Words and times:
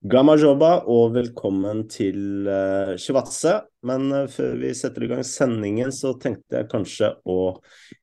Gamajoba 0.00 0.86
og 0.88 1.10
velkommen 1.12 1.82
til 1.92 2.46
uh, 2.48 2.94
Shivatse. 2.96 3.58
Men 3.84 4.06
uh, 4.08 4.30
før 4.32 4.54
vi 4.62 4.70
setter 4.72 5.04
i 5.04 5.10
gang 5.10 5.20
sendingen, 5.28 5.92
så 5.92 6.14
tenkte 6.16 6.56
jeg 6.56 6.70
kanskje 6.70 7.10
å 7.28 7.58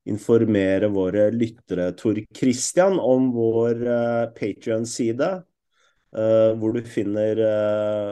informere 0.05 0.91
våre 0.93 1.31
lyttere, 1.33 1.89
Tor 1.97 2.19
Christian, 2.37 2.99
om 3.01 3.31
vår 3.33 3.81
uh, 3.81 4.25
Patrion-side. 4.37 5.31
Uh, 6.13 6.53
hvor 6.61 6.77
du 6.77 6.85
finner 6.85 7.41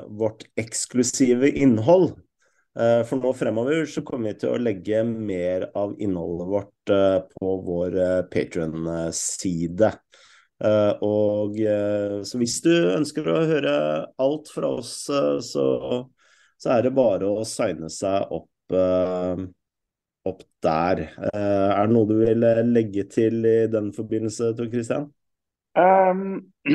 vårt 0.10 0.48
eksklusive 0.60 1.54
innhold. 1.54 2.16
for 2.76 3.22
nå 3.22 3.30
fremover 3.32 3.86
så 3.88 4.02
kommer 4.04 4.34
vi 4.34 4.40
til 4.42 4.52
å 4.52 4.60
legge 4.60 5.00
mer 5.08 5.70
av 5.80 5.94
innholdet 5.96 6.50
vårt 6.52 6.92
på 7.38 7.54
vår 7.70 7.96
Patrion-side. 8.34 9.94
Uh, 10.64 10.96
og 11.04 11.58
uh, 11.60 12.22
Så 12.24 12.40
hvis 12.40 12.62
du 12.64 12.72
ønsker 12.72 13.28
å 13.28 13.42
høre 13.44 13.72
alt 14.24 14.52
fra 14.54 14.70
oss, 14.78 14.94
uh, 15.12 15.40
så, 15.44 15.66
så, 16.56 16.70
er 16.78 16.86
det 16.86 16.94
bare 16.96 17.28
å 17.28 17.44
signe 17.48 17.90
seg 17.92 18.32
opp, 18.32 18.52
opp 20.26 20.44
der. 20.64 21.02
er 21.22 21.86
det 21.86 21.94
noe 21.94 22.08
du 22.10 22.16
vil 22.18 22.46
legge 22.72 23.04
til 23.12 23.46
i 23.46 23.68
den 23.70 23.92
forbindelse, 23.94 24.56
Tor 24.58 24.72
Christian? 24.72 25.06
Um, 25.78 26.48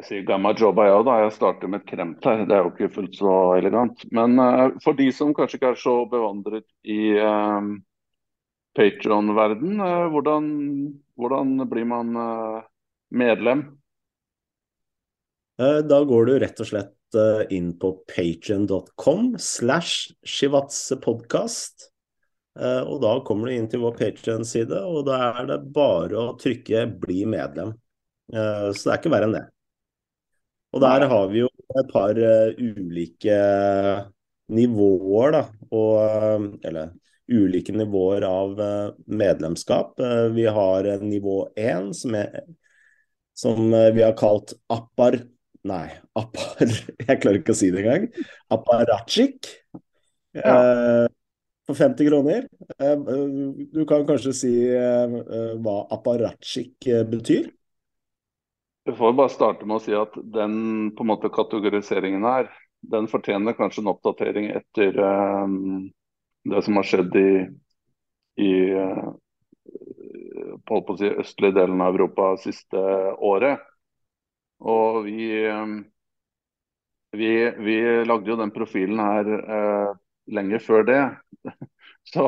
jeg 0.00 0.06
sier 0.08 0.24
gamma 0.26 0.56
jobba, 0.58 0.88
ja 0.88 1.02
da. 1.06 1.18
Jeg 1.22 1.36
starter 1.36 1.70
med 1.70 1.84
et 1.84 1.92
kremt 1.92 2.26
her. 2.26 2.42
Det 2.48 2.56
er 2.56 2.64
jo 2.64 2.72
ikke 2.72 2.94
fullt 2.96 3.20
så 3.20 3.34
elegant. 3.60 4.02
Men 4.10 4.40
for 4.82 4.98
de 4.98 5.06
som 5.14 5.36
kanskje 5.36 5.60
ikke 5.60 5.74
er 5.76 5.82
så 5.84 5.94
bevandret 6.10 6.66
i 6.82 7.14
Patron-verden, 8.74 9.78
hvordan 10.10 10.50
hvordan 11.18 11.58
blir 11.68 11.84
man 11.88 12.16
eh, 12.16 12.62
medlem? 13.10 13.64
Eh, 15.58 15.80
da 15.90 16.00
går 16.06 16.28
du 16.28 16.38
rett 16.38 16.62
og 16.62 16.70
slett 16.70 17.18
eh, 17.18 17.44
inn 17.56 17.72
på 17.80 17.92
patrion.com 18.08 19.32
slash 19.42 20.14
shivatsepodkast. 20.22 21.92
Og 22.58 22.96
da 22.98 23.12
kommer 23.22 23.46
du 23.46 23.54
inn 23.54 23.68
til 23.70 23.84
vår 23.84 23.92
Patrion-side, 23.94 24.80
og 24.82 25.04
da 25.06 25.18
er 25.28 25.44
det 25.46 25.58
bare 25.70 26.16
å 26.18 26.32
trykke 26.34 26.80
'bli 26.90 27.20
medlem'. 27.30 27.70
Så 28.34 28.80
det 28.80 28.90
er 28.90 28.98
ikke 28.98 29.12
verre 29.12 29.28
enn 29.28 29.36
det. 29.36 29.42
Og 30.74 30.82
der 30.82 31.06
har 31.12 31.28
vi 31.30 31.44
jo 31.44 31.50
et 31.78 31.92
par 31.92 32.18
ulike 32.58 33.36
nivåer, 34.58 35.36
da. 35.36 35.44
Og, 35.70 36.58
eller 36.66 36.90
ulike 37.28 37.72
nivåer 37.72 38.22
av 38.22 38.60
eh, 38.60 38.90
medlemskap. 39.06 40.00
Eh, 40.00 40.24
vi 40.24 40.46
har 40.46 41.00
nivå 41.00 41.48
én, 41.56 41.94
som, 41.94 42.16
som 43.34 43.74
eh, 43.74 43.92
vi 43.92 44.02
har 44.02 44.16
kalt 44.16 44.52
appar... 44.66 45.20
Nei, 45.68 45.86
appar... 46.16 46.72
Jeg 47.08 47.20
klarer 47.20 47.40
ikke 47.42 47.56
å 47.56 47.58
si 47.58 47.70
det 47.74 47.84
engang. 47.84 48.08
Apparatchik. 48.54 49.50
Ja. 50.36 51.08
For 51.68 51.76
50 51.76 52.06
kroner. 52.08 52.44
Du 53.74 53.82
kan 53.88 54.06
kanskje 54.08 54.32
si 54.36 54.52
hva 54.70 55.74
apparatchik 55.92 56.86
betyr? 57.10 57.50
Jeg 58.88 58.96
får 58.96 59.16
bare 59.18 59.32
starte 59.32 59.68
med 59.68 59.76
å 59.76 59.82
si 59.84 59.92
at 59.96 60.14
den 60.32 60.54
på 60.96 61.04
en 61.04 61.10
måte 61.10 61.28
kategoriseringen 61.32 62.24
her, 62.24 62.48
den 62.88 63.08
fortjener 63.10 63.56
kanskje 63.58 63.82
en 63.82 63.90
oppdatering 63.92 64.48
etter 64.54 64.96
um, 65.02 65.90
det 66.52 66.62
som 66.66 66.78
har 66.78 66.86
skjedd 66.88 67.16
i, 67.18 67.30
i 68.44 68.52
eh, 68.70 69.08
på 70.68 70.80
å 70.80 70.96
si, 70.98 71.10
østlige 71.22 71.56
delen 71.60 71.80
av 71.84 71.96
Europa 71.96 72.32
siste 72.42 72.82
året. 73.24 73.64
Og 74.58 75.04
vi, 75.06 75.30
eh, 75.46 75.66
vi, 77.16 77.32
vi 77.58 77.76
lagde 78.06 78.32
jo 78.32 78.38
den 78.40 78.54
profilen 78.54 79.02
her 79.02 79.32
eh, 79.38 79.90
lenge 80.34 80.60
før 80.62 80.86
det. 80.88 81.02
Så, 82.12 82.26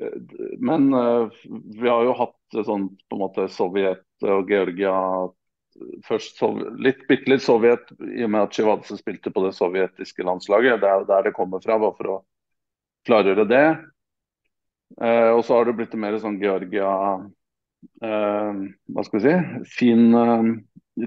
eh, 0.00 0.16
men 0.58 0.90
vi 1.50 1.88
har 1.88 2.06
jo 2.08 2.16
hatt 2.18 2.62
sånn 2.66 2.90
på 3.06 3.18
en 3.18 3.22
måte 3.26 3.50
Sovjet 3.52 4.06
og 4.26 4.50
Georgia 4.50 4.96
Først 6.04 6.40
litt, 6.82 7.04
bitte 7.08 7.30
litt 7.30 7.44
Sovjet, 7.44 7.92
i 8.02 8.24
og 8.26 8.32
med 8.34 8.42
at 8.42 8.56
Chivadze 8.56 8.96
spilte 8.98 9.30
på 9.32 9.44
det 9.44 9.52
sovjetiske 9.54 10.24
landslaget. 10.26 10.80
Det 10.82 10.88
er 10.90 11.04
der 11.08 11.28
det 11.28 11.32
kommer 11.36 11.62
fra, 11.62 11.76
bare 11.80 11.94
for 11.96 12.10
å 12.10 12.16
klargjøre 13.08 13.46
det. 13.48 13.66
Eh, 15.00 15.30
og 15.30 15.44
så 15.46 15.56
har 15.56 15.68
det 15.68 15.76
blitt 15.78 15.94
mer 15.98 16.18
sånn 16.18 16.40
Georgia 16.42 16.90
eh, 18.02 18.62
Hva 18.90 19.04
skal 19.06 19.20
vi 19.20 19.22
si 19.22 19.66
fin 19.78 20.08
eh, 20.18 20.48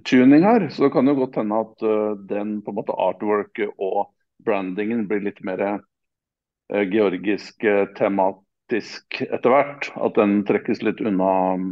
tuning 0.02 0.44
her. 0.44 0.70
Så 0.70 0.84
det 0.84 0.90
kan 0.90 1.08
jo 1.08 1.16
godt 1.16 1.36
hende 1.36 1.60
at 1.60 1.84
uh, 1.84 2.12
den 2.30 2.62
på 2.64 2.72
en 2.72 2.80
måte 2.80 2.98
artworket 2.98 3.74
og 3.78 4.14
brandingen 4.44 5.06
blir 5.08 5.24
litt 5.26 5.42
mer 5.46 5.62
uh, 5.64 6.84
georgisk 6.90 7.64
uh, 7.68 7.86
tematisk 7.98 9.22
etter 9.28 9.54
hvert. 9.54 9.92
At 9.96 10.18
den 10.20 10.42
trekkes 10.48 10.84
litt 10.86 11.04
unna 11.04 11.34
um, 11.58 11.68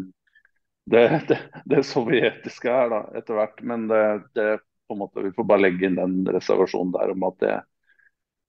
det, 0.91 1.07
det, 1.29 1.39
det, 1.69 1.83
sovjetiske 1.87 2.69
her 2.69 2.91
da, 2.91 3.01
etter 3.17 3.39
hvert. 3.39 3.63
Men 3.65 3.87
det, 3.91 4.03
det, 4.37 4.49
på 4.87 4.97
en 4.97 5.03
måte, 5.05 5.25
vi 5.25 5.33
får 5.35 5.49
bare 5.49 5.67
legge 5.67 5.87
inn 5.87 5.99
den 5.99 6.21
reservasjonen 6.27 6.95
der 6.97 7.15
om 7.15 7.27
at 7.29 7.41
det, 7.43 7.57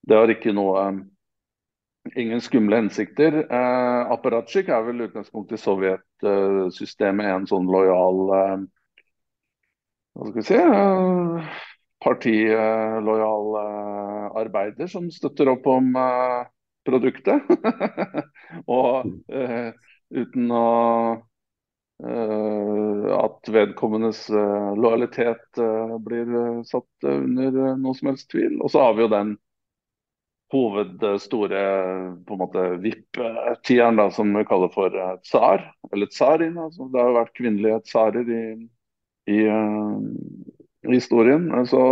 det 0.09 0.19
har 0.19 0.33
ikke 0.33 0.55
noe 0.57 0.87
um, 0.91 1.03
Ingen 2.17 2.41
skumle 2.41 2.77
hensikter. 2.77 3.35
Eh, 3.47 4.11
Apparatchik 4.13 4.69
er 4.69 4.83
vel 4.89 5.05
utgangspunktet 5.07 5.61
i 5.61 5.63
sovjetsystemet 5.63 7.29
en 7.31 7.47
sånn 7.47 7.69
lojal 7.71 8.23
eh, 8.39 8.57
Hva 10.19 10.27
skal 10.29 10.41
vi 10.41 10.47
si 10.49 10.59
eh, 10.59 11.53
Partilojal 12.03 13.55
eh, 13.61 14.25
arbeider 14.43 14.91
som 14.91 15.07
støtter 15.15 15.53
opp 15.55 15.69
om 15.71 15.95
eh, 15.95 16.41
produktet. 16.89 17.47
og 18.79 19.07
eh, 19.31 19.71
uten 20.11 20.51
å 20.59 20.67
eh, 22.03 23.07
at 23.15 23.53
vedkommendes 23.55 24.25
lojalitet 24.35 25.63
blir 26.03 26.35
satt 26.67 27.09
under 27.15 27.63
noe 27.79 27.95
som 27.95 28.11
helst 28.11 28.33
tvil. 28.35 28.59
Og 28.59 28.75
så 28.75 28.83
har 28.83 28.99
vi 28.99 29.07
jo 29.07 29.13
den 29.15 29.37
hovedstore 30.53 31.61
på 32.27 32.35
en 32.35 32.39
måte 32.39 32.63
VIP-tieren 32.83 34.11
som 34.13 34.35
vi 34.37 34.45
kaller 34.45 34.69
for 34.73 34.93
uh, 34.97 35.17
tsar, 35.25 35.65
eller 35.93 36.07
tsarin. 36.07 36.59
Altså. 36.59 36.89
Det 36.93 37.01
har 37.01 37.09
jo 37.09 37.19
vært 37.19 37.39
kvinnelige 37.39 37.79
tsarer 37.89 38.29
i, 38.29 38.43
i 39.33 39.39
uh, 39.49 39.97
historien. 40.93 41.49
Så, 41.67 41.85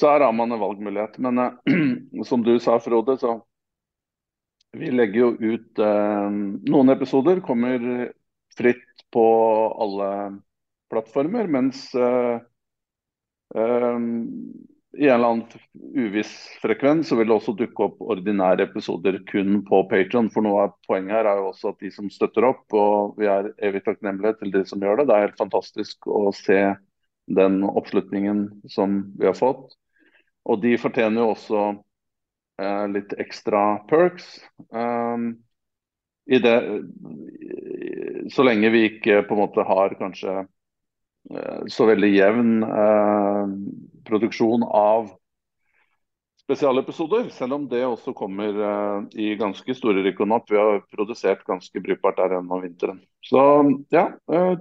så 0.00 0.10
her 0.10 0.26
har 0.26 0.34
man 0.34 0.52
en 0.52 0.62
valgmulighet. 0.64 1.18
Men 1.22 1.38
uh, 1.38 2.24
som 2.30 2.42
du 2.42 2.56
sa, 2.58 2.80
Frode, 2.82 3.18
så 3.22 3.38
vi 4.76 4.90
legger 4.92 5.22
jo 5.22 5.28
ut 5.54 5.80
Noen 6.68 6.92
episoder 6.92 7.38
kommer 7.40 8.10
fritt 8.52 9.06
på 9.14 9.24
alle 9.80 10.10
plattformer, 10.92 11.48
mens 11.48 11.86
i 14.98 15.08
en 15.08 15.14
eller 15.14 15.28
annen 15.28 15.46
uviss 15.94 16.32
frekvens 16.62 17.08
så 17.08 17.16
vil 17.16 17.28
det 17.30 17.34
også 17.36 17.54
dukke 17.58 17.84
opp 17.86 18.00
ordinære 18.02 18.64
episoder 18.66 19.20
kun 19.30 19.60
på 19.68 19.82
Patron. 19.90 20.30
For 20.34 20.42
noe 20.42 20.64
av 20.66 20.72
poenget 20.88 21.14
her 21.14 21.28
er 21.30 21.38
jo 21.38 21.52
også 21.52 21.70
at 21.70 21.84
de 21.84 21.90
som 21.94 22.08
støtter 22.10 22.48
opp, 22.48 22.64
og 22.74 23.14
vi 23.20 23.28
er 23.30 23.52
evig 23.68 23.84
takknemlige 23.86 24.40
til 24.40 24.50
de 24.56 24.64
som 24.66 24.82
gjør 24.82 25.00
det. 25.00 25.08
Det 25.08 25.14
er 25.14 25.26
helt 25.28 25.38
fantastisk 25.38 26.10
å 26.10 26.32
se 26.34 26.58
den 27.38 27.60
oppslutningen 27.68 28.42
som 28.74 29.00
vi 29.20 29.28
har 29.30 29.38
fått. 29.38 29.76
Og 30.48 30.64
de 30.64 30.74
fortjener 30.80 31.22
jo 31.22 31.32
også 31.36 31.62
eh, 32.58 32.84
litt 32.90 33.14
ekstra 33.22 33.64
perks. 33.86 34.32
Um, 34.74 35.36
det, 36.28 36.56
så 38.34 38.44
lenge 38.44 38.74
vi 38.74 38.86
ikke 38.90 39.22
på 39.28 39.36
en 39.36 39.44
måte 39.46 39.64
har 39.64 39.94
kanskje 40.00 40.42
så 41.68 41.86
veldig 41.88 42.08
jevn 42.08 42.52
eh, 42.64 43.50
produksjon 44.08 44.64
av 44.64 45.10
spesialepisoder. 46.48 47.28
Selv 47.28 47.58
om 47.58 47.68
det 47.68 47.84
også 47.84 48.14
kommer 48.16 48.56
eh, 48.68 49.02
i 49.20 49.34
ganske 49.40 49.74
store 49.76 50.02
rykk 50.06 50.24
og 50.24 50.30
napp. 50.32 50.48
Vi 50.48 50.56
har 50.56 50.80
produsert 50.88 51.44
ganske 51.48 51.82
brukbart 51.84 52.16
der 52.20 52.38
gjennom 52.38 52.64
vinteren. 52.64 53.02
Så 53.24 53.44
ja. 53.94 54.10
Eh, 54.32 54.56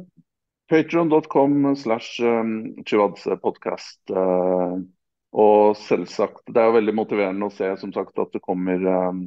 Patron.com 0.68 1.76
slash 1.80 2.20
eh, 2.20 3.36
podcast. 3.40 4.02
Uh, 4.12 4.84
og 5.32 5.78
selvsagt, 5.80 6.42
det 6.52 6.60
er 6.60 6.68
jo 6.68 6.76
veldig 6.76 6.96
motiverende 6.98 7.48
å 7.48 7.54
se 7.54 7.70
som 7.80 7.94
sagt 7.96 8.20
at 8.20 8.34
det 8.36 8.44
kommer 8.44 8.84
um, 8.84 9.22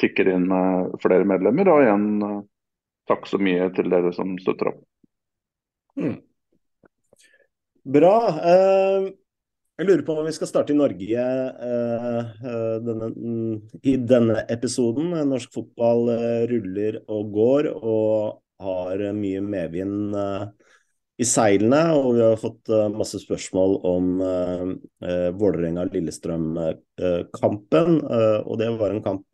tikker 0.00 0.28
inn 0.32 0.48
flere 1.00 1.24
medlemmer. 1.28 1.70
Og 1.72 1.84
igjen 1.84 2.08
takk 3.08 3.28
så 3.28 3.40
mye 3.40 3.70
til 3.76 3.88
dere 3.92 4.12
som 4.16 4.34
støtter 4.42 4.72
opp. 4.72 4.82
Mm. 5.96 6.18
Bra. 7.90 8.38
Uh, 8.38 9.10
jeg 9.80 9.88
lurer 9.88 10.04
på 10.06 10.14
om 10.14 10.22
vi 10.28 10.32
skal 10.36 10.46
starte 10.46 10.70
i 10.70 10.76
Norge 10.78 11.18
uh, 11.18 12.20
denne, 12.84 13.08
mm, 13.10 13.56
i 13.82 13.96
denne 13.98 14.46
episoden. 14.52 15.10
Norsk 15.26 15.50
fotball 15.56 16.06
ruller 16.52 17.00
og 17.10 17.32
går 17.34 17.66
og 17.74 18.38
har 18.60 19.12
mye 19.16 19.40
medvind 19.42 20.14
i 21.20 21.24
seilene, 21.26 21.92
og 21.96 22.14
vi 22.14 22.20
har 22.22 22.36
fått 22.40 22.68
masse 22.92 23.18
spørsmål 23.22 23.76
om 23.88 24.20
Vålerenga-Lillestrøm-kampen. 25.40 28.00
og 28.04 28.58
det 28.60 28.68
var 28.76 28.90
en 28.92 29.02
kamp 29.04 29.24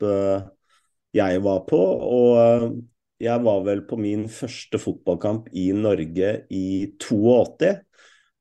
jeg 1.18 1.42
var 1.42 1.60
på. 1.66 1.80
Og 2.06 2.38
jeg 3.22 3.44
var 3.48 3.60
vel 3.66 3.80
på 3.90 3.96
min 3.98 4.28
første 4.30 4.78
fotballkamp 4.78 5.48
i 5.58 5.72
Norge 5.74 6.46
i 6.54 6.94
82. 7.02 7.85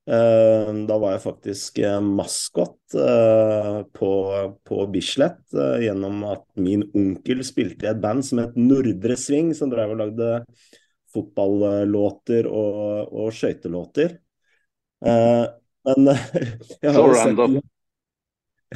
Da 0.06 0.98
var 1.02 1.16
jeg 1.16 1.24
faktisk 1.24 1.80
maskot 2.06 2.94
på, 2.94 4.10
på 4.70 4.84
Bislett 4.94 5.56
gjennom 5.82 6.20
at 6.30 6.44
min 6.62 6.84
onkel 6.94 7.42
spilte 7.46 7.88
i 7.88 7.90
et 7.90 8.02
band 8.04 8.22
som 8.28 8.44
het 8.44 8.60
Nordre 8.60 9.18
Sving, 9.18 9.50
som 9.58 9.72
drev 9.74 9.96
og 9.96 10.04
lagde 10.04 10.30
fotballåter 11.16 12.46
og, 12.46 13.16
og 13.16 13.34
skøytelåter. 13.34 14.20
Men 15.02 16.14
jeg 16.86 16.94
har, 16.94 17.18
sett, 17.18 17.44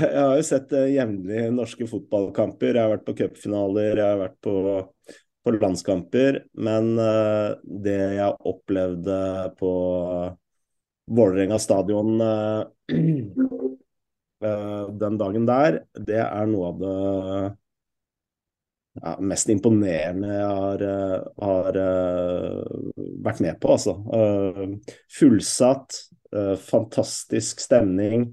jeg 0.02 0.18
har, 0.18 0.36
jo 0.40 0.50
sett 0.50 0.76
jevnlig 0.96 1.46
norske 1.54 1.92
fotballkamper. 1.94 2.74
Jeg 2.74 2.88
har 2.88 2.94
vært 2.96 3.06
på 3.06 3.18
cupfinaler, 3.22 3.94
jeg 3.94 4.06
har 4.16 4.22
vært 4.26 4.38
på, 4.50 4.58
på 5.46 5.58
landskamper. 5.60 6.44
Men 6.58 6.96
det 7.86 7.98
jeg 8.18 8.38
opplevde 8.50 9.24
på 9.62 9.74
Vålerenga 11.10 11.60
stadion 11.60 12.20
den 15.00 15.18
dagen 15.20 15.46
der, 15.50 15.82
det 15.98 16.22
er 16.22 16.46
noe 16.48 16.68
av 16.70 16.78
det 16.80 16.94
ja, 19.00 19.16
mest 19.24 19.50
imponerende 19.52 20.30
jeg 20.32 20.48
har, 20.60 20.84
eh, 20.86 21.18
har 21.44 21.80
vært 23.26 23.42
med 23.44 23.60
på. 23.62 23.74
Altså. 23.76 23.94
Fullsatt, 25.20 26.00
fantastisk 26.70 27.60
stemning. 27.64 28.30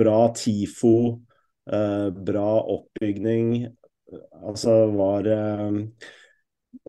bra 0.00 0.20
TIFO, 0.36 0.94
bra 2.30 2.50
oppbygning. 2.76 3.68
Altså 4.42 4.74
var 4.94 5.28
jeg, 5.30 5.86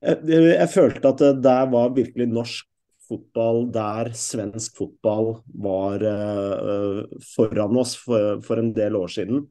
jeg, 0.01 0.69
følte 0.74 1.13
at 1.13 1.22
det 1.22 1.31
der 1.45 1.69
var 1.72 1.95
virkelig 1.95 2.27
norsk 2.31 2.70
fotball 3.12 3.66
der 3.75 4.13
svensk 4.16 4.80
fotball 4.80 5.34
var 5.68 6.08
foran 7.36 7.78
oss 7.78 7.98
for, 8.00 8.40
for 8.46 8.63
en 8.63 8.72
del 8.74 8.96
år 9.00 9.12
siden. 9.12 9.46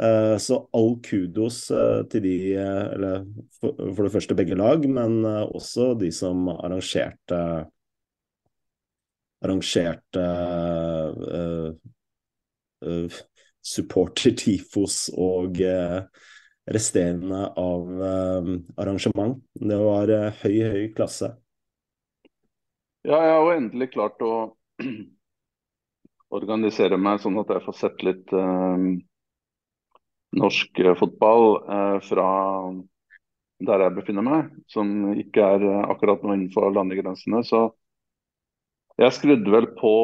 Eh, 0.00 0.36
så 0.38 0.68
all 0.76 0.98
kudos 1.00 1.70
eh, 1.70 2.02
til 2.12 2.22
de, 2.22 2.34
eller 2.60 3.24
for 3.62 4.04
det 4.04 4.12
første 4.12 4.36
begge 4.36 4.58
lag, 4.58 4.84
men 4.88 5.24
også 5.24 5.94
de 6.00 6.10
som 6.12 6.48
arrangerte 6.52 7.40
arrangerte 9.44 10.22
uh, 11.36 11.68
uh, 12.88 13.18
supporter-tifos 13.60 15.10
og 15.12 15.60
uh, 15.60 16.00
resterende 16.66 17.44
av 17.60 17.90
arrangement. 18.80 19.36
Det 19.54 19.76
var 19.78 20.10
høy, 20.40 20.56
høy 20.66 20.88
klasse. 20.96 21.28
Ja, 23.06 23.18
jeg 23.22 23.34
har 23.36 23.44
jo 23.44 23.52
endelig 23.54 23.86
klart 23.94 24.22
å 24.26 24.32
organisere 26.38 26.98
meg 26.98 27.20
sånn 27.22 27.38
at 27.38 27.52
jeg 27.54 27.62
får 27.66 27.76
sett 27.78 28.02
litt 28.06 28.32
norsk 30.36 30.78
eh, 30.78 30.94
fotball 30.98 31.46
eh, 31.70 31.98
fra 32.08 32.28
der 33.66 33.86
jeg 33.86 33.96
befinner 33.96 34.24
meg, 34.26 34.50
som 34.68 34.90
ikke 35.16 35.44
er 35.54 35.64
eh, 35.64 35.82
akkurat 35.94 36.22
nå 36.22 36.34
innenfor 36.34 36.68
landegrensene. 36.74 37.42
Så 37.46 37.62
jeg 39.00 39.14
skrudde 39.16 39.52
vel 39.52 39.70
på 39.78 39.94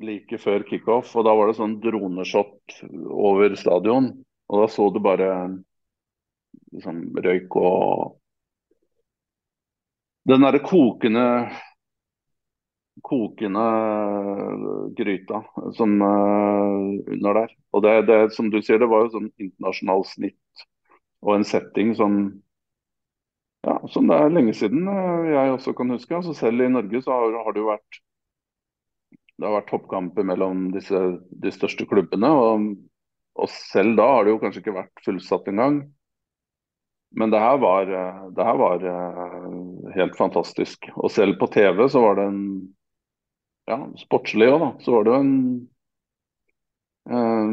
like 0.00 0.38
før 0.40 0.64
kickoff, 0.68 1.10
og 1.16 1.26
da 1.26 1.34
var 1.36 1.50
det 1.50 1.58
sånn 1.58 1.80
droneshot 1.82 2.80
over 3.10 3.56
stadion. 3.58 4.12
Og 4.50 4.62
da 4.62 4.70
så 4.72 4.88
du 4.90 4.98
bare 5.04 5.28
liksom, 6.72 7.02
røyk 7.20 7.56
og 7.60 8.19
den 10.30 10.46
derre 10.46 10.62
kokende 10.64 11.26
kokende 13.02 13.64
gryta 14.96 15.40
som 15.72 16.02
uh, 16.02 17.12
under 17.12 17.34
der. 17.34 17.54
Og 17.72 17.82
det, 17.82 17.94
det, 18.10 18.18
som 18.34 18.50
du 18.50 18.60
sier, 18.62 18.80
det 18.82 18.90
var 18.90 19.06
jo 19.06 19.14
sånn 19.14 19.30
internasjonalt 19.40 20.10
snitt 20.10 20.64
og 21.24 21.34
en 21.36 21.44
setting 21.44 21.94
som 21.96 22.20
ja, 23.66 23.74
som 23.92 24.06
det 24.08 24.16
er 24.16 24.32
lenge 24.32 24.54
siden 24.56 24.88
uh, 24.88 25.26
jeg 25.28 25.56
også 25.56 25.74
kan 25.76 25.92
huske. 25.94 26.16
Altså 26.16 26.36
selv 26.36 26.64
i 26.64 26.70
Norge 26.72 27.02
så 27.04 27.16
har, 27.16 27.40
har 27.44 27.56
det 27.56 27.62
jo 27.64 27.72
vært 27.72 28.00
det 29.40 29.48
har 29.48 29.56
vært 29.56 29.70
toppkamper 29.72 30.26
mellom 30.28 30.66
disse, 30.74 30.98
de 31.30 31.52
største 31.54 31.86
klubbene. 31.88 32.28
Og, 32.28 32.66
og, 33.40 33.48
selv 33.72 33.96
da 33.96 34.08
har 34.10 34.26
det 34.26 34.34
jo 34.34 34.40
kanskje 34.42 34.60
ikke 34.60 34.76
vært 34.76 35.04
fullsatt 35.06 35.48
engang. 35.48 35.78
Men 37.16 37.32
det 37.32 37.40
her 37.42 37.58
var, 37.58 37.88
eh, 37.90 38.20
det 38.36 38.44
her 38.46 38.58
var 38.60 38.84
helt 39.96 40.16
fantastisk. 40.18 40.90
Og 40.94 41.10
selv 41.10 41.38
på 41.40 41.48
TV 41.50 41.88
så 41.90 42.02
var 42.04 42.20
det 42.20 42.28
en 42.30 42.44
ja, 43.70 43.78
sportslig 43.98 44.48
òg, 44.50 44.60
da, 44.62 44.70
så 44.84 44.94
var 44.94 45.06
det 45.06 45.12
jo 45.12 45.20
en 45.20 45.34
eh, 47.10 47.52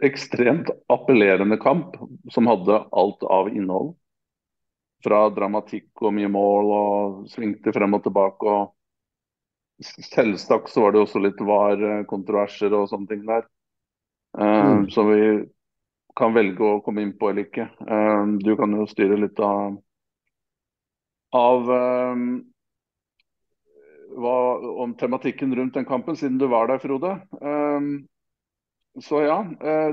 ekstremt 0.08 0.70
appellerende 0.92 1.58
kamp 1.60 1.96
som 2.32 2.48
hadde 2.50 2.82
alt 2.90 3.22
av 3.28 3.50
innhold. 3.52 3.94
Fra 5.04 5.22
dramatikk 5.32 6.02
og 6.04 6.12
mye 6.12 6.28
mål 6.28 6.74
og 6.76 7.20
svingte 7.32 7.72
frem 7.72 7.96
og 7.96 8.02
tilbake. 8.04 8.44
og 8.44 8.74
Selvsagt 9.80 10.68
så 10.68 10.84
var 10.84 10.92
det 10.92 11.00
også 11.06 11.22
litt 11.24 11.40
VAR-kontroverser 11.40 12.74
og 12.76 12.90
sånne 12.90 13.08
ting 13.08 13.24
der. 13.28 13.46
Eh, 14.36 14.66
mm. 14.74 14.90
Så 14.92 15.06
vi 15.08 15.22
kan 16.18 16.34
velge 16.34 16.66
å 16.66 16.80
komme 16.84 17.04
inn 17.04 17.16
på 17.18 17.30
eller 17.30 17.46
ikke. 17.48 17.68
Eh, 17.86 18.22
du 18.42 18.54
kan 18.58 18.74
jo 18.76 18.86
styre 18.90 19.18
litt 19.20 19.40
av, 19.44 19.76
av 21.36 21.74
eh, 21.76 22.24
hva, 24.20 24.38
om 24.84 24.94
tematikken 24.98 25.54
rundt 25.56 25.76
den 25.78 25.88
kampen, 25.88 26.18
siden 26.18 26.38
du 26.40 26.48
var 26.50 26.70
der, 26.70 26.80
Frode. 26.82 27.16
Um, 27.40 28.08
så 28.98 29.20
ja, 29.22 29.36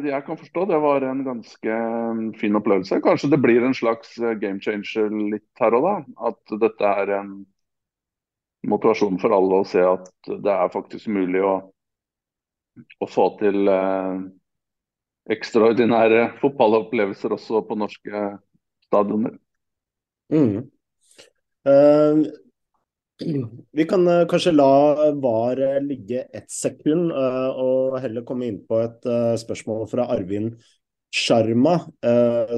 jeg 0.01 0.23
kan 0.25 0.39
forstå 0.39 0.63
det 0.71 0.79
var 0.81 1.03
en 1.05 1.19
ganske 1.23 1.75
fin 2.39 2.57
opplevelse. 2.57 2.97
Kanskje 3.05 3.29
det 3.29 3.37
blir 3.43 3.61
en 3.63 3.75
slags 3.77 4.15
game 4.41 4.57
changer 4.57 5.13
litt 5.35 5.61
her 5.61 5.77
og 5.77 5.85
da. 5.85 5.93
At 6.31 6.55
dette 6.63 6.93
er 7.03 7.11
en 7.19 7.35
motivasjon 8.67 9.19
for 9.21 9.35
alle 9.37 9.61
å 9.61 9.67
se 9.69 9.85
at 9.85 10.09
det 10.27 10.55
er 10.55 10.73
faktisk 10.73 11.13
mulig 11.13 11.45
å, 11.45 11.53
å 12.97 13.09
få 13.09 13.29
til 13.37 13.69
ekstraordinære 15.33 16.39
fotballopplevelser 16.41 17.35
også 17.35 17.61
på 17.67 17.77
norske 17.79 18.23
stadioner. 18.87 19.35
Mm. 20.33 20.67
Uh, 21.67 22.23
vi 23.73 23.85
kan 23.89 24.05
uh, 24.07 24.25
kanskje 24.29 24.53
la 24.53 25.11
VAR 25.17 25.59
uh, 25.59 25.77
ligge 25.83 26.25
ett 26.35 26.51
sekund, 26.53 27.11
uh, 27.11 27.49
og 27.57 27.99
heller 28.03 28.25
komme 28.27 28.47
inn 28.49 28.59
på 28.67 28.81
et 28.85 29.07
spørsmål 29.41 29.87
fra 29.91 30.07
Arvin 30.13 30.51
Sharma, 31.15 31.77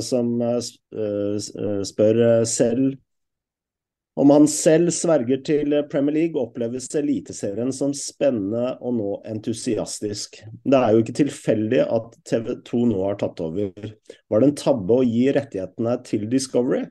som 0.02 0.32
spør 1.86 2.18
selv 2.50 2.96
om 4.20 4.32
han 4.34 4.48
selv 4.52 4.90
sverger 4.96 5.42
til 5.46 5.76
Premier 5.92 6.16
League, 6.16 6.42
oppleves 6.42 6.90
Eliteserien 6.98 7.70
som 7.76 7.94
spennende 7.96 8.74
og 8.82 8.96
nå 8.98 9.10
entusiastisk. 9.30 10.42
Det 10.66 10.80
er 10.80 10.94
jo 10.96 11.04
ikke 11.04 11.20
tilfeldig 11.22 11.84
at 11.86 12.18
TV 12.28 12.56
2 12.68 12.86
nå 12.90 13.04
har 13.06 13.20
tatt 13.22 13.40
over. 13.46 13.92
Var 14.30 14.42
det 14.42 14.50
en 14.50 14.58
tabbe 14.60 14.98
å 14.98 15.08
gi 15.08 15.28
rettighetene 15.36 16.00
til 16.08 16.26
Discovery? 16.32 16.88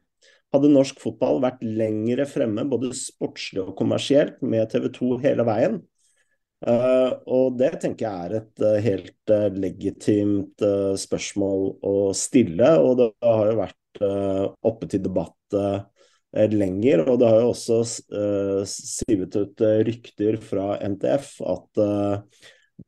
hadde 0.55 0.71
norsk 0.73 1.01
fotball 1.03 1.43
vært 1.45 1.63
lengre 1.65 2.27
fremme, 2.29 2.65
både 2.69 2.95
sportslig 2.97 3.63
og 3.65 3.75
kommersielt, 3.79 4.41
med 4.41 4.71
TV 4.73 4.89
2 4.95 5.11
hele 5.25 5.47
veien. 5.49 5.79
Uh, 6.59 7.15
og 7.31 7.59
det 7.61 7.77
tenker 7.85 8.09
jeg 8.09 8.25
er 8.27 8.33
et 8.41 8.63
uh, 8.65 8.79
helt 8.83 9.31
uh, 9.31 9.47
legitimt 9.55 10.65
spørsmål 10.99 11.69
å 11.87 11.95
stille. 12.17 12.73
Og 12.83 12.97
det 12.99 13.13
har 13.23 13.53
jo 13.53 13.61
vært 13.61 13.77
oppe 13.99 14.87
til 14.87 15.01
debatt 15.03 15.57
lenger. 16.33 17.07
Og 17.09 17.21
det 17.21 17.29
har 17.31 17.41
jo 17.41 17.53
også 17.55 17.79
sivet 18.69 19.37
ut 19.39 19.63
rykter 19.89 20.37
fra 20.45 20.75
NTF 20.85 21.31
at 21.49 21.81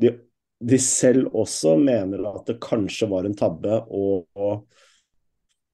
de, 0.00 0.10
de, 0.60 0.78
selv 0.84 1.32
også 1.32 1.72
mener 1.80 2.26
at 2.28 2.50
det 2.50 2.58
kanskje 2.62 3.08
var 3.10 3.24
en 3.26 3.38
tabbe 3.38 3.80
å 3.88 4.04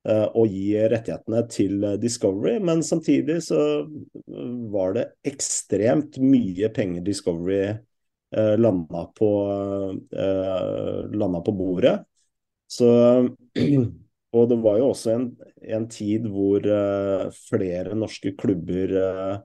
Eh, 0.06 0.26
å 0.38 0.44
gi 0.46 0.70
rettighetene 0.86 1.40
til 1.50 1.82
eh, 1.82 1.96
Discovery, 1.98 2.60
men 2.62 2.84
samtidig 2.86 3.40
så 3.48 3.62
eh, 3.82 4.50
var 4.70 4.94
det 4.94 5.06
ekstremt 5.26 6.20
mye 6.22 6.68
penger 6.74 7.02
Discovery 7.06 7.62
eh, 7.72 8.52
landa, 8.60 9.06
på, 9.16 9.30
eh, 10.14 11.00
landa 11.10 11.40
på 11.42 11.56
bordet. 11.58 11.96
Så 12.70 12.86
Og 14.36 14.50
det 14.50 14.58
var 14.60 14.80
jo 14.80 14.90
også 14.92 15.14
en 15.14 15.28
en 15.66 15.86
tid 15.90 16.26
hvor 16.30 16.64
uh, 16.64 17.28
flere 17.48 17.96
norske 17.98 18.32
klubber 18.38 18.92
uh, 18.96 19.38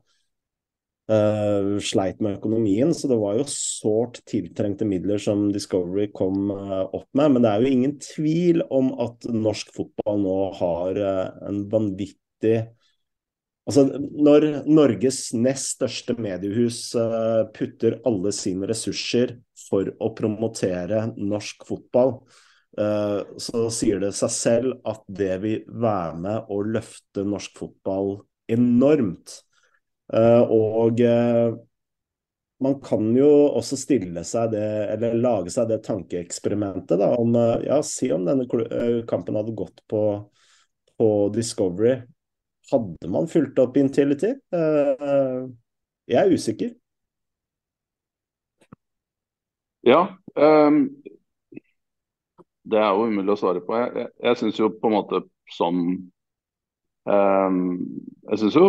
uh, 1.12 1.77
sleit 1.83 2.21
med 2.21 2.38
økonomien. 2.39 2.93
Så 2.95 3.10
det 3.12 3.19
var 3.21 3.39
jo 3.39 3.48
sårt 3.50 4.21
tiltrengte 4.29 4.88
midler 4.88 5.21
som 5.21 5.50
Discovery 5.53 6.10
kom 6.13 6.51
opp 6.51 7.07
med. 7.17 7.36
Men 7.36 7.41
det 7.45 7.53
er 7.53 7.63
jo 7.63 7.74
ingen 7.74 7.98
tvil 8.03 8.65
om 8.69 8.93
at 9.01 9.27
norsk 9.31 9.74
fotball 9.75 10.21
nå 10.25 10.38
har 10.62 11.03
en 11.50 11.65
vanvittig 11.71 12.62
Altså, 13.69 13.83
når 13.93 14.65
Norges 14.65 15.19
nest 15.38 15.75
største 15.75 16.15
mediehus 16.17 16.79
putter 17.53 18.00
alle 18.10 18.31
sine 18.33 18.65
ressurser 18.67 19.36
for 19.67 19.91
å 20.01 20.10
promotere 20.17 21.03
norsk 21.13 21.67
fotball, 21.69 22.15
så 22.71 23.61
sier 23.75 23.99
det 23.99 24.13
seg 24.15 24.31
selv 24.31 24.75
at 24.87 25.01
det 25.11 25.33
vil 25.43 25.65
være 25.67 26.13
med 26.23 26.51
å 26.53 26.61
løfte 26.63 27.25
norsk 27.27 27.57
fotball 27.59 28.13
enormt. 28.51 29.41
Eh, 30.13 30.41
og 30.51 30.99
eh, 30.99 31.53
man 32.61 32.77
kan 32.83 33.07
jo 33.15 33.29
også 33.57 33.79
stille 33.79 34.23
seg 34.27 34.51
det, 34.53 34.65
eller 34.93 35.17
lage 35.17 35.53
seg 35.53 35.69
det 35.71 35.81
tankeeksperimentet 35.87 36.99
da, 37.01 37.13
om 37.17 37.33
ja, 37.65 37.79
Si 37.85 38.11
om 38.13 38.27
denne 38.27 38.45
kampen 39.09 39.39
hadde 39.39 39.55
gått 39.57 39.81
på, 39.89 40.03
på 40.99 41.07
Discovery. 41.33 41.95
Hadde 42.69 43.09
man 43.09 43.25
fulgt 43.31 43.57
opp 43.59 43.79
Intility? 43.81 44.35
Jeg 44.53 46.19
er 46.21 46.35
usikker. 46.35 46.75
Ja, 49.81 50.03
um, 50.37 50.83
det 52.63 52.77
er 52.77 52.91
jo 52.94 53.08
umulig 53.10 53.34
å 53.34 53.39
svare 53.39 53.62
på. 53.65 53.75
Jeg, 53.77 53.94
jeg, 53.98 54.10
jeg 54.27 54.39
syns 54.41 54.60
jo 54.60 54.70
på 54.77 54.89
en 54.89 54.96
måte 54.96 55.24
som 55.51 55.80
um, 57.10 57.62
Jeg 58.30 58.41
syns 58.41 58.58
jo 58.58 58.68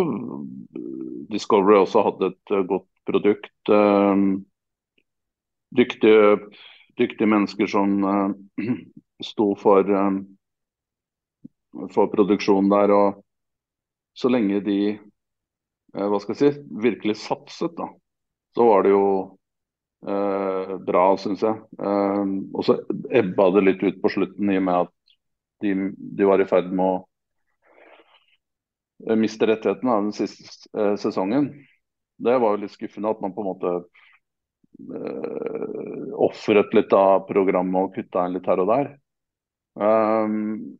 Discovery 1.33 1.79
også 1.79 2.03
hadde 2.07 2.31
et 2.33 2.53
uh, 2.53 2.63
godt 2.69 2.89
produkt. 3.09 3.53
Um, 3.69 4.43
dyktige, 5.77 6.39
dyktige, 6.99 7.29
mennesker 7.29 7.69
som 7.69 7.95
uh, 8.05 8.33
sto 9.29 9.53
for, 9.59 9.89
um, 9.89 10.23
for 11.93 12.11
produksjonen 12.13 12.71
der. 12.73 12.93
Og 12.97 13.23
så 14.17 14.29
lenge 14.33 14.61
de 14.65 14.79
uh, 14.97 16.07
hva 16.09 16.21
skal 16.21 16.35
jeg 16.35 16.41
si, 16.41 16.65
virkelig 16.85 17.17
satset, 17.23 17.77
da, 17.77 17.89
så 18.57 18.69
var 18.69 18.85
det 18.85 18.93
jo 18.93 19.05
eh, 20.07 20.75
bra, 20.87 21.05
syns 21.17 21.43
jeg. 21.45 21.55
Eh, 21.79 22.23
og 22.53 22.67
så 22.67 22.77
ebba 23.11 23.49
det 23.55 23.65
litt 23.67 23.83
ut 23.83 24.01
på 24.03 24.11
slutten 24.13 24.51
i 24.51 24.59
og 24.59 24.67
med 24.67 24.85
at 24.85 24.93
de, 25.63 25.73
de 25.95 26.27
var 26.27 26.43
i 26.43 26.47
ferd 26.49 26.71
med 26.71 26.85
å 26.85 26.95
eh, 29.07 29.17
miste 29.19 29.47
rettigheten 29.49 29.89
av 29.89 30.07
den 30.07 30.15
siste 30.15 30.69
eh, 30.77 30.95
sesongen. 30.99 31.51
Det 32.23 32.37
var 32.39 32.55
jo 32.55 32.63
litt 32.63 32.75
skuffende 32.75 33.11
at 33.13 33.23
man 33.23 33.33
på 33.35 33.43
en 33.43 33.49
måte 33.51 33.73
eh, 34.93 36.13
ofret 36.27 36.75
litt 36.77 36.93
av 36.97 37.25
programmet 37.29 37.89
og 37.89 37.97
kutta 37.97 38.27
litt 38.31 38.47
her 38.49 38.63
og 38.63 38.71
der. 38.73 38.93
Um, 39.73 40.77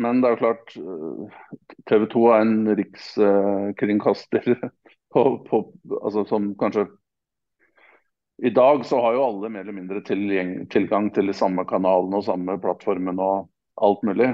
men 0.00 0.22
det 0.22 0.30
er 0.30 0.32
jo 0.32 0.40
klart, 0.40 0.76
eh, 0.80 1.40
TV 1.90 2.06
2 2.14 2.22
er 2.32 2.44
en 2.46 2.54
rikskringkaster 2.78 4.46
på, 5.12 5.24
på, 5.44 5.60
altså 6.00 6.24
som 6.30 6.54
kanskje 6.60 6.86
i 8.42 8.50
dag 8.50 8.86
så 8.86 9.00
har 9.00 9.14
jo 9.14 9.24
alle 9.24 9.48
mer 9.52 9.60
eller 9.60 9.76
mindre 9.76 10.00
tilgang 10.04 11.10
til 11.14 11.28
de 11.28 11.34
samme 11.36 11.64
kanalene 11.68 12.20
og 12.20 12.24
samme 12.24 12.56
plattformene 12.60 13.24
og 13.24 13.50
alt 13.84 14.06
mulig. 14.08 14.30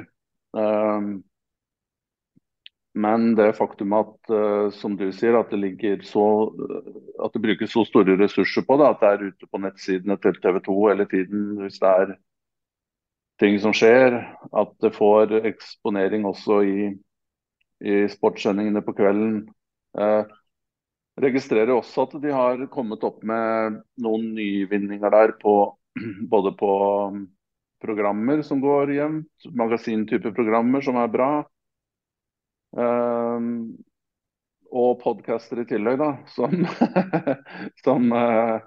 Um, 0.54 1.24
men 2.96 3.34
det 3.36 3.56
faktum 3.58 3.92
at 3.98 4.30
uh, 4.30 4.70
som 4.72 4.94
du 4.96 5.08
sier, 5.12 5.36
at 5.36 5.50
det 5.50 6.06
så 6.06 6.26
at 7.24 7.34
det 7.34 7.42
brukes 7.42 7.74
så 7.74 7.84
store 7.84 8.16
ressurser 8.20 8.62
på 8.68 8.78
det, 8.78 8.88
at 8.88 9.02
det 9.02 9.10
er 9.10 9.26
ute 9.32 9.50
på 9.50 9.60
nettsidene 9.60 10.16
til 10.22 10.38
TV 10.40 10.60
2 10.64 10.78
hele 10.86 11.08
tiden 11.10 11.44
hvis 11.60 11.82
det 11.82 11.90
er 11.90 12.14
ting 13.42 13.58
som 13.60 13.74
skjer, 13.76 14.16
at 14.56 14.72
det 14.80 14.94
får 14.96 15.34
eksponering 15.50 16.24
også 16.24 16.62
i, 16.62 16.88
i 17.84 18.06
sportssendingene 18.08 18.80
på 18.86 18.94
kvelden. 18.96 19.42
Registrerer 21.16 21.72
også 21.72 22.04
at 22.04 22.18
de 22.20 22.32
har 22.34 22.60
kommet 22.68 23.04
opp 23.08 23.22
med 23.24 23.78
noen 24.04 24.28
nyvinninger 24.36 25.12
der 25.14 25.32
på 25.40 25.54
både 26.32 26.52
på 26.58 26.72
um, 27.08 27.22
programmer 27.80 28.42
som 28.44 28.60
går 28.60 28.92
jevnt, 28.92 29.48
magasintype 29.56 30.34
programmer 30.36 30.84
som 30.84 30.98
er 31.00 31.12
bra. 31.12 31.30
Um, 32.76 33.78
og 34.76 34.98
podcaster 35.00 35.62
i 35.62 35.66
tillegg, 35.68 36.02
da, 36.02 36.10
som, 36.28 36.52
som 37.86 38.12
uh, 38.12 38.58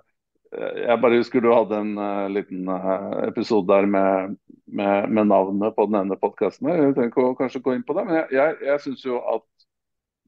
Jeg 0.50 0.98
bare 1.04 1.20
husker 1.20 1.44
du 1.44 1.52
hadde 1.54 1.84
en 1.84 1.94
uh, 2.02 2.26
liten 2.34 2.66
uh, 2.66 3.28
episode 3.28 3.70
der 3.70 3.86
med, 3.86 4.38
med, 4.66 5.10
med, 5.12 5.30
navnet 5.30 5.76
på 5.78 5.86
den 5.86 6.02
ene 6.02 6.18
podkasten. 6.18 6.72
Jeg 6.72 6.96
trenger 6.98 7.14
ikke 7.14 7.30
å 7.30 7.38
kanskje 7.38 7.62
gå 7.62 7.78
inn 7.78 7.86
på 7.86 7.94
det, 7.94 8.08
men 8.10 8.24
jeg, 8.24 8.32
jeg, 8.40 8.58
jeg 8.72 8.86
syns 8.88 9.06
jo 9.06 9.22
at 9.36 9.46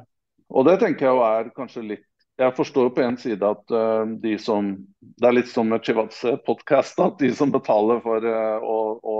Og 0.50 0.66
det 0.66 0.80
tenker 0.82 1.06
jeg 1.06 1.16
jo 1.16 1.26
er 1.26 1.52
kanskje 1.56 1.84
litt 1.94 2.06
Jeg 2.40 2.56
forstår 2.56 2.88
jo 2.88 2.94
på 2.96 3.04
en 3.04 3.18
side 3.20 3.46
at 3.46 3.74
uh, 3.76 4.08
de 4.24 4.34
som 4.40 4.72
Det 5.00 5.28
er 5.28 5.36
litt 5.36 5.52
som 5.52 5.70
med 5.70 5.84
Chivatse-podkast, 5.86 7.00
at 7.04 7.20
de 7.22 7.30
som 7.36 7.52
betaler 7.52 8.02
for 8.04 8.24
uh, 8.26 8.58
å, 8.64 8.78
å 8.98 9.18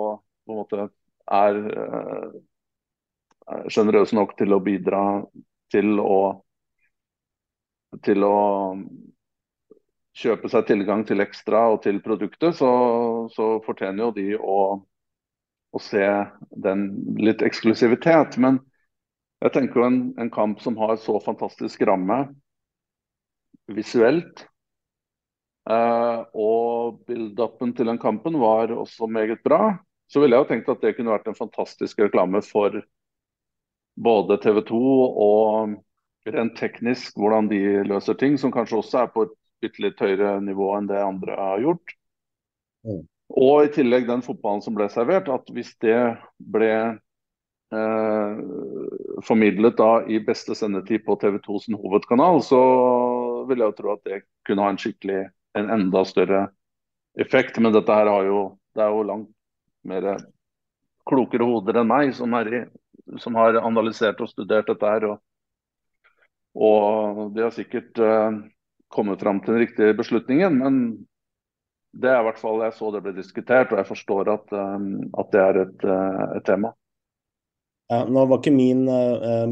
på 0.50 0.56
en 0.56 0.60
måte 0.64 0.90
er 1.30 1.60
sjenerøse 3.70 4.16
nok 4.18 4.36
til 4.38 4.54
å 4.54 4.62
bidra 4.64 5.02
til 5.74 6.00
å 6.02 6.20
til 8.06 8.26
å 8.26 8.36
kjøpe 10.20 10.50
seg 10.52 10.68
tilgang 10.68 11.06
til 11.08 11.24
ekstra 11.24 11.66
og 11.74 11.82
til 11.86 12.02
produktet, 12.06 12.58
så, 12.60 12.70
så 13.34 13.48
fortjener 13.66 14.04
jo 14.04 14.12
de 14.16 14.28
å, 14.38 14.60
å, 15.72 15.82
se 15.82 16.04
den 16.66 16.90
litt 17.22 17.44
eksklusivitet. 17.46 18.38
Men 18.42 18.60
jeg 19.44 19.56
tenker 19.56 19.82
jo 19.82 19.88
en, 19.88 20.00
en 20.20 20.32
kamp 20.34 20.62
som 20.64 20.78
har 20.82 20.98
så 21.02 21.18
fantastisk 21.24 21.82
ramme 21.88 22.22
visuelt, 23.70 24.46
eh, 25.70 26.22
og 26.34 27.04
build-upen 27.08 27.76
til 27.78 27.92
den 27.92 28.02
kampen 28.02 28.40
var 28.42 28.74
også 28.74 29.10
meget 29.10 29.44
bra 29.46 29.78
så 30.10 30.22
ville 30.22 30.36
jeg 30.36 30.46
jo 30.46 30.50
tenkt 30.50 30.72
at 30.74 30.82
det 30.82 30.96
kunne 30.98 31.14
vært 31.14 31.30
en 31.30 31.38
fantastisk 31.38 32.02
reklame 32.02 32.42
for 32.46 32.80
både 34.00 34.40
TV 34.42 34.62
2 34.70 34.80
og 35.26 35.76
rent 36.30 36.56
teknisk 36.58 37.18
hvordan 37.20 37.50
de 37.52 37.62
løser 37.88 38.18
ting, 38.20 38.38
som 38.40 38.54
kanskje 38.54 38.80
også 38.80 39.04
er 39.04 39.14
på 39.14 39.28
et 39.28 39.36
bitte 39.64 39.84
litt 39.84 40.02
høyere 40.02 40.40
nivå 40.44 40.72
enn 40.78 40.90
det 40.90 41.00
andre 41.04 41.38
har 41.38 41.64
gjort. 41.64 41.96
Mm. 42.88 43.04
Og 43.40 43.66
i 43.66 43.72
tillegg 43.76 44.08
den 44.10 44.24
fotballen 44.26 44.64
som 44.66 44.76
ble 44.78 44.88
servert, 44.90 45.30
at 45.30 45.50
hvis 45.54 45.76
det 45.84 45.98
ble 46.42 46.72
eh, 47.76 48.40
formidlet 49.26 49.78
da 49.78 49.90
i 50.10 50.22
beste 50.26 50.58
sendetid 50.58 51.04
på 51.06 51.18
TV 51.22 51.38
2 51.46 51.60
sin 51.68 51.78
hovedkanal, 51.78 52.42
så 52.46 52.62
vil 53.50 53.62
jeg 53.62 53.74
jo 53.74 53.78
tro 53.78 53.94
at 53.94 54.08
det 54.08 54.24
kunne 54.48 54.66
ha 54.66 54.74
en 54.74 54.82
skikkelig, 54.82 55.28
en 55.60 55.70
enda 55.76 56.06
større 56.08 56.48
effekt. 57.20 57.60
Men 57.62 57.76
dette 57.76 57.94
her 57.94 58.10
har 58.10 58.26
jo, 58.26 58.42
det 58.74 58.86
er 58.86 58.96
jo 58.96 59.06
langt 59.12 59.36
mer 59.88 60.16
klokere 61.10 61.48
hoder 61.48 61.82
enn 61.82 61.90
meg 61.90 62.14
som, 62.18 62.34
i, 62.36 62.64
som 63.22 63.38
har 63.40 63.60
analysert 63.62 64.22
og 64.22 64.32
studert 64.32 64.70
dette 64.70 64.94
her. 64.94 65.08
Og, 65.10 65.22
og 66.56 67.22
de 67.36 67.46
har 67.46 67.56
sikkert 67.56 68.02
uh, 68.02 68.42
kommet 68.92 69.22
fram 69.24 69.42
til 69.44 69.56
den 69.56 69.64
riktige 69.66 69.96
beslutningen. 69.98 70.60
Men 70.60 70.82
det 72.00 72.12
er 72.12 72.22
i 72.22 72.28
hvert 72.28 72.42
fall 72.42 72.62
jeg 72.66 72.76
så 72.78 72.92
det 72.94 73.04
ble 73.06 73.16
diskutert, 73.18 73.72
og 73.74 73.82
jeg 73.82 73.90
forstår 73.90 74.36
at, 74.36 74.54
um, 74.54 74.92
at 75.18 75.34
det 75.34 75.42
er 75.46 75.64
et, 75.64 75.88
uh, 75.88 76.38
et 76.38 76.46
tema. 76.46 76.74
Ja, 77.90 78.04
nå 78.06 78.22
var 78.30 78.38
ikke 78.38 78.54
min, 78.54 78.84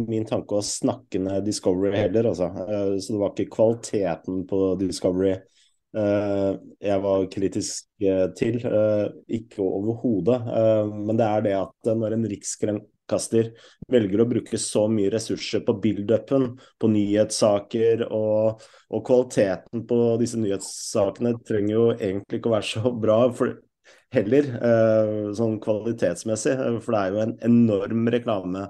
min, 0.06 0.26
tanke 0.30 0.60
å 0.60 0.62
snakke 0.62 1.18
ned 1.18 1.48
Discovery 1.48 1.96
heller, 1.96 2.28
altså. 2.30 2.52
Så 3.02 3.16
det 3.16 3.22
var 3.24 3.32
ikke 3.32 3.56
kvaliteten 3.56 4.44
på 4.46 4.60
Discovery 4.78 5.32
jeg 5.94 7.02
var 7.02 7.24
kritisk 7.32 7.88
til. 8.38 8.60
Ikke 9.34 9.64
overhodet. 9.64 10.38
Men 10.92 11.18
det 11.18 11.28
er 11.28 11.46
det 11.46 11.54
at 11.58 11.90
når 11.98 12.18
en 12.18 12.28
rikskringkaster 12.30 13.54
velger 13.92 14.22
å 14.22 14.28
bruke 14.30 14.60
så 14.62 14.86
mye 14.92 15.12
ressurser 15.14 15.64
på 15.66 15.78
build-upen, 15.84 16.50
på 16.78 16.92
nyhetssaker, 16.92 18.04
og, 18.12 18.66
og, 18.92 19.06
kvaliteten 19.08 19.88
på 19.90 20.02
disse 20.22 20.42
nyhetssakene 20.42 21.38
trenger 21.48 21.74
jo 21.74 21.88
egentlig 21.96 22.42
ikke 22.42 22.52
å 22.52 22.58
være 22.58 22.70
så 22.74 22.94
bra 23.08 23.22
for, 23.38 23.56
heller, 24.16 24.52
eh, 24.70 25.16
sånn 25.38 25.58
kvalitetsmessig. 25.64 26.56
For 26.84 26.94
det 26.94 27.02
er 27.02 27.16
jo 27.16 27.24
en 27.26 27.36
enorm 27.50 28.08
reklame. 28.14 28.68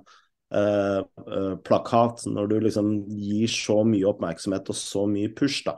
Eh, 0.48 1.00
eh, 1.28 1.56
plakat 1.68 2.24
når 2.32 2.48
du 2.48 2.60
liksom 2.64 2.94
gir 3.12 3.52
så 3.52 3.82
mye 3.84 4.08
oppmerksomhet 4.08 4.70
og 4.72 4.80
så 4.80 5.04
mye 5.10 5.34
push, 5.36 5.66
da. 5.68 5.78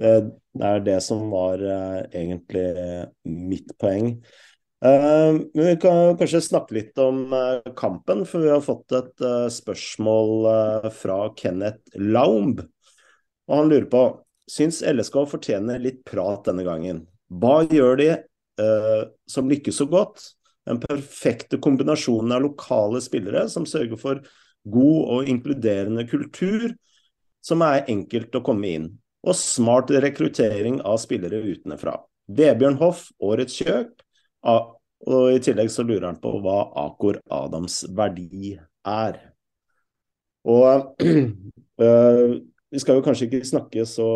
Eh, 0.00 0.26
det 0.56 0.72
er 0.72 0.82
det 0.84 0.98
som 1.04 1.28
var 1.32 1.62
eh, 1.62 2.02
egentlig 2.22 2.66
mitt 3.24 3.72
poeng. 3.80 4.16
Men 4.86 5.38
Vi 5.56 5.72
kan 5.80 6.18
kanskje 6.20 6.42
snakke 6.44 6.74
litt 6.76 6.98
om 7.00 7.32
kampen, 7.80 8.26
for 8.28 8.44
vi 8.44 8.50
har 8.52 8.60
fått 8.62 8.92
et 8.94 9.22
spørsmål 9.50 10.92
fra 10.94 11.16
Kenneth 11.34 11.96
Laumb. 11.96 12.60
Og 13.48 13.54
Han 13.56 13.72
lurer 13.72 13.88
på 13.90 14.02
syns 14.52 14.82
LSK 14.84 15.16
fortjener 15.32 15.80
litt 15.82 16.04
prat 16.06 16.44
denne 16.46 16.62
gangen. 16.68 17.00
Hva 17.32 17.64
gjør 17.64 17.98
de 18.02 18.10
som 19.32 19.48
lykkes 19.50 19.80
så 19.80 19.88
godt? 19.90 20.28
Den 20.68 20.78
perfekte 20.84 21.58
kombinasjonen 21.62 22.36
av 22.36 22.44
lokale 22.44 23.00
spillere 23.02 23.46
som 23.50 23.66
sørger 23.66 23.98
for 23.98 24.22
god 24.70 25.10
og 25.16 25.32
inkluderende 25.32 26.04
kultur, 26.10 26.68
som 27.40 27.64
er 27.64 27.88
enkelt 27.90 28.36
å 28.36 28.44
komme 28.44 28.76
inn. 28.76 28.88
Og 29.26 29.34
smart 29.34 29.90
rekruttering 29.90 30.80
av 30.86 31.00
spillere 31.02 31.42
utenfra. 31.42 31.96
Vebjørn 32.26 32.78
Hoff, 32.80 33.08
årets 33.22 33.58
kjøp 33.58 34.02
og 34.46 35.30
i 35.34 35.40
tillegg 35.42 35.70
så 35.72 35.84
lurer 35.86 36.08
han 36.08 36.20
på 36.22 36.32
hva 36.42 36.58
Akor 36.86 37.18
Adams 37.32 37.82
verdi 37.96 38.56
er. 38.86 39.18
Og 40.46 41.02
øh, 41.02 42.36
vi 42.72 42.82
skal 42.82 42.98
jo 42.98 43.04
kanskje 43.04 43.28
ikke 43.28 43.48
snakke 43.48 43.86
så, 43.88 44.08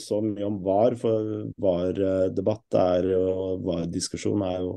så 0.00 0.20
mye 0.24 0.46
om 0.46 0.60
VAR, 0.64 0.98
for 1.00 1.48
VAR-debatt 1.60 2.78
er 2.82 3.10
og 3.18 3.64
VAR-diskusjon 3.66 4.44
er 4.46 4.60
jo 4.62 4.76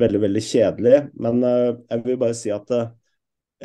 veldig, 0.00 0.22
veldig 0.26 0.44
kjedelig. 0.46 0.98
Men 1.22 1.44
øh, 1.44 1.70
jeg 1.90 2.04
vil 2.06 2.20
bare 2.20 2.38
si 2.38 2.52
at 2.54 2.74
øh, 2.74 2.92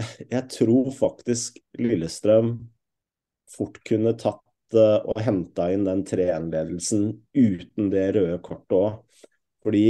jeg 0.35 0.47
tror 0.51 0.91
faktisk 0.99 1.61
Lillestrøm 1.79 2.57
fort 3.55 3.77
kunne 3.87 4.17
tatt 4.19 4.44
og 4.73 5.19
henta 5.21 5.67
inn 5.71 5.83
den 5.85 6.01
3-1-ledelsen 6.07 7.03
uten 7.37 7.91
det 7.93 8.07
røde 8.15 8.39
kortet 8.43 8.77
òg. 8.79 9.25
Fordi 9.65 9.85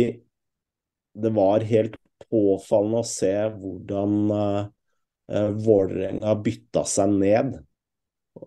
det 1.15 1.31
var 1.35 1.63
helt 1.67 1.95
påfallende 2.31 3.03
å 3.03 3.07
se 3.07 3.33
hvordan 3.53 4.17
uh, 4.33 5.53
Vålerenga 5.65 6.35
bytta 6.43 6.83
seg 6.87 7.15
ned. 7.15 7.55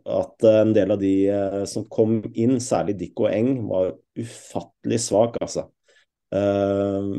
At 0.04 0.44
uh, 0.44 0.60
en 0.62 0.74
del 0.76 0.92
av 0.94 1.00
de 1.00 1.14
uh, 1.32 1.64
som 1.68 1.86
kom 1.90 2.20
inn, 2.34 2.58
særlig 2.60 2.98
Dikko 3.00 3.28
Eng, 3.30 3.54
var 3.70 3.94
ufattelig 4.18 5.00
svak, 5.06 5.40
altså. 5.44 5.68
Uh, 6.34 7.16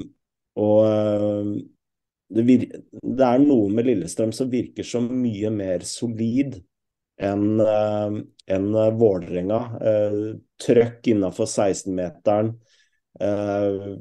og 0.60 1.54
det, 2.30 2.44
det, 2.46 3.26
er 3.26 3.40
noe 3.42 3.70
med 3.74 3.88
Lillestrøm 3.88 4.34
som 4.36 4.52
virker 4.52 4.86
så 4.86 5.00
mye 5.02 5.50
mer 5.54 5.86
solid 5.88 6.60
enn 7.20 7.60
en 7.60 8.68
Vålerenga. 9.00 9.60
trøkk 10.60 11.10
innafor 11.12 11.50
16-meteren. 11.50 12.54
Uh, 13.20 13.98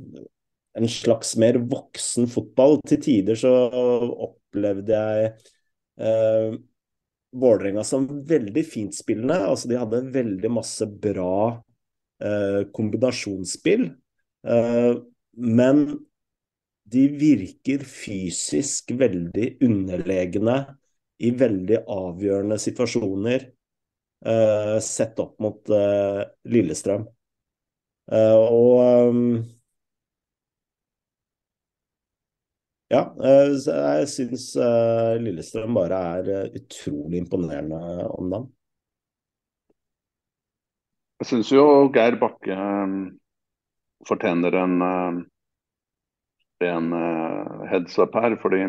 en 0.79 0.89
slags 0.89 1.37
mer 1.37 1.59
voksen 1.71 2.29
fotball. 2.31 2.79
Til 2.87 3.01
tider 3.03 3.39
så 3.39 3.53
opplevde 4.29 4.99
jeg 4.99 5.31
eh, 6.01 6.59
Vålerenga 7.39 7.85
som 7.85 8.07
veldig 8.29 8.65
fintspillende. 8.67 9.39
Altså, 9.51 9.71
de 9.71 9.81
hadde 9.81 10.05
veldig 10.15 10.53
masse 10.55 10.87
bra 11.03 11.39
eh, 12.25 12.63
kombinasjonsspill. 12.75 13.89
Eh, 14.49 14.93
men 15.59 15.83
de 16.89 17.05
virker 17.21 17.85
fysisk 17.85 18.95
veldig 18.97 19.51
underlegne 19.67 20.61
i 21.19 21.31
veldig 21.35 21.83
avgjørende 21.91 22.59
situasjoner 22.63 23.47
uh, 24.27 24.79
sett 24.85 25.19
opp 25.23 25.39
mot 25.43 25.71
uh, 25.75 26.23
Lillestrøm. 26.51 27.07
Uh, 28.09 28.43
og 28.49 29.55
Ja, 32.89 33.03
eh, 33.21 33.51
jeg 33.53 34.05
syns 34.09 34.45
Lillestrøm 35.21 35.75
bare 35.77 35.97
er 36.23 36.55
utrolig 36.57 37.19
imponerende 37.21 37.77
om 38.17 38.31
dem. 38.33 38.47
Jeg 41.21 41.29
syns 41.29 41.51
jo 41.53 41.67
Geir 41.93 42.17
Bakke 42.17 42.57
fortjener 44.09 44.57
en, 44.63 44.81
en 46.65 46.89
heads 47.69 48.01
up 48.01 48.17
her, 48.17 48.39
fordi 48.41 48.63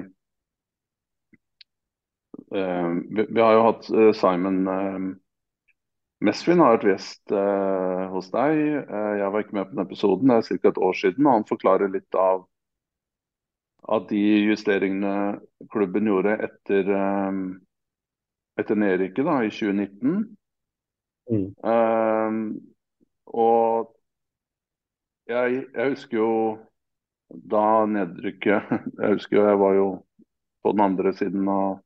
vi 2.50 3.42
har 3.42 3.56
jo 3.56 3.66
hatt 3.66 3.90
Simon 4.18 4.62
Mesvin 6.24 6.60
har 6.60 6.76
vært 6.76 6.88
gjest 6.90 7.34
hos 8.14 8.30
deg. 8.34 8.62
Jeg 8.90 9.32
var 9.32 9.44
ikke 9.44 9.58
med 9.58 9.70
på 9.70 9.76
den 9.76 9.84
episoden, 9.86 10.32
det 10.32 10.40
er 10.40 10.60
ca. 10.60 10.72
et 10.72 10.82
år 10.90 10.98
siden. 11.00 11.28
og 11.28 11.38
Han 11.38 11.48
forklarer 11.50 11.94
litt 11.94 12.18
av 12.18 12.44
av 13.90 14.08
de 14.10 14.22
justeringene 14.46 15.40
klubben 15.74 16.10
gjorde 16.10 16.36
etter, 16.46 16.90
etter 18.60 18.78
nedrykket 18.78 19.26
da, 19.26 19.38
i 19.46 19.54
2019. 19.54 20.20
Mm. 21.30 21.48
Um, 21.62 22.38
og 23.30 23.92
jeg, 25.30 25.64
jeg, 25.76 25.92
husker 25.94 26.18
jo 26.18 26.32
da 27.30 27.86
nedrykket 27.86 28.72
Jeg 28.98 29.12
husker 29.14 29.38
jo 29.38 29.44
jeg 29.46 29.60
var 29.62 29.76
jo 29.78 29.90
på 30.66 30.74
den 30.74 30.82
andre 30.88 31.14
siden 31.14 31.52
av 31.54 31.78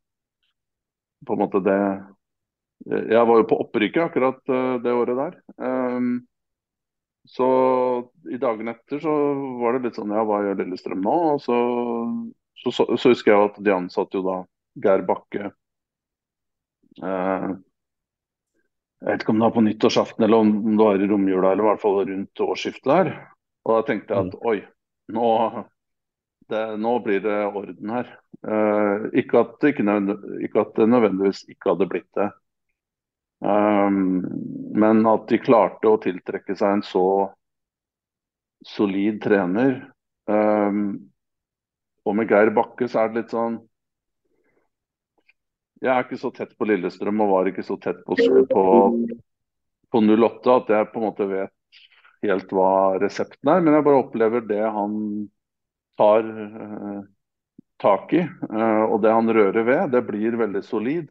på 1.25 1.35
en 1.35 1.41
måte 1.41 1.63
det 1.63 1.79
Jeg 3.13 3.25
var 3.29 3.39
jo 3.39 3.47
på 3.47 3.59
opprykket 3.63 4.09
akkurat 4.09 4.39
uh, 4.51 4.75
det 4.83 4.91
året 4.91 5.19
der. 5.19 5.35
Um, 5.57 6.25
så 7.23 7.47
i 8.27 8.37
dagene 8.39 8.73
etter 8.75 8.99
så 8.99 9.11
var 9.61 9.77
det 9.77 9.87
litt 9.87 9.99
sånn 9.99 10.11
ja, 10.11 10.25
hva 10.27 10.41
gjør 10.43 10.57
Lillestrøm 10.59 11.03
nå? 11.05 11.13
Og 11.35 11.43
så, 11.43 11.59
så, 12.59 12.73
så, 12.75 12.87
så 12.99 13.13
husker 13.13 13.31
jeg 13.31 13.51
at 13.51 13.61
de 13.63 13.75
ansatte 13.75 14.19
jo 14.19 14.25
da 14.25 14.39
Geir 14.83 15.05
Bakke 15.07 15.53
uh, 16.99 17.53
Jeg 18.99 19.07
vet 19.07 19.23
ikke 19.23 19.31
om 19.31 19.39
det 19.39 19.47
var 19.47 19.55
på 19.55 19.65
nyttårsaften 19.69 20.27
eller 20.27 20.43
om 20.43 20.51
det 20.65 20.81
var 20.81 20.99
i 20.99 21.07
romjula, 21.07 21.53
eller 21.53 21.63
i 21.63 21.69
hvert 21.71 21.83
fall 21.85 22.01
rundt 22.09 22.43
årsskiftet 22.47 22.91
der. 22.91 23.13
Og 23.63 23.77
da 23.77 23.87
tenkte 23.87 24.15
jeg 24.15 24.27
at 24.27 24.35
mm. 24.35 24.43
oi, 24.51 24.57
nå, 25.15 25.29
det, 26.53 26.63
nå 26.81 26.93
blir 27.05 27.23
det 27.25 27.39
orden 27.49 27.93
her. 27.97 28.13
Uh, 28.43 29.09
ikke, 29.17 29.43
at, 29.43 29.67
ikke, 29.71 29.83
ikke 30.45 30.63
at 30.63 30.73
det 30.79 30.89
nødvendigvis 30.91 31.43
ikke 31.49 31.73
hadde 31.73 31.89
blitt 31.91 32.09
det. 32.19 32.29
Um, 33.43 34.23
men 34.79 35.03
at 35.09 35.25
de 35.27 35.39
klarte 35.43 35.89
å 35.91 35.99
tiltrekke 36.03 36.55
seg 36.55 36.77
en 36.77 36.85
så 36.87 37.07
solid 38.63 39.19
trener. 39.23 39.81
Um, 40.29 41.09
og 42.07 42.15
med 42.15 42.31
Geir 42.31 42.53
Bakke 42.55 42.87
så 42.87 43.03
er 43.03 43.11
det 43.11 43.21
litt 43.21 43.33
sånn 43.33 43.57
Jeg 45.83 45.91
er 45.91 46.05
ikke 46.05 46.19
så 46.19 46.31
tett 46.35 46.53
på 46.55 46.67
Lillestrøm 46.69 47.19
og 47.25 47.31
var 47.33 47.49
ikke 47.51 47.65
så 47.67 47.75
tett 47.83 47.99
på, 48.07 48.15
på, 48.15 48.63
på 49.91 50.01
08 50.03 50.55
at 50.55 50.71
jeg 50.71 50.89
på 50.93 51.01
en 51.01 51.05
måte 51.09 51.27
vet 51.27 51.83
helt 52.23 52.55
hva 52.55 52.71
resepten 53.03 53.51
er, 53.51 53.63
men 53.63 53.75
jeg 53.75 53.83
bare 53.83 53.99
opplever 53.99 54.45
det 54.47 54.61
han 54.63 54.93
tar 55.99 56.27
uh, 56.27 57.01
tak 57.81 58.13
i, 58.17 58.23
uh, 58.49 58.83
og 58.89 59.01
det 59.03 59.13
han 59.13 59.33
rører 59.37 59.67
ved, 59.67 59.83
det 59.93 60.03
blir 60.07 60.37
veldig 60.39 60.63
solid. 60.65 61.09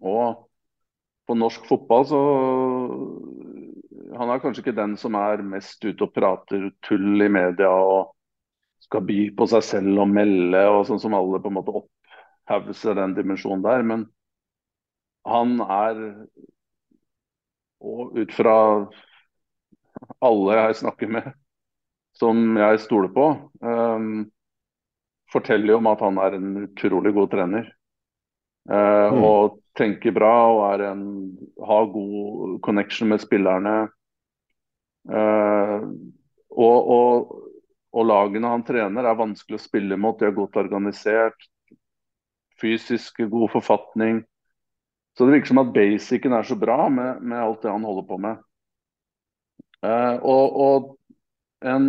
Og 0.00 0.44
på 1.28 1.36
norsk 1.36 1.64
fotball 1.68 2.04
så 2.08 2.20
Han 4.18 4.30
er 4.32 4.40
kanskje 4.40 4.62
ikke 4.62 4.76
den 4.78 4.94
som 4.98 5.14
er 5.18 5.42
mest 5.46 5.84
ute 5.84 6.06
og 6.06 6.14
prater 6.14 6.70
tull 6.86 7.22
i 7.22 7.28
media 7.30 7.68
og 7.70 8.14
skal 8.82 9.04
by 9.04 9.18
på 9.36 9.46
seg 9.52 9.64
selv 9.66 10.00
og 10.02 10.08
melde, 10.10 10.62
og 10.72 10.86
sånn 10.88 11.00
som 11.02 11.14
alle 11.14 11.40
på 11.42 11.50
en 11.50 11.56
måte 11.58 11.74
opphauser 11.76 12.96
den 12.98 13.14
dimensjonen 13.14 13.62
der. 13.66 13.84
Men 13.86 14.06
han 15.28 15.58
er, 15.60 16.00
og 17.84 18.16
ut 18.16 18.32
fra 18.34 18.56
alle 20.24 20.56
jeg 20.56 20.80
snakker 20.80 21.12
med 21.18 21.28
som 22.18 22.58
jeg 22.58 22.82
stoler 22.82 23.10
på, 23.14 23.26
um, 23.62 24.26
forteller 25.32 25.74
jo 25.74 25.80
om 25.80 25.90
at 25.90 26.02
han 26.02 26.20
er 26.22 26.38
en 26.38 26.54
utrolig 26.64 27.14
god 27.16 27.30
trener. 27.34 27.68
Uh, 28.68 29.14
mm. 29.14 29.22
Og 29.24 29.58
tenker 29.78 30.12
bra 30.16 30.32
og 30.50 30.82
en, 30.84 31.04
har 31.64 31.92
god 31.92 32.58
connection 32.64 33.08
med 33.12 33.22
spillerne. 33.22 33.76
Uh, 35.08 35.86
og, 36.58 36.90
og, 36.90 37.30
og, 37.94 38.02
lagene 38.08 38.50
han 38.50 38.64
trener 38.66 39.06
er 39.06 39.20
vanskelig 39.20 39.60
å 39.60 39.62
spille 39.62 40.00
mot. 40.00 40.18
De 40.18 40.28
er 40.28 40.36
godt 40.36 40.58
organisert. 40.60 41.48
Fysisk 42.58 43.22
god 43.30 43.52
forfatning. 43.54 44.24
Så 45.14 45.26
det 45.26 45.38
virker 45.38 45.52
som 45.52 45.62
at 45.62 45.72
basicen 45.74 46.34
er 46.34 46.46
så 46.46 46.58
bra 46.58 46.88
med, 46.90 47.22
med 47.22 47.38
alt 47.38 47.62
det 47.62 47.72
han 47.72 47.86
holder 47.86 48.06
på 48.10 48.18
med. 48.22 48.44
Uh, 49.78 50.18
og, 50.26 50.58
og, 50.58 50.94
en 51.64 51.88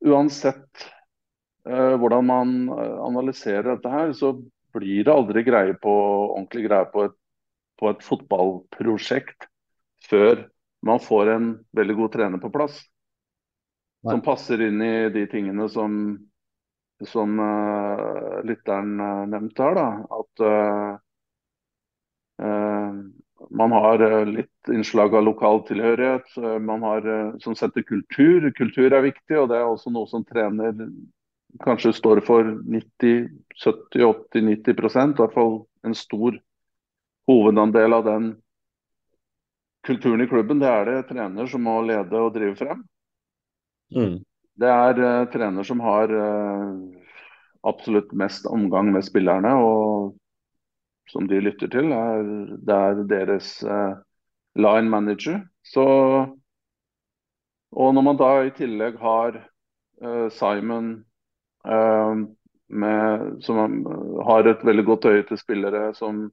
Uansett 0.00 0.86
uh, 1.68 1.96
hvordan 2.00 2.24
man 2.24 2.52
analyserer 2.72 3.74
dette 3.74 3.90
her, 3.92 4.14
så 4.16 4.32
blir 4.72 5.04
det 5.04 5.12
aldri 5.12 5.42
greie 5.44 5.74
på, 5.76 5.92
ordentlig 6.30 6.64
greie 6.70 6.86
på 6.88 7.04
et, 7.04 7.16
på 7.76 7.90
et 7.90 8.06
fotballprosjekt 8.06 9.44
før 10.08 10.46
man 10.86 11.02
får 11.04 11.34
en 11.34 11.50
veldig 11.76 11.96
god 11.98 12.12
trener 12.14 12.40
på 12.40 12.52
plass. 12.54 12.80
Nei. 14.00 14.14
Som 14.14 14.22
passer 14.24 14.62
inn 14.64 14.80
i 14.80 15.10
de 15.12 15.26
tingene 15.28 15.68
som, 15.68 15.92
som 17.04 17.36
uh, 17.36 18.40
lytteren 18.48 18.94
uh, 18.96 19.26
nevnte 19.28 19.66
her. 19.66 19.76
Da. 19.76 19.88
At 20.16 20.44
uh, 20.48 20.94
man 23.50 23.72
har 23.72 24.02
litt 24.28 24.70
innslag 24.70 25.14
av 25.14 25.24
lokal 25.26 25.64
tilhørighet. 25.68 26.36
Man 26.62 26.84
har, 26.86 27.06
som 27.42 27.56
setter 27.58 27.82
kultur. 27.82 28.46
Kultur 28.56 28.92
er 28.92 29.02
viktig, 29.04 29.36
og 29.40 29.48
det 29.50 29.58
er 29.58 29.66
også 29.66 29.90
noe 29.90 30.06
som 30.10 30.24
trener 30.26 30.76
kanskje 31.64 31.92
står 31.92 32.20
for 32.26 32.44
90-70-80-90 32.70 34.70
i 34.70 34.72
hvert 35.18 35.34
fall 35.34 35.66
en 35.86 35.94
stor 35.98 36.38
hovedandel 37.30 37.96
av 37.96 38.04
den 38.06 38.30
kulturen 39.86 40.20
i 40.20 40.28
klubben, 40.28 40.60
det 40.60 40.68
er 40.68 40.84
det 40.88 41.08
trener 41.08 41.46
som 41.48 41.62
må 41.64 41.80
lede 41.86 42.20
og 42.20 42.34
drive 42.34 42.56
frem. 42.58 42.82
Mm. 43.96 44.18
Det 44.60 44.70
er 44.70 45.00
uh, 45.00 45.28
trener 45.32 45.64
som 45.66 45.80
har 45.80 46.12
uh, 46.12 46.74
absolutt 47.66 48.12
mest 48.12 48.46
omgang 48.46 48.92
med 48.92 49.04
spillerne, 49.06 49.54
og 49.56 50.14
som 51.10 51.26
de 51.28 51.42
lytter 51.42 51.70
til, 51.70 51.92
er, 51.92 52.24
det 52.66 52.76
er 52.76 53.04
deres 53.10 53.52
uh, 53.66 53.98
line 54.56 54.90
manager. 54.90 55.42
Så, 55.66 55.84
og 57.70 57.94
når 57.94 58.06
man 58.06 58.18
da 58.18 58.32
i 58.46 58.52
tillegg 58.56 58.98
har 59.02 59.42
Simon 60.32 60.94
Eh, 61.64 62.14
med, 62.68 63.36
som 63.42 63.84
har 64.26 64.46
et 64.46 64.64
veldig 64.64 64.84
godt 64.84 65.04
øye 65.10 65.22
til 65.28 65.38
spillere, 65.38 65.94
som 65.94 66.30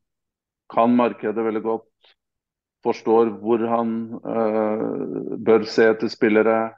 kan 0.73 0.95
markedet 0.95 1.45
veldig 1.45 1.63
godt. 1.63 2.13
Forstår 2.85 3.31
hvor 3.41 3.63
han 3.67 3.89
uh, 4.21 5.37
bør 5.43 5.63
se 5.67 5.87
til 5.99 6.09
spillere. 6.13 6.69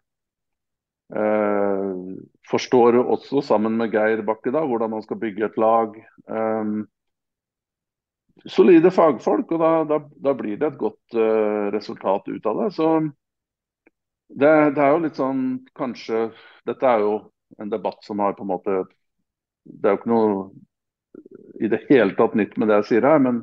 Uh, 1.11 2.15
forstår 2.49 2.97
også, 3.03 3.41
sammen 3.41 3.75
med 3.77 3.91
Geir 3.91 4.23
Bakke, 4.25 4.53
da, 4.55 4.63
hvordan 4.65 4.89
man 4.89 5.03
skal 5.03 5.19
bygge 5.19 5.45
et 5.45 5.57
lag. 5.57 5.93
Um, 6.31 6.87
solide 8.45 8.91
fagfolk, 8.91 9.51
og 9.51 9.59
da, 9.61 9.71
da, 9.87 9.99
da, 10.23 10.33
blir 10.37 10.59
det 10.59 10.71
et 10.71 10.79
godt 10.79 11.17
uh, 11.17 11.67
resultat 11.73 12.27
ut 12.29 12.45
av 12.47 12.63
det. 12.63 12.69
Så 12.77 12.87
det, 14.29 14.53
det, 14.75 14.81
er 14.83 14.93
jo 14.93 15.03
litt 15.03 15.19
sånn 15.19 15.43
kanskje 15.77 16.29
Dette 16.69 16.85
er 16.85 17.01
jo 17.01 17.13
en 17.57 17.71
debatt 17.71 18.03
som 18.05 18.19
har 18.21 18.35
på 18.37 18.45
en 18.45 18.51
måte 18.51 18.75
Det 19.63 19.89
er 19.89 19.95
jo 19.95 19.99
ikke 19.99 20.11
noe 20.11 20.35
i 21.59 21.67
det 21.71 21.79
hele 21.87 22.13
tatt 22.15 22.35
nytt 22.37 22.53
med 22.61 22.69
det 22.69 22.77
jeg 22.83 22.89
sier 22.91 23.07
her. 23.09 23.17
men 23.23 23.41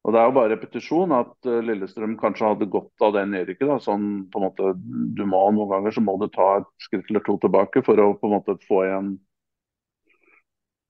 og 0.00 0.14
Det 0.14 0.20
er 0.20 0.30
jo 0.30 0.36
bare 0.38 0.52
repetisjon 0.54 1.12
at 1.12 1.34
uh, 1.46 1.58
Lillestrøm 1.60 2.16
kanskje 2.20 2.48
hadde 2.48 2.70
godt 2.72 3.04
av 3.04 3.12
det 3.18 3.26
nedrykket. 3.28 3.66
da, 3.68 3.76
sånn 3.84 4.06
på 4.32 4.40
en 4.40 4.46
måte, 4.48 4.72
du 5.16 5.26
må 5.28 5.42
Noen 5.52 5.74
ganger 5.74 5.94
så 5.94 6.04
må 6.04 6.16
du 6.20 6.30
ta 6.32 6.54
et 6.62 6.70
skritt 6.80 7.10
eller 7.12 7.24
to 7.26 7.36
tilbake 7.42 7.84
for 7.84 8.00
å 8.00 8.14
på 8.16 8.30
en 8.30 8.38
måte 8.38 8.56
få 8.64 8.86
igjen 8.86 9.18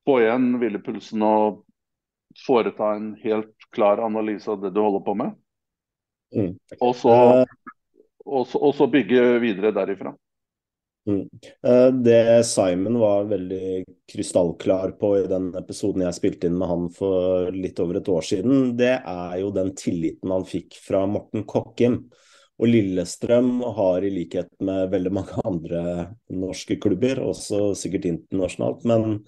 få 0.09 0.21
igjen 0.23 0.55
hvilepulsen 0.61 1.27
og 1.27 1.61
foreta 2.47 2.95
en 2.95 3.15
helt 3.23 3.55
klar 3.75 4.03
analyse 4.05 4.51
av 4.51 4.61
det 4.63 4.73
du 4.75 4.81
holder 4.81 5.05
på 5.07 5.15
med. 5.19 5.37
Mm. 6.37 6.53
Og, 6.79 6.97
så, 6.97 7.15
eh. 7.15 7.77
og, 8.25 8.45
så, 8.47 8.59
og 8.59 8.75
så 8.79 8.87
bygge 8.91 9.25
videre 9.43 9.73
derifra. 9.75 10.15
Mm. 11.09 11.29
Eh, 11.67 11.87
det 12.05 12.45
Simon 12.45 12.99
var 13.01 13.25
veldig 13.25 13.85
krystallklar 14.13 14.91
på 15.01 15.15
i 15.19 15.27
den 15.31 15.51
episoden 15.59 16.05
jeg 16.05 16.19
spilte 16.19 16.51
inn 16.51 16.59
med 16.61 16.71
han 16.71 16.89
for 16.95 17.51
litt 17.55 17.81
over 17.83 18.01
et 18.01 18.11
år 18.13 18.27
siden, 18.27 18.75
det 18.79 18.99
er 18.99 19.39
jo 19.41 19.53
den 19.55 19.73
tilliten 19.79 20.35
han 20.35 20.45
fikk 20.49 20.77
fra 20.85 21.07
Morten 21.11 21.47
Kokkim. 21.49 22.03
Og 22.61 22.69
Lillestrøm 22.69 23.63
har 23.79 24.05
i 24.05 24.11
likhet 24.13 24.51
med 24.61 24.91
veldig 24.93 25.13
mange 25.17 25.45
andre 25.49 25.83
norske 26.29 26.77
klubber, 26.83 27.23
også 27.25 27.71
sikkert 27.79 28.11
internasjonalt, 28.11 28.85
men 28.85 29.23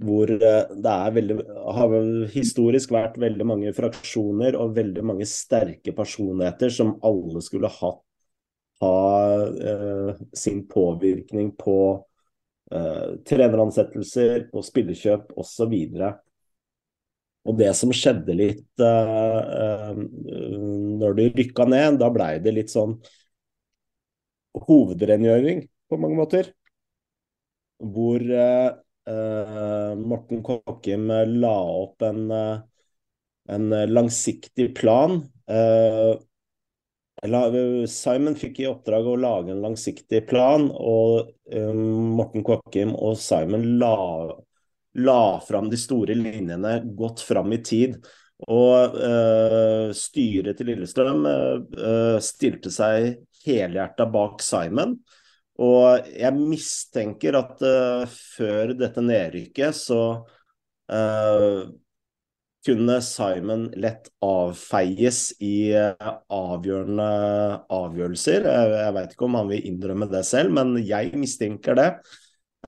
hvor 0.00 0.30
eh, 0.32 0.70
det 0.84 0.98
veldig, 1.16 1.36
har 1.76 1.96
historisk 2.32 2.92
vært 2.94 3.18
veldig 3.20 3.46
mange 3.48 3.72
fraksjoner 3.76 4.56
og 4.56 4.76
veldig 4.78 5.04
mange 5.04 5.26
sterke 5.28 5.92
personligheter 5.96 6.72
som 6.72 6.94
alle 7.06 7.42
skulle 7.44 7.70
hatt 7.80 8.00
ha 8.80 8.96
eh, 9.44 10.14
sin 10.32 10.62
påvirkning 10.68 11.52
på 11.60 11.76
eh, 12.72 13.06
treneransettelser, 13.28 14.48
på 14.52 14.64
spillekjøp 14.64 15.34
osv. 15.36 15.74
Og 17.48 17.56
det 17.56 17.70
som 17.76 17.92
skjedde 17.92 18.36
litt 18.36 18.84
eh, 18.84 19.16
eh 19.20 20.04
når 21.00 21.14
de 21.16 21.26
rykka 21.32 21.64
ned, 21.68 21.96
da 22.00 22.10
blei 22.12 22.34
det 22.44 22.52
litt 22.52 22.72
sånn 22.72 22.98
hovedrengjøring 24.66 25.62
på 25.88 25.98
mange 26.00 26.16
måter. 26.20 26.50
Hvor 27.80 28.20
eh 28.20 28.70
Morten 29.08 30.42
Kokkim 30.42 31.06
la 31.40 31.54
opp 31.60 32.02
en, 32.02 32.30
eh, 32.30 32.58
en 33.48 33.70
langsiktig 33.92 34.74
plan. 34.76 35.22
Eh, 35.48 36.18
Simon 37.88 38.36
fikk 38.38 38.60
i 38.60 38.68
oppdrag 38.70 39.06
å 39.06 39.16
lage 39.20 39.52
en 39.52 39.60
langsiktig 39.60 40.22
plan, 40.28 40.70
og 40.70 41.34
Morten 41.52 42.44
Kokkim 42.46 42.94
og 42.96 43.18
Simon 43.20 43.66
la, 43.78 43.96
la 44.94 45.24
fram 45.44 45.68
de 45.68 45.76
store 45.76 46.16
linjene 46.16 46.78
godt 46.96 47.20
fram 47.20 47.52
i 47.52 47.60
tid. 47.60 47.98
Og 48.48 48.96
uh, 48.96 49.90
styret 49.92 50.56
til 50.56 50.70
Lillestrøm 50.70 51.26
uh, 51.28 52.16
stilte 52.24 52.72
seg 52.72 53.18
helhjerta 53.44 54.06
bak 54.08 54.40
Simon. 54.44 54.96
Og 55.60 56.08
jeg 56.08 56.36
mistenker 56.38 57.36
at 57.38 57.60
uh, 57.62 58.08
før 58.08 58.74
dette 58.78 59.04
nedrykket 59.04 59.76
så 59.76 60.02
kunne 62.66 62.98
Simon 63.04 63.68
lett 63.80 64.10
avfeies 64.24 65.20
i 65.40 65.72
eh, 65.76 66.10
avgjørende 66.34 67.06
avgjørelser. 67.72 68.48
Jeg, 68.48 68.94
vet 68.96 69.14
ikke 69.14 69.28
om 69.28 69.38
han 69.40 69.48
vil 69.50 69.68
innrømme 69.70 70.10
det 70.10 70.24
selv, 70.28 70.52
men 70.58 70.74
jeg 70.84 71.14
mistenker 71.18 71.78
det. 71.78 71.92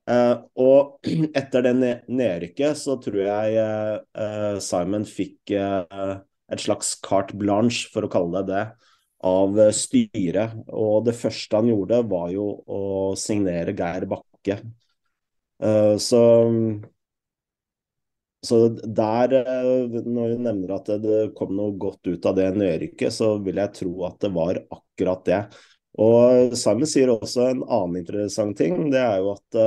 Uh, 0.09 0.41
og 0.59 1.05
etter 1.39 1.63
det 1.63 1.73
nedrykket 2.11 2.75
så 2.75 2.97
tror 2.99 3.19
jeg 3.21 3.61
uh, 3.61 4.57
Simon 4.59 5.05
fikk 5.07 5.53
uh, 5.55 6.17
et 6.51 6.63
slags 6.63 6.95
carte 7.05 7.37
blanche, 7.39 7.85
for 7.93 8.03
å 8.03 8.11
kalle 8.11 8.41
det 8.41 8.49
det, 8.49 8.63
av 9.23 9.59
styret. 9.75 10.57
Og 10.71 11.03
det 11.07 11.15
første 11.17 11.59
han 11.59 11.69
gjorde, 11.71 12.01
var 12.09 12.31
jo 12.33 12.47
å 12.67 12.81
signere 13.19 13.75
Geir 13.77 14.07
Bakke. 14.11 14.59
så 16.03 16.23
så 18.43 18.57
der, 18.67 19.31
når 20.03 20.33
du 20.33 20.41
nevner 20.43 20.73
at 20.75 20.89
det 20.99 21.19
kom 21.37 21.53
noe 21.55 21.77
godt 21.79 22.09
ut 22.11 22.25
av 22.27 22.35
det 22.35 22.49
nedrykket, 22.57 23.13
så 23.15 23.37
vil 23.39 23.61
jeg 23.61 23.71
tro 23.77 23.93
at 24.03 24.17
det 24.19 24.33
var 24.35 24.59
akkurat 24.67 25.21
det. 25.29 25.37
Og 26.03 26.55
Simon 26.59 26.89
sier 26.89 27.13
også 27.13 27.45
en 27.53 27.63
annen 27.63 28.01
interessant 28.01 28.57
ting. 28.59 28.89
Det 28.91 28.99
er 28.99 29.21
jo 29.23 29.31
at 29.37 29.59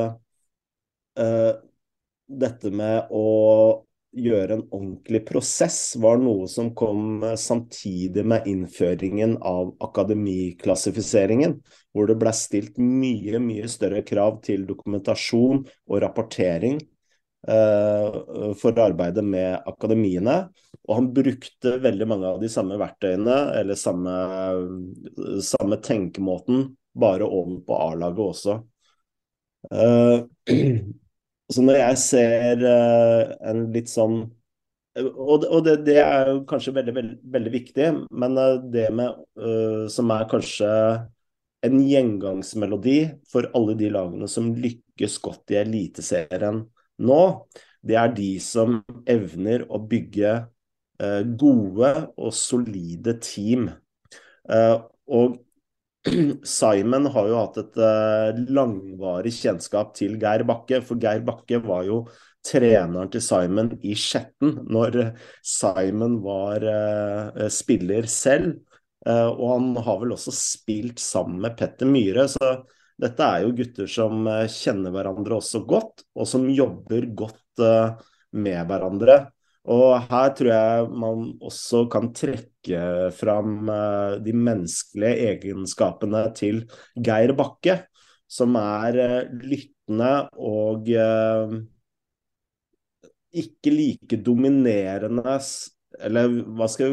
uh, 1.22 1.54
dette 2.44 2.72
med 2.74 3.08
å 3.16 3.24
gjøre 4.16 4.56
en 4.56 4.64
ordentlig 4.74 5.22
prosess 5.28 5.78
var 6.00 6.18
noe 6.20 6.48
som 6.50 6.72
kom 6.76 7.22
samtidig 7.38 8.24
med 8.26 8.48
innføringen 8.48 9.36
av 9.44 9.74
akademiklassifiseringen, 9.84 11.58
hvor 11.92 12.10
det 12.10 12.18
ble 12.20 12.32
stilt 12.36 12.80
mye, 12.80 13.40
mye 13.42 13.70
større 13.70 14.02
krav 14.06 14.40
til 14.46 14.66
dokumentasjon 14.68 15.62
og 15.66 16.02
rapportering 16.04 16.80
eh, 17.48 18.18
for 18.60 18.82
arbeidet 18.84 19.24
med 19.24 19.60
akademiene. 19.68 20.38
Og 20.86 21.00
han 21.00 21.10
brukte 21.14 21.76
veldig 21.82 22.08
mange 22.08 22.30
av 22.30 22.42
de 22.42 22.50
samme 22.52 22.78
verktøyene, 22.80 23.38
eller 23.60 23.78
samme, 23.78 24.12
samme 25.42 25.80
tenkemåten, 25.82 26.68
bare 26.96 27.26
over 27.26 27.58
på 27.66 27.80
A-laget 27.90 28.22
også. 28.30 28.60
Uh, 29.66 30.22
så 31.52 31.62
når 31.62 31.78
jeg 31.80 32.00
ser 32.02 32.64
uh, 32.66 33.36
en 33.46 33.68
litt 33.74 33.92
sånn 33.92 34.24
Og, 34.96 35.44
det, 35.66 35.74
det, 35.84 35.98
er 36.00 36.30
jo 36.32 36.40
kanskje 36.48 36.72
veldig, 36.78 36.94
veldig, 36.96 37.16
veldig 37.34 37.52
viktig, 37.52 37.88
men 38.16 38.38
uh, 38.40 38.56
det 38.72 38.88
med 38.96 39.90
som 39.92 40.10
er 40.14 40.24
kanskje 40.30 40.70
en 41.66 41.76
gjengangsmelodi 41.82 42.98
for 43.28 43.48
alle 43.56 43.74
de 43.76 43.90
lagene 43.92 44.28
som 44.30 44.54
lykkes 44.56 45.18
godt 45.24 45.52
i 45.52 45.60
Eliteserien 45.60 46.62
nå, 47.04 47.22
det 47.86 47.98
er 48.00 48.14
de 48.16 48.30
som 48.40 48.78
evner 49.12 49.66
å 49.68 49.82
bygge 49.84 50.38
Eh, 50.96 51.22
gode 51.36 51.90
og 52.16 52.32
solide 52.32 53.18
team. 53.20 53.68
Eh, 54.48 54.76
og 55.06 55.36
Simon 56.56 57.08
har 57.12 57.28
jo 57.30 57.38
hatt 57.40 57.58
et 57.62 57.78
eh, 57.82 58.40
langvarig 58.54 59.32
kjennskap 59.36 59.92
til 59.98 60.16
Geir 60.22 60.46
Bakke, 60.48 60.80
for 60.84 61.00
Geir 61.02 61.24
Bakke 61.26 61.60
var 61.64 61.86
jo 61.88 62.04
treneren 62.46 63.10
til 63.10 63.24
Simon 63.24 63.72
i 63.82 63.96
Skjetten 63.98 64.60
når 64.70 65.00
Simon 65.42 66.20
var 66.22 66.62
spiller 67.50 68.06
selv. 68.06 68.60
og 69.02 69.42
han 69.50 69.66
har 69.82 69.98
vel 69.98 70.14
også 70.14 70.30
spilt 70.34 71.02
sammen 71.02 71.40
med 71.42 71.56
Petter 71.58 71.90
Myhre, 71.90 72.28
så 72.30 72.52
dette 73.02 73.26
er 73.26 73.42
jo 73.42 73.50
gutter 73.58 73.90
som 73.90 74.30
kjenner 74.46 74.94
hverandre 74.94 75.40
også 75.40 75.64
godt, 75.66 76.06
og 76.14 76.30
som 76.30 76.46
jobber 76.46 77.10
godt 77.18 77.66
med 78.38 78.62
hverandre. 78.70 79.18
Og 79.66 79.96
her 80.06 80.32
tror 80.38 80.52
jeg 80.52 80.90
man 81.02 81.30
også 81.42 81.86
kan 81.90 82.12
trekke 82.14 82.82
fram 83.16 83.66
uh, 83.66 84.18
de 84.22 84.34
menneskelige 84.34 85.32
egenskapene 85.32 86.22
til 86.38 86.62
Geir 87.02 87.34
Bakke, 87.38 87.80
som 88.30 88.54
er 88.60 88.98
uh, 89.02 89.32
lyttende 89.42 90.12
og 90.38 90.86
uh, 90.94 91.56
ikke 93.36 93.72
like 93.74 94.20
dominerende 94.22 95.38
eller 96.06 96.28
hva, 96.56 96.66
skal, 96.68 96.92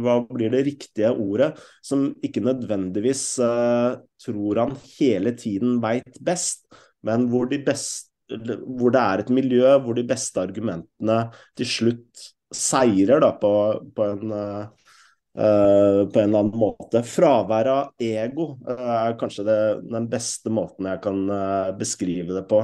hva, 0.00 0.14
blir 0.30 0.52
det 0.54 0.62
riktige 0.64 1.10
ordet? 1.12 1.50
Som 1.84 2.08
ikke 2.24 2.40
nødvendigvis 2.40 3.24
tror 3.36 4.60
han 4.62 4.72
hele 4.94 5.34
tiden 5.36 5.76
veit 5.82 6.16
best, 6.24 6.64
men 7.04 7.28
hvor 7.28 7.50
de 7.50 7.60
beste 7.66 8.15
hvor 8.28 8.94
det 8.94 9.02
er 9.02 9.22
et 9.22 9.30
miljø 9.34 9.76
hvor 9.82 9.96
de 9.96 10.06
beste 10.06 10.40
argumentene 10.42 11.18
til 11.58 11.68
slutt 11.70 12.26
seirer 12.54 13.22
da, 13.22 13.32
på, 13.40 13.52
på, 13.94 14.06
en, 14.06 14.32
uh, 14.32 16.02
på 16.06 16.20
en 16.20 16.28
eller 16.28 16.44
annen 16.44 16.58
måte. 16.58 17.02
Fravær 17.06 17.70
av 17.72 18.02
ego 18.02 18.52
uh, 18.66 18.92
er 18.98 19.16
kanskje 19.20 19.46
det, 19.48 19.58
den 19.90 20.06
beste 20.12 20.52
måten 20.54 20.88
jeg 20.90 21.02
kan 21.04 21.24
uh, 21.30 21.72
beskrive 21.78 22.36
det 22.36 22.46
på. 22.50 22.62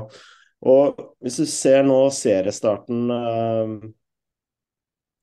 Og 0.70 1.02
hvis 1.22 1.40
du 1.42 1.46
ser 1.50 1.82
nå 1.86 2.04
seriestarten 2.14 3.10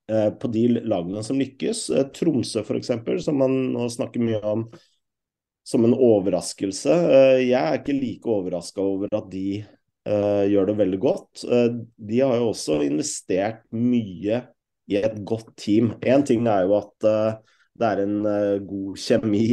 på 0.10 0.50
de 0.52 0.64
lagene 0.90 1.22
som 1.24 1.38
lykkes, 1.40 1.86
Tromsø 2.18 2.64
f.eks., 2.66 2.90
som 3.24 3.38
man 3.40 3.54
nå 3.72 3.86
snakker 3.94 4.24
mye 4.26 4.42
om 4.44 4.66
som 5.70 5.86
en 5.86 5.94
overraskelse. 5.94 6.96
Jeg 7.46 7.56
er 7.56 7.78
ikke 7.78 7.96
like 7.96 8.32
overraska 8.34 8.82
over 8.84 9.14
at 9.16 9.30
de 9.32 9.62
uh, 9.62 9.79
gjør 10.10 10.72
det 10.72 10.78
veldig 10.80 11.00
godt. 11.04 11.44
Uh, 11.46 11.84
de 12.10 12.22
har 12.24 12.40
jo 12.40 12.50
også 12.52 12.80
investert 12.86 13.62
mye 13.76 14.42
i 14.90 14.98
et 14.98 15.18
godt 15.28 15.52
team. 15.60 15.94
Én 16.02 16.26
ting 16.26 16.48
er 16.50 16.66
jo 16.66 16.78
at 16.80 17.08
uh, 17.08 17.38
det 17.80 17.88
er 17.88 18.02
en 18.04 18.16
god 18.68 18.98
kjemi 19.00 19.44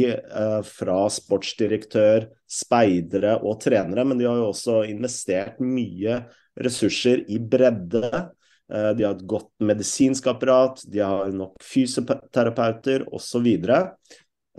fra 0.67 0.95
sportsdirektør, 1.15 2.25
speidere 2.43 3.37
og 3.39 3.61
trenere, 3.63 4.03
men 4.03 4.19
de 4.19 4.25
har 4.27 4.35
jo 4.41 4.49
også 4.49 4.81
investert 4.89 5.61
mye 5.63 6.17
ressurser 6.59 7.21
i 7.31 7.39
bredde. 7.39 8.09
De 8.67 9.05
har 9.05 9.13
et 9.15 9.23
godt 9.31 9.47
medisinsk 9.63 10.27
apparat, 10.27 10.83
de 10.91 10.99
har 10.99 11.31
nok 11.31 11.55
fysioterapeuter 11.63 13.07
osv. 13.15 13.47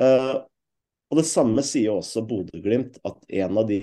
Og 0.00 1.20
det 1.20 1.26
samme 1.28 1.60
sier 1.68 1.92
også 1.92 2.24
Bodø-Glimt, 2.24 2.96
at 3.04 3.20
en 3.44 3.60
av 3.60 3.68
de 3.68 3.82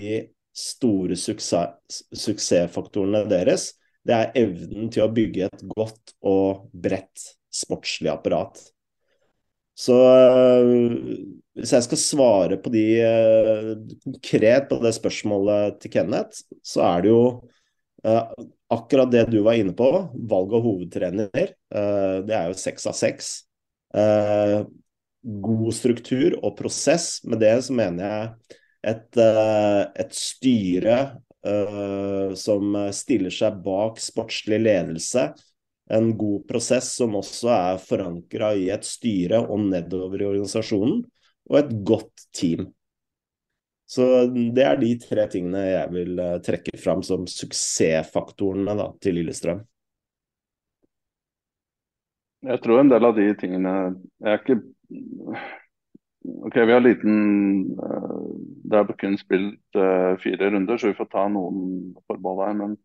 store 0.55 1.17
suksess, 1.19 2.03
suksessfaktorene 2.15 3.25
deres, 3.29 3.73
det 4.05 4.15
er 4.15 4.37
evnen 4.37 4.91
til 4.93 5.05
å 5.05 5.11
bygge 5.11 5.49
et 5.49 5.63
godt 5.71 6.13
og 6.25 6.67
bredt 6.71 7.31
sportslig 7.53 8.11
apparat. 8.13 8.59
Så 9.75 9.95
øh, 9.97 10.93
hvis 11.57 11.73
jeg 11.75 11.85
skal 11.87 11.99
svare 11.99 12.59
på 12.61 12.71
de 12.71 12.85
øh, 13.03 13.71
konkret 14.05 14.69
på 14.69 14.77
det 14.83 14.93
spørsmålet 14.95 15.81
til 15.83 15.91
Kenneth, 15.97 16.45
så 16.63 16.85
er 16.87 17.03
det 17.03 17.11
jo 17.11 17.23
uh, 18.07 18.45
akkurat 18.71 19.11
det 19.11 19.25
du 19.33 19.41
var 19.43 19.59
inne 19.59 19.75
på, 19.75 19.89
valg 20.29 20.55
av 20.55 20.63
hovedtrener. 20.63 21.51
Det 22.25 22.35
er 22.35 22.47
jo 22.49 22.57
seks 22.59 22.87
av 22.89 22.95
seks. 22.97 23.29
God 25.25 25.73
struktur 25.75 26.37
og 26.41 26.55
prosess. 26.59 27.19
Med 27.25 27.41
det 27.43 27.53
så 27.67 27.75
mener 27.77 28.05
jeg 28.05 28.59
et, 28.85 29.17
eh, 29.17 29.81
et 30.03 30.13
styre 30.15 30.97
uh, 31.45 32.33
som 32.37 32.77
stiller 32.93 33.33
seg 33.33 33.59
bak 33.65 33.99
sportslig 34.01 34.61
ledelse. 34.61 35.29
En 35.93 36.11
god 36.17 36.45
prosess 36.49 36.91
som 36.97 37.17
også 37.17 37.51
er 37.53 37.81
forankra 37.81 38.53
i 38.57 38.69
et 38.73 38.85
styre 38.85 39.43
og 39.45 39.67
nedover 39.69 40.21
i 40.21 40.29
organisasjonen. 40.29 41.03
Og 41.49 41.59
et 41.59 41.75
godt 41.85 42.25
team. 42.33 42.65
Så 43.85 44.25
det 44.55 44.63
er 44.65 44.79
de 44.81 44.95
tre 44.97 45.27
tingene 45.29 45.61
jeg 45.61 45.93
vil 45.93 46.17
uh, 46.17 46.37
trekke 46.45 46.77
fram 46.81 47.03
som 47.05 47.27
suksessfaktorene 47.29 48.73
da, 48.77 48.89
til 49.01 49.19
Lillestrøm. 49.19 49.61
Jeg 52.45 52.61
tror 52.61 52.81
en 52.81 52.89
del 52.91 53.05
av 53.07 53.13
de 53.17 53.23
tingene 53.41 53.71
Jeg 54.21 54.27
er 54.29 54.41
ikke 54.41 54.57
Ok, 56.25 56.55
Vi 56.55 56.73
har 56.73 56.79
liten 56.79 57.15
uh, 57.79 58.21
Det 58.63 58.77
er 58.79 58.97
kun 58.99 59.17
spilt 59.17 59.77
uh, 59.77 60.15
fire 60.21 60.49
runder, 60.49 60.77
så 60.77 60.91
vi 60.91 60.97
får 60.97 61.09
ta 61.11 61.27
noen 61.29 61.93
forbehold 62.07 62.41
her. 62.45 62.55
Men, 62.61 62.77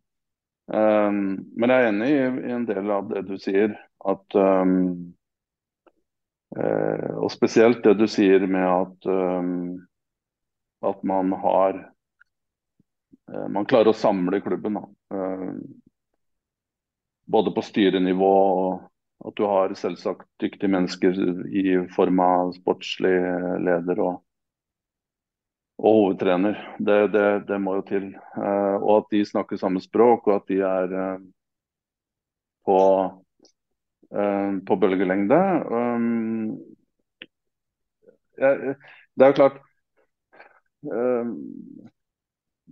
um, 0.73 1.23
men, 1.57 1.73
jeg 1.73 1.87
er 1.87 1.89
enig 1.93 2.11
i, 2.11 2.53
en 2.57 2.67
del 2.69 2.93
av 2.93 3.09
det 3.13 3.25
du 3.29 3.37
sier. 3.41 3.77
At 4.01 4.37
Og 6.51 7.29
spesielt 7.31 7.85
det 7.85 7.93
du 8.01 8.07
sier 8.11 8.43
med 8.51 8.65
at, 8.65 9.09
at 10.89 11.05
man 11.07 11.31
har 11.45 11.77
Man 13.55 13.69
klarer 13.69 13.93
å 13.93 13.95
samle 13.95 14.41
klubben. 14.43 14.81
Da. 14.81 15.53
både 17.31 17.53
på 17.55 17.63
styrenivå 17.63 18.33
og 18.65 18.89
at 19.21 19.37
du 19.37 19.45
har 19.45 19.75
selvsagt 19.77 20.27
dyktige 20.41 20.71
mennesker 20.73 21.17
i 21.53 21.75
form 21.95 22.23
av 22.25 22.53
sportslig 22.57 23.13
leder 23.61 24.01
og, 24.01 24.15
og 25.81 25.99
hovedtrener. 25.99 26.57
Det, 26.79 27.01
det, 27.13 27.27
det, 27.51 27.59
må 27.61 27.77
jo 27.79 27.87
til. 27.91 28.07
Uh, 28.37 28.77
og 28.81 28.95
at 28.95 29.11
de 29.13 29.25
snakker 29.29 29.61
samme 29.61 29.83
språk, 29.85 30.29
og 30.29 30.39
at 30.39 30.49
de 30.49 30.61
er 30.65 30.97
uh, 30.97 31.19
på, 32.69 32.79
uh, 34.17 34.53
på 34.67 34.79
bølgelengde. 34.85 35.41
Det 38.41 39.27
er 39.27 39.35
jo 39.35 39.37
klart 39.37 39.61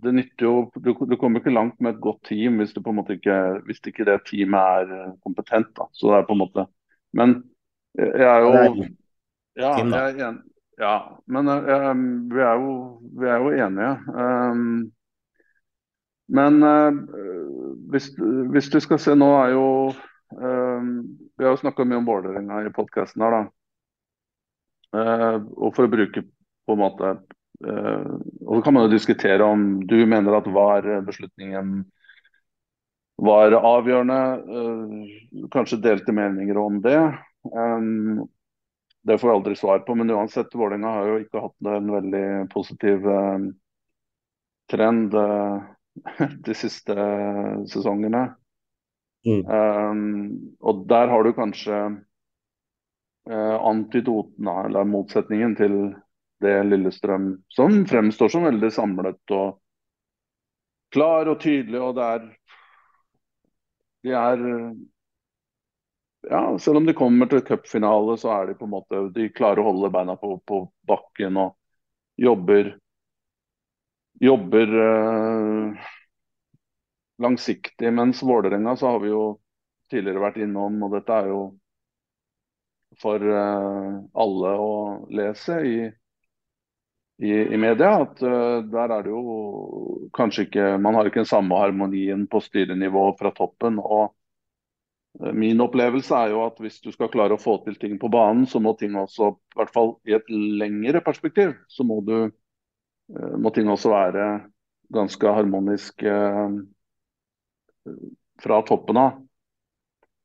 det 0.03 0.13
nytter 0.15 0.45
jo, 0.45 0.53
du, 0.75 0.93
du, 0.93 1.15
kommer 1.19 1.41
ikke 1.41 1.53
langt 1.53 1.79
med 1.83 1.95
et 1.95 2.03
godt 2.03 2.21
team 2.29 2.59
hvis, 2.59 2.73
du 2.75 2.81
på 2.83 2.93
en 2.93 2.99
måte 3.01 3.17
ikke, 3.17 3.37
hvis 3.67 3.81
ikke 3.87 4.05
det 4.07 4.21
teamet 4.29 4.59
er 4.59 4.93
eh, 4.95 5.15
kompetent. 5.25 5.71
Da. 5.77 5.87
Så 5.93 6.11
det 6.11 6.19
er 6.19 6.27
på 6.27 6.37
en 6.37 6.43
måte 6.43 6.67
Men 7.15 7.41
jeg 7.97 8.27
er 8.27 8.45
jo 8.45 8.53
Ja, 9.59 9.73
jeg 9.75 9.91
er 9.97 10.29
en, 10.29 10.39
ja 10.79 10.95
men 11.27 11.51
jeg, 11.51 11.65
eh, 11.75 12.03
vi, 12.31 12.43
er 12.45 12.63
jo, 12.63 12.73
vi, 13.19 13.27
er 13.27 13.43
jo, 13.43 13.51
enige. 13.65 13.91
Um, 14.13 14.91
men 16.29 16.63
uh, 16.63 16.93
hvis, 17.89 18.11
hvis, 18.53 18.69
du 18.69 18.79
skal 18.85 18.99
se 19.01 19.15
nå, 19.17 19.29
er 19.41 19.55
jo 19.55 19.65
um, 20.37 20.91
Vi 21.33 21.43
har 21.43 21.55
jo 21.55 21.61
snakka 21.63 21.87
mye 21.89 21.97
om 21.97 22.05
Vålerenga 22.05 22.61
i 22.67 22.73
podkasten 22.75 23.25
her, 23.25 23.33
da. 23.33 23.41
Uh, 24.93 25.41
og 25.57 25.73
for 25.73 25.85
å 25.85 25.91
bruke 25.91 26.21
på 26.21 26.77
en 26.77 26.81
måte 26.81 27.15
Og 27.59 28.51
så 28.55 28.61
kan 28.63 28.75
man 28.75 28.85
jo 28.85 28.93
diskutere 28.93 29.43
om 29.43 29.63
du 29.87 29.97
mener 30.07 30.37
at 30.37 30.47
VAR-beslutningen 30.47 31.81
var 33.19 33.51
avgjørende. 33.51 34.19
kanskje 35.51 35.81
delte 35.83 36.15
meninger 36.15 36.57
om 36.57 36.77
det. 36.81 37.01
Um, 37.51 38.23
det 39.03 39.17
får 39.19 39.29
jeg 39.29 39.39
aldri 39.39 39.55
svar 39.59 39.83
på, 39.83 39.95
men 39.95 40.11
uansett, 40.15 40.55
Vålerenga 40.55 40.93
har 40.95 41.09
jo 41.09 41.19
ikke 41.19 41.43
hatt 41.43 41.69
en 41.73 41.91
veldig 41.91 42.25
positiv 42.53 43.07
trend 44.71 45.15
de 46.47 46.55
siste 46.55 46.95
sesongene. 47.71 48.29
Mm. 49.27 49.43
Um, 49.45 50.55
og 50.59 50.85
der 50.87 51.11
har 51.11 51.23
du 51.23 51.33
kanskje 51.35 51.79
uh, 53.29 53.57
antidoten, 53.67 54.47
eller 54.47 54.87
motsetningen 54.87 55.55
til 55.59 55.79
det 56.43 56.55
Lillestrøm, 56.63 57.31
som 57.51 57.81
fremstår 57.87 58.31
som 58.31 58.45
veldig 58.47 58.71
samlet 58.71 59.33
og 59.35 59.59
klar 60.93 61.29
og 61.29 61.41
tydelig. 61.43 61.81
og 61.81 61.95
det 61.97 62.05
er 62.05 62.27
de 64.03 64.13
er 64.15 64.43
ja, 66.29 66.57
Selv 66.59 66.77
om 66.77 66.85
de 66.85 66.93
kommer 66.93 67.27
til 67.27 67.41
cupfinale, 67.47 68.17
så 68.17 68.31
er 68.31 68.47
de 68.47 68.59
på 68.59 68.67
en 68.67 68.75
måte 68.75 69.01
de 69.15 69.29
klarer 69.35 69.61
å 69.61 69.71
holde 69.71 69.91
beina 69.91 70.15
på, 70.19 70.37
på 70.47 70.63
bakken 70.87 71.37
og 71.39 71.55
jobber 72.19 72.73
jobber 74.19 74.73
eh, 74.79 75.73
langsiktig. 77.17 77.93
Mens 77.93 78.23
Vålerenga 78.23 78.75
så 78.75 78.87
har 78.87 78.99
vi 78.99 79.09
jo 79.09 79.39
tidligere 79.91 80.23
vært 80.23 80.41
innom, 80.43 80.83
og 80.83 80.93
dette 80.97 81.15
er 81.15 81.31
jo 81.31 81.41
for 82.99 83.23
uh, 83.23 83.99
alle 84.17 84.51
å 84.59 84.71
lese 85.13 85.55
i, 85.65 85.75
i, 87.19 87.33
i 87.53 87.57
media, 87.59 87.91
at 88.05 88.21
uh, 88.23 88.59
der 88.63 88.95
er 88.95 89.03
det 89.03 89.11
jo 89.11 90.09
kanskje 90.15 90.47
ikke 90.47 90.69
Man 90.79 90.95
har 90.95 91.07
ikke 91.07 91.21
den 91.21 91.29
samme 91.29 91.57
harmonien 91.59 92.25
på 92.31 92.41
styrenivå 92.43 93.11
fra 93.19 93.33
toppen. 93.35 93.79
og 93.79 94.15
Min 95.35 95.59
opplevelse 95.61 96.15
er 96.15 96.33
jo 96.35 96.45
at 96.45 96.59
hvis 96.63 96.79
du 96.81 96.91
skal 96.95 97.11
klare 97.11 97.35
å 97.35 97.41
få 97.41 97.57
til 97.65 97.75
ting 97.81 97.97
på 97.99 98.11
banen, 98.13 98.45
så 98.47 98.61
må 98.63 98.75
ting 98.79 98.95
også, 98.95 99.33
i 99.35 99.59
hvert 99.59 99.73
fall 99.73 99.97
i 100.07 100.15
et 100.15 100.29
lengre 100.31 101.01
perspektiv, 101.03 101.57
så 101.67 101.83
må 101.83 101.99
du 102.07 102.29
Eh, 103.17 103.35
må 103.41 103.51
ting 103.53 103.69
også 103.69 103.91
være 103.93 104.27
ganske 104.93 105.33
harmonisk 105.33 106.03
eh, 106.05 106.55
fra 108.43 108.61
toppen 108.67 109.01
av. 109.01 109.19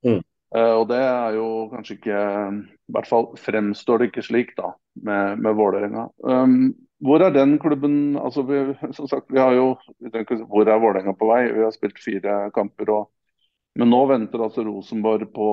Mm. 0.04 0.22
Og 0.54 0.84
det 0.86 1.00
er 1.02 1.34
jo 1.34 1.46
kanskje 1.72 1.94
ikke 1.96 2.18
I 2.22 2.92
hvert 2.94 3.08
fall 3.08 3.24
fremstår 3.40 3.98
det 3.98 4.06
ikke 4.10 4.22
slik 4.22 4.52
da, 4.54 4.68
med, 5.02 5.40
med 5.42 5.56
Vålerenga. 5.58 6.04
Um, 6.22 6.68
hvor 7.02 7.22
er 7.22 7.34
den 7.34 7.58
klubben 7.58 8.16
altså 8.16 8.44
vi, 8.46 8.60
som 8.92 9.08
sagt, 9.08 9.26
vi 9.32 9.38
har 9.38 9.52
jo, 9.52 9.74
Hvor 10.48 10.68
er 10.68 10.78
Vålerenga 10.78 11.14
på 11.18 11.28
vei? 11.28 11.52
Vi 11.52 11.62
har 11.64 11.72
spilt 11.74 11.98
fire 11.98 12.50
kamper. 12.54 12.90
Og, 12.90 13.10
men 13.78 13.90
nå 13.90 14.04
venter 14.06 14.42
altså 14.44 14.64
Rosenborg 14.64 15.32
på 15.34 15.48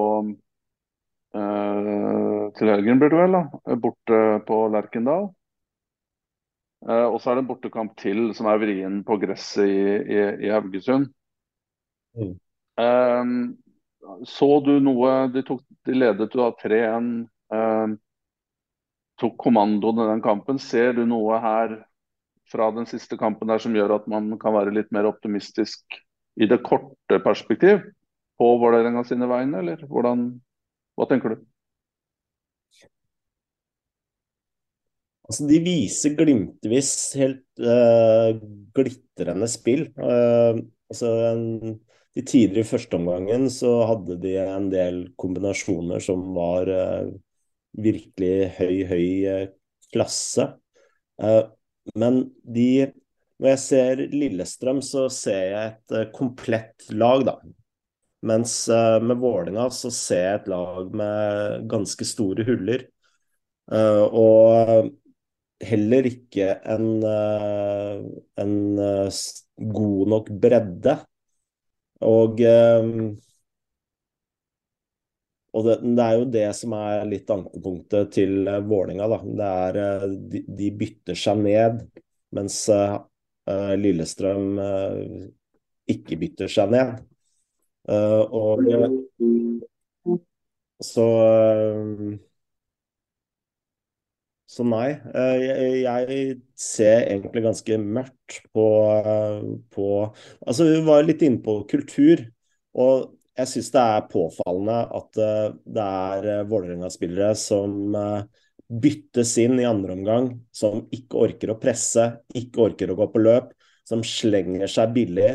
eh, 1.36 2.44
til 2.58 2.72
helgen, 2.72 3.00
blir 3.02 3.10
det 3.10 3.22
vel, 3.24 3.38
da, 3.38 3.76
borte 3.82 4.20
på 4.48 4.60
Lerkendal. 4.74 5.32
Eh, 6.88 7.08
og 7.08 7.18
så 7.22 7.32
er 7.32 7.40
det 7.40 7.44
en 7.46 7.50
bortekamp 7.50 7.98
til 8.00 8.30
som 8.38 8.50
er 8.52 8.62
vrien 8.62 9.02
på 9.08 9.18
gresset 9.22 9.66
i, 9.70 9.82
i, 10.14 10.22
i 10.48 10.54
Haugesund. 10.54 11.10
Mm. 12.18 12.38
Eh, 12.86 13.34
så 14.28 14.48
du 14.66 14.74
noe 14.84 15.12
De, 15.32 15.44
tok, 15.48 15.62
de 15.88 15.98
ledet 15.98 16.32
da 16.34 16.50
3-1. 16.62 17.12
Tok 19.22 19.38
kommandoen 19.40 20.02
i 20.02 20.10
den 20.10 20.24
kampen. 20.26 20.60
Ser 20.62 20.96
du 20.98 21.04
noe 21.06 21.38
her 21.44 21.78
fra 22.52 22.72
den 22.76 22.88
siste 22.90 23.18
kampen 23.20 23.52
der 23.52 23.62
som 23.64 23.76
gjør 23.76 24.00
at 24.00 24.10
man 24.12 24.34
kan 24.42 24.56
være 24.56 24.74
litt 24.76 24.90
mer 24.96 25.08
optimistisk 25.10 26.02
i 26.42 26.48
det 26.50 26.62
korte 26.66 27.20
perspektiv 27.24 27.84
på 28.42 28.50
Vålerenga 28.62 29.04
sine 29.06 29.28
vegne, 29.30 29.62
eller 29.62 29.86
hvordan, 29.88 30.26
hva 30.98 31.08
tenker 31.10 31.36
du? 31.36 31.44
Altså, 35.32 35.46
de 35.48 35.62
viser 35.64 36.18
glimtvis 36.18 36.92
helt 37.22 37.62
uh, 37.64 38.34
glitrende 38.76 39.48
spill. 39.48 39.86
Uh, 39.96 40.60
altså, 40.92 41.12
en, 41.30 41.78
de 42.18 42.24
tidligere 42.26 42.68
førsteomgangen 42.68 43.46
så 43.54 43.78
hadde 43.88 44.18
de 44.26 44.34
en 44.42 44.68
del 44.74 45.06
kombinasjoner 45.22 46.04
som 46.04 46.26
var 46.36 46.68
uh, 46.68 47.14
virkelig 47.78 48.52
høy, 48.58 48.84
høy 48.90 49.48
klasse. 49.94 50.48
men 51.96 52.24
de 52.44 52.92
Når 53.42 53.50
jeg 53.50 53.60
ser 53.60 54.02
Lillestrøm, 54.12 54.82
så 54.86 55.08
ser 55.10 55.44
jeg 55.50 55.70
et 55.72 56.12
komplett 56.14 56.92
lag, 56.94 57.24
da. 57.26 57.40
Mens 58.22 58.54
med 59.02 59.18
Vålinga 59.18 59.66
så 59.74 59.90
ser 59.90 60.26
jeg 60.28 60.42
et 60.42 60.50
lag 60.52 60.92
med 60.94 61.66
ganske 61.72 62.06
store 62.06 62.46
huller. 62.46 62.86
og 63.72 64.92
heller 65.66 66.08
ikke 66.10 66.54
en, 66.74 66.88
eh, 67.06 68.02
en 68.42 68.56
eh, 68.80 69.20
god 69.78 70.14
nok 70.16 70.32
bredde. 70.42 70.98
Og, 72.02 72.42
eh, 72.42 72.88
og 75.52 75.68
det, 75.68 75.78
det, 75.84 76.04
er 76.06 76.18
jo 76.20 76.26
det 76.32 76.46
som 76.56 76.76
er 76.78 77.06
litt 77.10 77.32
ankepunktet 77.34 78.12
til 78.16 78.48
Vålinga 78.70 79.08
da. 79.12 79.20
Det 79.42 79.52
er, 79.66 80.08
de, 80.32 80.44
de 80.48 80.72
bytter 80.80 81.18
seg 81.20 81.42
ned, 81.44 81.82
mens 82.38 82.58
Lillestrøm 83.82 84.62
ikke 85.92 86.20
bytter 86.22 86.52
seg 86.52 86.72
ned. 86.72 87.02
og 87.92 88.64
så 90.82 91.08
så 94.52 94.66
nei, 94.68 94.88
eh, 95.16 95.82
jeg 95.86 96.16
ser 96.60 97.06
egentlig 97.06 97.44
ganske 97.46 97.78
mørkt 97.80 98.42
på, 98.52 98.66
på 99.72 99.86
Altså, 100.44 100.68
vi 100.68 100.82
var 100.90 101.06
litt 101.08 101.24
inne 101.24 101.40
på 101.46 101.62
kultur. 101.72 102.26
Og 102.76 103.14
jeg 103.40 103.50
syns 103.50 103.70
det 103.74 103.82
er 103.82 104.08
påfallende 104.12 104.78
at 105.00 105.20
eh, 105.22 105.46
det 105.78 105.86
er 106.08 106.28
eh, 106.34 106.44
Vålerenga-spillere 106.50 107.32
som 107.40 107.96
byttes 108.72 109.34
inn 109.44 109.60
i 109.60 109.68
andre 109.68 109.96
omgang, 109.98 110.28
som 110.56 110.86
ikke 110.96 111.24
orker 111.26 111.52
å 111.52 111.60
presse, 111.60 112.06
ikke 112.38 112.68
orker 112.70 112.92
å 112.92 112.98
gå 113.00 113.08
på 113.12 113.24
løp, 113.24 113.50
som 113.88 114.04
slenger 114.06 114.72
seg 114.72 114.94
billig. 114.96 115.32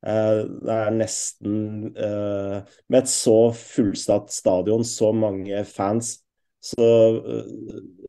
Det 0.00 0.72
er 0.74 0.94
nesten 0.96 1.90
Med 1.92 2.96
et 2.98 3.10
så 3.12 3.52
fullstatt 3.54 4.32
stadion, 4.32 4.82
så 4.82 5.12
mange 5.14 5.60
fans, 5.68 6.16
så 6.64 6.88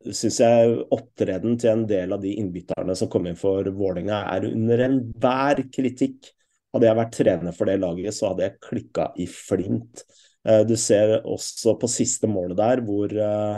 syns 0.10 0.40
jeg 0.42 0.76
opptreden 0.96 1.58
til 1.62 1.74
en 1.76 1.86
del 1.90 2.16
av 2.16 2.24
de 2.24 2.34
innbytterne 2.42 2.96
som 2.98 3.10
kom 3.12 3.28
inn 3.30 3.38
for 3.40 3.68
Vålerenga, 3.76 4.24
er 4.34 4.50
under 4.50 4.86
enhver 4.88 5.62
kritikk. 5.74 6.32
Hadde 6.72 6.88
jeg 6.88 7.00
vært 7.02 7.16
trener 7.18 7.56
for 7.56 7.68
det 7.68 7.80
laget, 7.82 8.16
så 8.16 8.32
hadde 8.32 8.46
jeg 8.48 8.60
klikka 8.64 9.12
i 9.20 9.28
flint. 9.28 10.04
Uh, 10.48 10.64
du 10.68 10.76
ser 10.80 11.20
også 11.20 11.76
på 11.78 11.90
siste 11.92 12.30
målet 12.32 12.58
der 12.58 12.82
hvor 12.86 13.12
uh, 13.14 13.58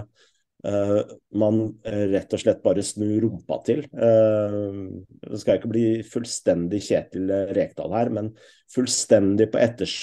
uh, 0.67 1.13
man 1.39 1.60
rett 1.86 2.34
og 2.34 2.41
slett 2.41 2.63
bare 2.65 2.84
snur 2.86 3.28
rumpa 3.28 3.60
til. 3.67 3.84
Det 3.93 5.41
skal 5.41 5.60
ikke 5.60 5.71
bli 5.71 5.86
fullstendig 6.08 6.82
Kjetil 6.88 7.32
Rekdal 7.56 7.93
her, 7.95 8.12
men 8.17 8.32
fullstendig 8.73 9.52
på 9.54 9.62
etters, 9.62 9.97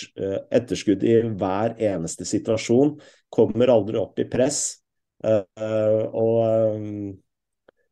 etterskudd 0.55 1.03
i 1.03 1.17
hver 1.41 1.75
eneste 1.91 2.29
situasjon. 2.29 2.95
Kommer 3.33 3.73
aldri 3.75 3.99
opp 4.01 4.21
i 4.23 4.29
press. 4.31 4.63
Og 5.21 6.37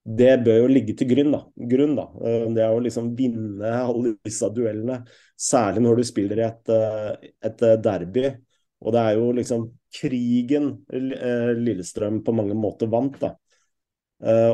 det 0.09 0.39
bør 0.45 0.63
jo 0.63 0.69
ligge 0.73 0.95
til 0.97 1.09
grunn, 1.11 1.33
da. 1.35 1.41
Grunn, 1.71 1.95
da. 1.99 2.07
Uh, 2.17 2.47
det 2.57 2.69
å 2.69 2.81
liksom 2.85 3.11
vinne 3.19 3.73
alle 3.83 4.15
disse 4.25 4.49
duellene, 4.55 5.03
særlig 5.39 5.85
når 5.85 6.01
du 6.01 6.09
spiller 6.09 6.41
i 6.41 6.47
et, 6.47 6.73
uh, 6.73 7.29
et 7.45 7.65
derby. 7.85 8.31
Og 8.79 8.95
det 8.95 9.03
er 9.03 9.19
jo 9.19 9.31
liksom 9.35 9.69
krigen 9.99 10.71
Lillestrøm 10.89 12.21
på 12.23 12.35
mange 12.37 12.55
måter 12.55 12.91
vant, 12.93 13.17
da. 13.19 13.33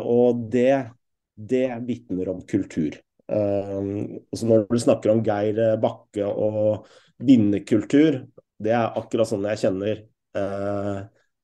og 0.00 0.46
det, 0.48 0.78
det 1.34 1.66
vitner 1.84 2.30
om 2.32 2.40
kultur. 2.48 2.96
også 3.28 4.48
når 4.48 4.64
du 4.70 4.78
snakker 4.80 5.12
om 5.12 5.20
Geir 5.26 5.76
Bakke 5.82 6.24
og 6.24 6.86
vinnerkultur, 7.18 8.22
det 8.56 8.72
er 8.72 8.96
akkurat 8.96 9.28
sånn 9.28 9.44
jeg 9.50 9.64
kjenner 9.66 10.00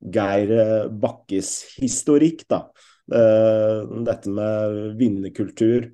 Geir 0.00 0.52
eh, 0.54 0.88
Bakkes 0.88 1.50
historikk, 1.80 2.46
da. 2.48 2.64
Eh, 3.11 3.78
dette 4.06 4.30
med 4.30 4.96
vinnerkultur. 5.00 5.90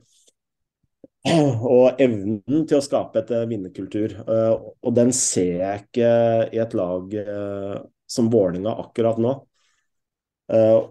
og 1.26 2.00
evnen 2.02 2.66
til 2.68 2.78
å 2.78 2.84
skape 2.84 3.22
et 3.22 3.32
vinnerkultur. 3.50 4.14
Og 4.28 4.92
den 4.94 5.10
ser 5.16 5.56
jeg 5.62 5.84
ikke 5.86 6.10
i 6.54 6.60
et 6.62 6.76
lag 6.78 7.16
som 8.06 8.28
Vålinga 8.30 8.76
akkurat 8.84 9.18
nå. 9.22 9.32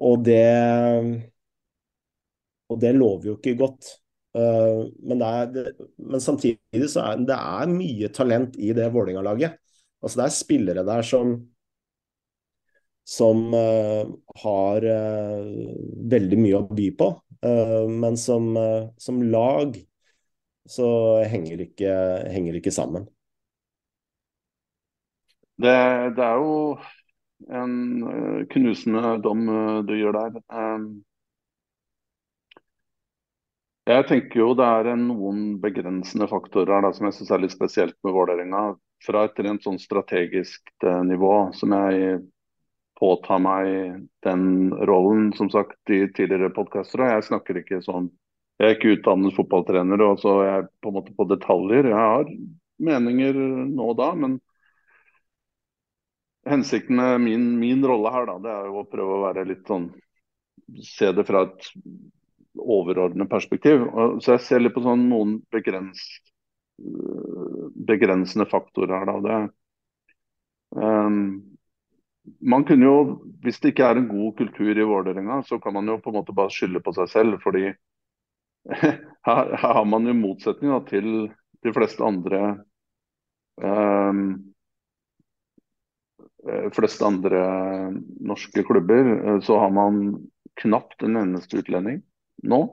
Og 0.04 0.26
det 0.28 0.42
og 2.74 2.82
det 2.82 2.92
lover 2.98 3.30
jo 3.30 3.38
ikke 3.38 3.56
godt. 3.60 3.92
Men, 4.36 5.22
er, 5.24 5.72
men 6.04 6.24
samtidig 6.24 6.90
så 6.92 7.06
er 7.06 7.22
det 7.30 7.38
er 7.38 7.72
mye 7.72 8.10
talent 8.12 8.58
i 8.60 8.74
det 8.76 8.90
Vålinga-laget. 8.92 9.56
Altså 10.04 10.20
det 10.20 10.26
er 10.26 10.36
spillere 10.36 10.84
der 10.88 11.06
som 11.08 11.38
som 13.06 13.54
uh, 13.54 14.08
har 14.42 14.86
uh, 14.86 15.46
veldig 16.10 16.40
mye 16.42 16.58
å 16.58 16.68
by 16.74 16.90
på. 16.98 17.12
Uh, 17.46 17.86
men 17.92 18.18
som, 18.18 18.56
som, 18.98 19.22
lag 19.30 19.78
så 20.66 20.90
henger 21.30 21.62
ikke, 21.68 21.92
henger 22.34 22.58
ikke 22.58 22.74
sammen. 22.74 23.06
Det, 25.62 25.76
det, 26.18 26.26
er 26.26 26.42
jo 26.42 26.56
en 27.54 28.48
knusende 28.50 29.14
dom 29.24 29.46
du 29.86 29.94
gjør 29.94 30.18
der. 30.18 30.42
Jeg 33.86 34.08
tenker 34.10 34.42
jo 34.42 34.50
det 34.58 34.66
er 34.66 34.96
noen 34.98 35.60
begrensende 35.62 36.26
faktorer 36.28 36.82
da, 36.82 36.90
som 36.98 37.06
jeg 37.06 37.20
syns 37.20 37.32
er 37.32 37.44
litt 37.46 37.54
spesielt 37.54 37.96
med 38.04 38.18
Vålerenga. 38.18 38.72
Fra 39.06 39.28
et 39.28 39.40
rent 39.46 39.62
sånn 39.62 39.78
strategisk 39.78 40.74
nivå, 41.06 41.36
som 41.54 41.76
jeg 41.78 42.18
påta 43.00 43.38
meg 43.42 44.08
den 44.24 44.72
rollen, 44.88 45.34
som 45.34 45.50
sagt, 45.52 45.80
i 45.90 46.06
tidligere 46.16 46.54
podkaster. 46.56 47.04
Jeg 47.12 47.28
snakker 47.30 47.62
ikke 47.62 47.82
sånn 47.86 48.12
Jeg 48.56 48.70
er 48.70 48.76
ikke 48.78 48.94
utdannet 48.96 49.36
fotballtrener, 49.36 50.00
og 50.06 50.20
så 50.22 50.34
er 50.40 50.46
jeg 50.48 50.68
på 50.80 50.92
en 50.92 50.96
måte 50.96 51.12
på 51.18 51.26
detaljer. 51.28 51.90
Jeg 51.92 52.00
har 52.00 52.30
meninger 52.88 53.36
nå 53.68 53.90
og 53.92 53.98
da, 54.00 54.14
men 54.16 54.38
hensikten 56.48 56.96
med 56.96 57.22
min, 57.26 57.50
min 57.60 57.84
rolle 57.84 58.14
her, 58.16 58.30
da, 58.30 58.38
det 58.40 58.54
er 58.54 58.70
jo 58.70 58.80
å 58.80 58.88
prøve 58.88 59.18
å 59.18 59.24
være 59.26 59.48
litt 59.50 59.68
sånn 59.68 59.90
Se 60.82 61.12
det 61.14 61.28
fra 61.28 61.44
et 61.46 61.68
overordnet 62.58 63.30
perspektiv. 63.30 63.84
Så 64.24 64.32
jeg 64.32 64.42
ser 64.42 64.64
litt 64.64 64.74
på 64.74 64.82
sånn 64.82 65.04
noen 65.12 65.36
begrens, 65.54 66.02
begrensende 67.86 68.48
faktorer 68.50 69.04
her, 69.04 69.12
da. 69.12 69.20
Det, 69.22 69.38
um, 70.82 71.20
man 72.40 72.64
kunne 72.66 72.86
jo, 72.86 72.98
Hvis 73.44 73.60
det 73.62 73.74
ikke 73.74 73.90
er 73.90 74.00
en 74.00 74.08
god 74.10 74.38
kultur 74.38 74.78
i 74.78 74.88
Vålerenga, 74.88 75.44
så 75.44 75.60
kan 75.60 75.74
man 75.74 75.88
jo 75.88 76.00
på 76.02 76.10
en 76.10 76.20
måte 76.20 76.34
bare 76.34 76.54
skylde 76.54 76.82
på 76.82 76.94
seg 76.98 77.10
selv. 77.10 77.42
fordi 77.44 77.74
her, 79.28 79.52
her 79.56 79.74
har 79.78 79.86
man 79.86 80.08
jo 80.08 80.14
motsetning 80.18 80.72
da, 80.74 80.80
til 80.90 81.30
de 81.66 81.74
fleste 81.74 82.02
andre 82.06 82.40
ehm, 83.62 84.24
eh, 86.50 86.72
fleste 86.74 87.06
andre 87.06 87.44
norske 88.26 88.64
klubber, 88.66 89.12
eh, 89.18 89.40
så 89.46 89.60
har 89.62 89.70
man 89.74 90.02
knapt 90.62 91.04
en 91.04 91.22
eneste 91.22 91.62
utlending 91.62 92.02
nå. 92.44 92.64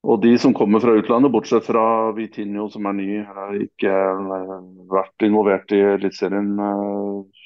Og 0.00 0.22
de 0.22 0.32
som 0.40 0.54
kommer 0.56 0.80
fra 0.80 0.94
utlandet, 0.96 1.32
bortsett 1.32 1.66
fra 1.68 1.84
Vitinho 2.16 2.70
som 2.72 2.86
er 2.88 2.96
ny, 2.96 3.08
har 3.26 3.56
ikke 3.60 3.90
eh, 3.92 4.54
vært 4.90 5.26
involvert 5.26 5.74
i 5.76 5.82
Eliteserien 5.96 6.54
eh, 6.56 7.39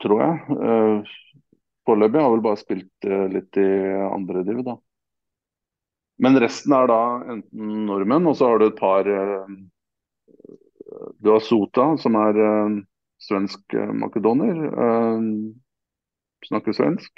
tror 0.00 0.22
jeg. 0.22 0.60
Eh, 0.68 1.12
foreløpig 1.88 2.22
har 2.22 2.32
vel 2.34 2.44
bare 2.44 2.60
spilt 2.60 3.08
eh, 3.08 3.26
litt 3.32 3.60
i 3.60 3.68
andre 4.06 4.44
div, 4.46 4.62
da. 4.66 4.76
Men 6.20 6.36
resten 6.42 6.74
er 6.76 6.90
da 6.90 7.00
enten 7.32 7.86
nordmenn, 7.88 8.28
og 8.28 8.36
så 8.36 8.50
har 8.50 8.60
du 8.60 8.68
et 8.68 8.80
par 8.80 9.08
eh, 9.08 9.54
Du 11.22 11.32
har 11.32 11.40
Sota, 11.44 11.94
som 12.02 12.16
er 12.18 12.36
svensk 13.22 13.76
makedoner. 13.94 14.56
Snakker 16.48 16.74
svensk. 16.74 17.12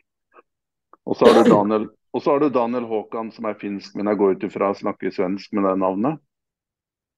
Og 1.08 1.16
så 1.16 1.30
har 1.30 1.40
du 1.40 1.50
Daniel 1.50 1.86
og 2.12 2.20
så 2.20 2.34
har 2.34 2.42
du 2.42 2.50
Daniel 2.52 2.84
Håkan, 2.84 3.30
som 3.32 3.46
er 3.48 3.56
finsk, 3.56 3.94
men 3.96 4.10
jeg 4.10 4.18
går 4.20 4.34
ut 4.34 4.42
ifra 4.44 4.68
snakker 4.76 5.14
svensk 5.14 5.54
med 5.56 5.64
det 5.64 5.72
navnet. 5.80 6.18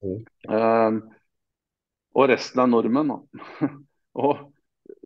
Mm. 0.07 0.21
Uh, 0.47 1.01
og 2.15 2.29
resten 2.31 2.63
er 2.63 2.71
nordmenn. 2.71 3.11
Da. 3.11 3.19
Og 4.15 4.43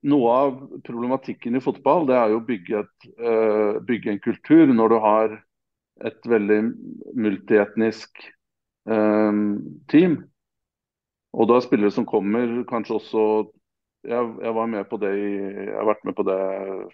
noe 0.08 0.32
av 0.32 0.56
problematikken 0.86 1.58
i 1.58 1.62
fotball 1.62 2.06
det 2.08 2.16
er 2.18 2.32
jo 2.32 2.40
å 2.40 2.46
bygge, 2.46 2.82
uh, 3.18 3.78
bygge 3.86 4.14
en 4.14 4.24
kultur 4.24 4.72
når 4.72 4.94
du 4.94 4.98
har 5.04 5.36
et 6.08 6.28
veldig 6.30 6.58
multietnisk 7.18 8.22
um, 8.86 9.58
team. 9.90 10.20
Og 11.34 11.48
da 11.50 11.58
spillere 11.62 11.92
som 11.94 12.06
kommer 12.08 12.60
kanskje 12.68 12.98
også 12.98 13.24
jeg, 14.06 14.28
jeg, 14.44 14.52
var 14.54 14.68
med 14.70 14.86
på 14.88 14.96
det 15.02 15.10
jeg 15.10 15.72
har 15.74 15.88
vært 15.88 16.04
med 16.06 16.14
på 16.16 16.24
det 16.28 16.38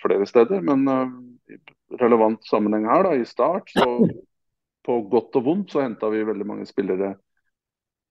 flere 0.00 0.26
steder, 0.28 0.64
men 0.64 0.88
uh, 0.88 1.10
i 1.52 1.58
relevant 2.00 2.40
sammenheng 2.48 2.88
her, 2.88 3.04
da, 3.04 3.12
i 3.18 3.28
start, 3.28 3.68
så 3.74 3.88
på 4.84 4.98
godt 5.12 5.36
og 5.40 5.46
vondt 5.46 5.72
så 5.72 5.84
henta 5.84 6.08
vi 6.12 6.24
veldig 6.26 6.46
mange 6.48 6.66
spillere 6.68 7.14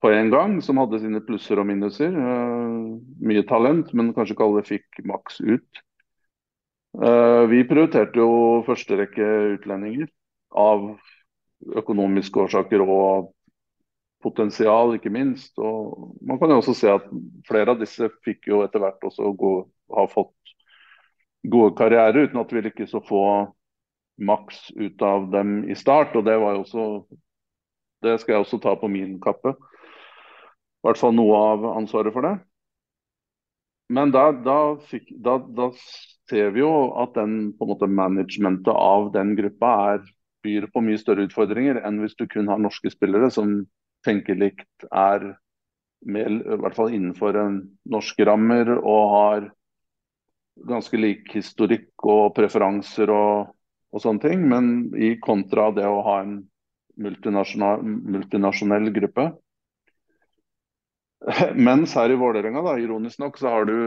på 0.03 0.11
en 0.11 0.29
gang, 0.29 0.57
som 0.61 0.81
hadde 0.81 0.99
sine 0.99 1.21
plusser 1.23 1.61
og 1.61 1.69
minuser. 1.69 2.11
Uh, 2.11 2.99
mye 3.23 3.45
talent, 3.47 3.93
men 3.95 4.11
kanskje 4.15 4.35
ikke 4.35 4.47
alle 4.49 4.65
fikk 4.67 4.99
maks 5.07 5.39
ut. 5.39 5.83
Uh, 6.99 7.47
vi 7.49 7.63
prioriterte 7.69 8.19
jo 8.19 8.59
førsterekke 8.67 9.29
utlendinger 9.55 10.11
av 10.59 10.91
økonomiske 11.79 12.43
årsaker 12.43 12.83
og 12.83 13.31
potensial, 14.23 14.97
ikke 14.97 15.13
minst. 15.13 15.55
Og 15.55 16.13
man 16.19 16.39
kan 16.41 16.51
jo 16.51 16.59
også 16.59 16.75
se 16.75 16.91
at 16.91 17.07
flere 17.47 17.71
av 17.71 17.79
disse 17.79 18.11
fikk 18.27 18.51
jo 18.51 18.61
etter 18.67 18.83
hvert 18.83 19.07
også 19.07 19.31
gå, 19.39 19.55
ha 19.95 20.07
fått 20.11 20.55
gode 21.47 21.77
karrierer 21.79 22.27
uten 22.27 22.43
at 22.43 22.51
vi 22.51 22.67
lykkes 22.67 22.95
å 22.99 23.05
få 23.07 23.25
maks 24.19 24.67
ut 24.75 25.01
av 25.03 25.31
dem 25.31 25.61
i 25.71 25.79
start. 25.79 26.11
Og 26.19 26.27
det 26.27 26.39
var 26.43 26.57
jo 26.57 26.65
også 26.67 26.87
Det 28.03 28.17
skal 28.19 28.33
jeg 28.33 28.43
også 28.43 28.57
ta 28.59 28.73
på 28.75 28.89
min 28.91 29.15
kappe 29.23 29.53
i 30.83 30.87
hvert 30.89 30.99
fall 30.99 31.15
noe 31.15 31.37
av 31.53 31.69
ansvaret 31.77 32.13
for 32.15 32.27
det. 32.27 32.33
Men 33.93 34.11
da, 34.11 34.31
da, 34.35 34.57
fikk, 34.89 35.13
da, 35.23 35.37
da 35.39 35.69
ser 36.29 36.51
vi 36.55 36.63
jo 36.63 36.73
at 36.99 37.15
den 37.15 37.53
på 37.55 37.65
en 37.65 37.71
måte 37.71 37.87
managementet 37.87 38.73
av 38.73 39.11
den 39.15 39.35
gruppa 39.39 39.71
er, 39.93 40.03
byr 40.43 40.67
på 40.73 40.83
mye 40.83 40.99
større 40.99 41.23
utfordringer 41.29 41.79
enn 41.87 42.01
hvis 42.03 42.17
du 42.19 42.25
kun 42.27 42.49
har 42.51 42.59
norske 42.59 42.91
spillere 42.91 43.29
som 43.31 43.61
tenker 44.03 44.35
likt, 44.35 44.87
er 44.91 45.37
med, 46.03 46.41
i 46.43 46.57
hvert 46.59 46.75
fall 46.75 46.91
innenfor 46.91 47.37
en 47.39 47.59
norske 47.87 48.25
rammer 48.27 48.73
og 48.75 49.03
har 49.13 49.45
ganske 50.67 50.99
lik 50.99 51.31
historikk 51.33 52.03
og 52.03 52.33
preferanser 52.35 53.11
og, 53.13 53.53
og 53.95 54.03
sånne 54.03 54.25
ting. 54.25 54.43
Men 54.51 54.91
i 54.99 55.15
kontra 55.23 55.69
det 55.75 55.87
å 55.87 56.03
ha 56.03 56.19
en 56.25 56.41
multinasjonal, 56.99 57.81
multinasjonell 57.83 58.91
gruppe, 58.99 59.31
mens 61.67 61.95
her 61.97 62.13
i 62.13 62.19
Vålerenga, 62.19 62.63
ironisk 62.79 63.19
nok, 63.23 63.39
så 63.39 63.51
har 63.53 63.67
du, 63.69 63.77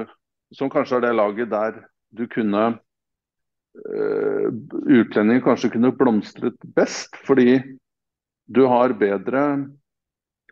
som 0.54 0.70
kanskje 0.72 1.00
er 1.00 1.06
det 1.06 1.16
laget 1.16 1.50
der 1.52 1.80
du 2.16 2.26
kunne 2.30 2.66
uh, 2.76 4.46
Utlendinger 4.86 5.42
kanskje 5.44 5.72
kunne 5.74 5.92
blomstret 5.96 6.56
best, 6.76 7.18
fordi 7.26 7.58
du 8.46 8.64
har 8.70 8.94
bedre 8.96 9.42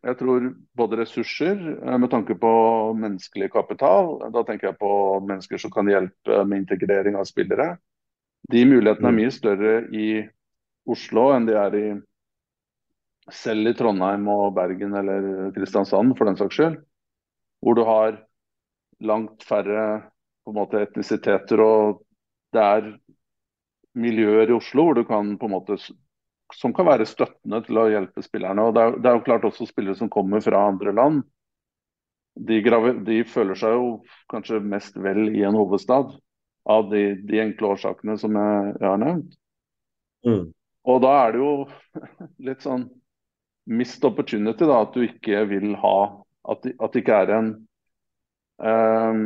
jeg 0.05 0.19
tror 0.21 0.51
både 0.77 0.99
ressurser 1.01 1.57
eh, 1.57 1.99
med 1.99 2.11
tanke 2.13 2.37
på 2.37 2.53
menneskelig 2.99 3.51
kapital, 3.55 4.19
da 4.35 4.43
tenker 4.45 4.71
jeg 4.71 4.81
på 4.81 4.93
mennesker 5.25 5.61
som 5.61 5.73
kan 5.73 5.89
hjelpe 5.89 6.43
med 6.45 6.65
integrering 6.65 7.17
av 7.17 7.29
spillere. 7.29 7.75
De 8.53 8.65
mulighetene 8.69 9.09
er 9.09 9.15
mm. 9.15 9.21
mye 9.23 9.33
større 9.33 9.75
i 9.97 10.09
Oslo 10.91 11.31
enn 11.33 11.49
de 11.49 11.57
er 11.57 11.79
i 11.79 11.87
selv 13.33 13.71
i 13.71 13.75
Trondheim 13.77 14.27
og 14.29 14.55
Bergen 14.57 14.95
eller 14.99 15.51
Kristiansand 15.57 16.17
for 16.19 16.29
den 16.29 16.37
saks 16.41 16.59
skyld, 16.59 16.79
hvor 17.65 17.79
du 17.79 17.85
har 17.89 18.19
langt 19.05 19.45
færre 19.47 19.85
på 20.45 20.53
en 20.53 20.59
måte 20.59 20.83
etnisiteter 20.85 21.61
og 21.65 22.03
det 22.55 22.63
er 22.63 22.91
miljøer 23.99 24.51
i 24.51 24.57
Oslo 24.57 24.89
hvor 24.89 24.99
du 24.99 25.05
kan 25.09 25.37
på 25.39 25.49
en 25.49 25.55
måte 25.55 25.79
som 26.55 26.75
kan 26.77 26.87
være 26.87 27.07
støttende 27.09 27.63
til 27.65 27.79
å 27.81 27.89
hjelpe 27.91 28.23
spillerne. 28.23 28.63
og 28.63 28.75
Det 28.77 28.83
er, 28.83 28.99
det 29.01 29.11
er 29.11 29.17
jo 29.17 29.25
klart 29.27 29.47
også 29.49 29.67
spillere 29.67 29.97
som 29.99 30.11
kommer 30.13 30.45
fra 30.45 30.67
andre 30.69 30.93
land. 30.95 31.23
De, 32.35 32.59
de, 33.07 33.23
føler 33.31 33.59
seg 33.59 33.77
jo 33.77 33.89
kanskje 34.31 34.61
mest 34.61 34.99
vel 34.99 35.29
i 35.33 35.45
en 35.47 35.57
hovedstad 35.57 36.13
av 36.71 36.91
de, 36.91 37.15
de 37.27 37.41
enkle 37.43 37.75
årsakene 37.75 38.17
som 38.21 38.37
jeg, 38.39 38.75
jeg 38.81 38.89
har 38.89 39.01
nevnt. 39.01 39.37
Mm. 40.27 40.45
Og 40.91 41.01
da 41.05 41.13
er 41.23 41.35
det 41.35 41.43
jo 41.43 41.53
litt 42.49 42.65
sånn 42.65 42.89
missed 43.67 44.05
opportunity, 44.05 44.67
da, 44.69 44.83
at 44.83 44.95
du 44.95 45.07
ikke 45.07 45.45
vil 45.51 45.75
ha 45.81 45.97
At, 46.45 46.67
at 46.67 46.93
det 46.93 47.01
ikke 47.01 47.21
er 47.25 47.31
en 47.33 47.47
um, 48.61 49.23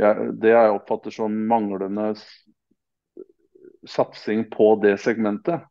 ja, 0.00 0.14
Det 0.34 0.50
jeg 0.50 0.72
oppfatter 0.74 1.14
som 1.14 1.36
manglende 1.46 2.08
satsing 3.86 4.48
på 4.50 4.72
det 4.82 4.96
segmentet. 4.98 5.62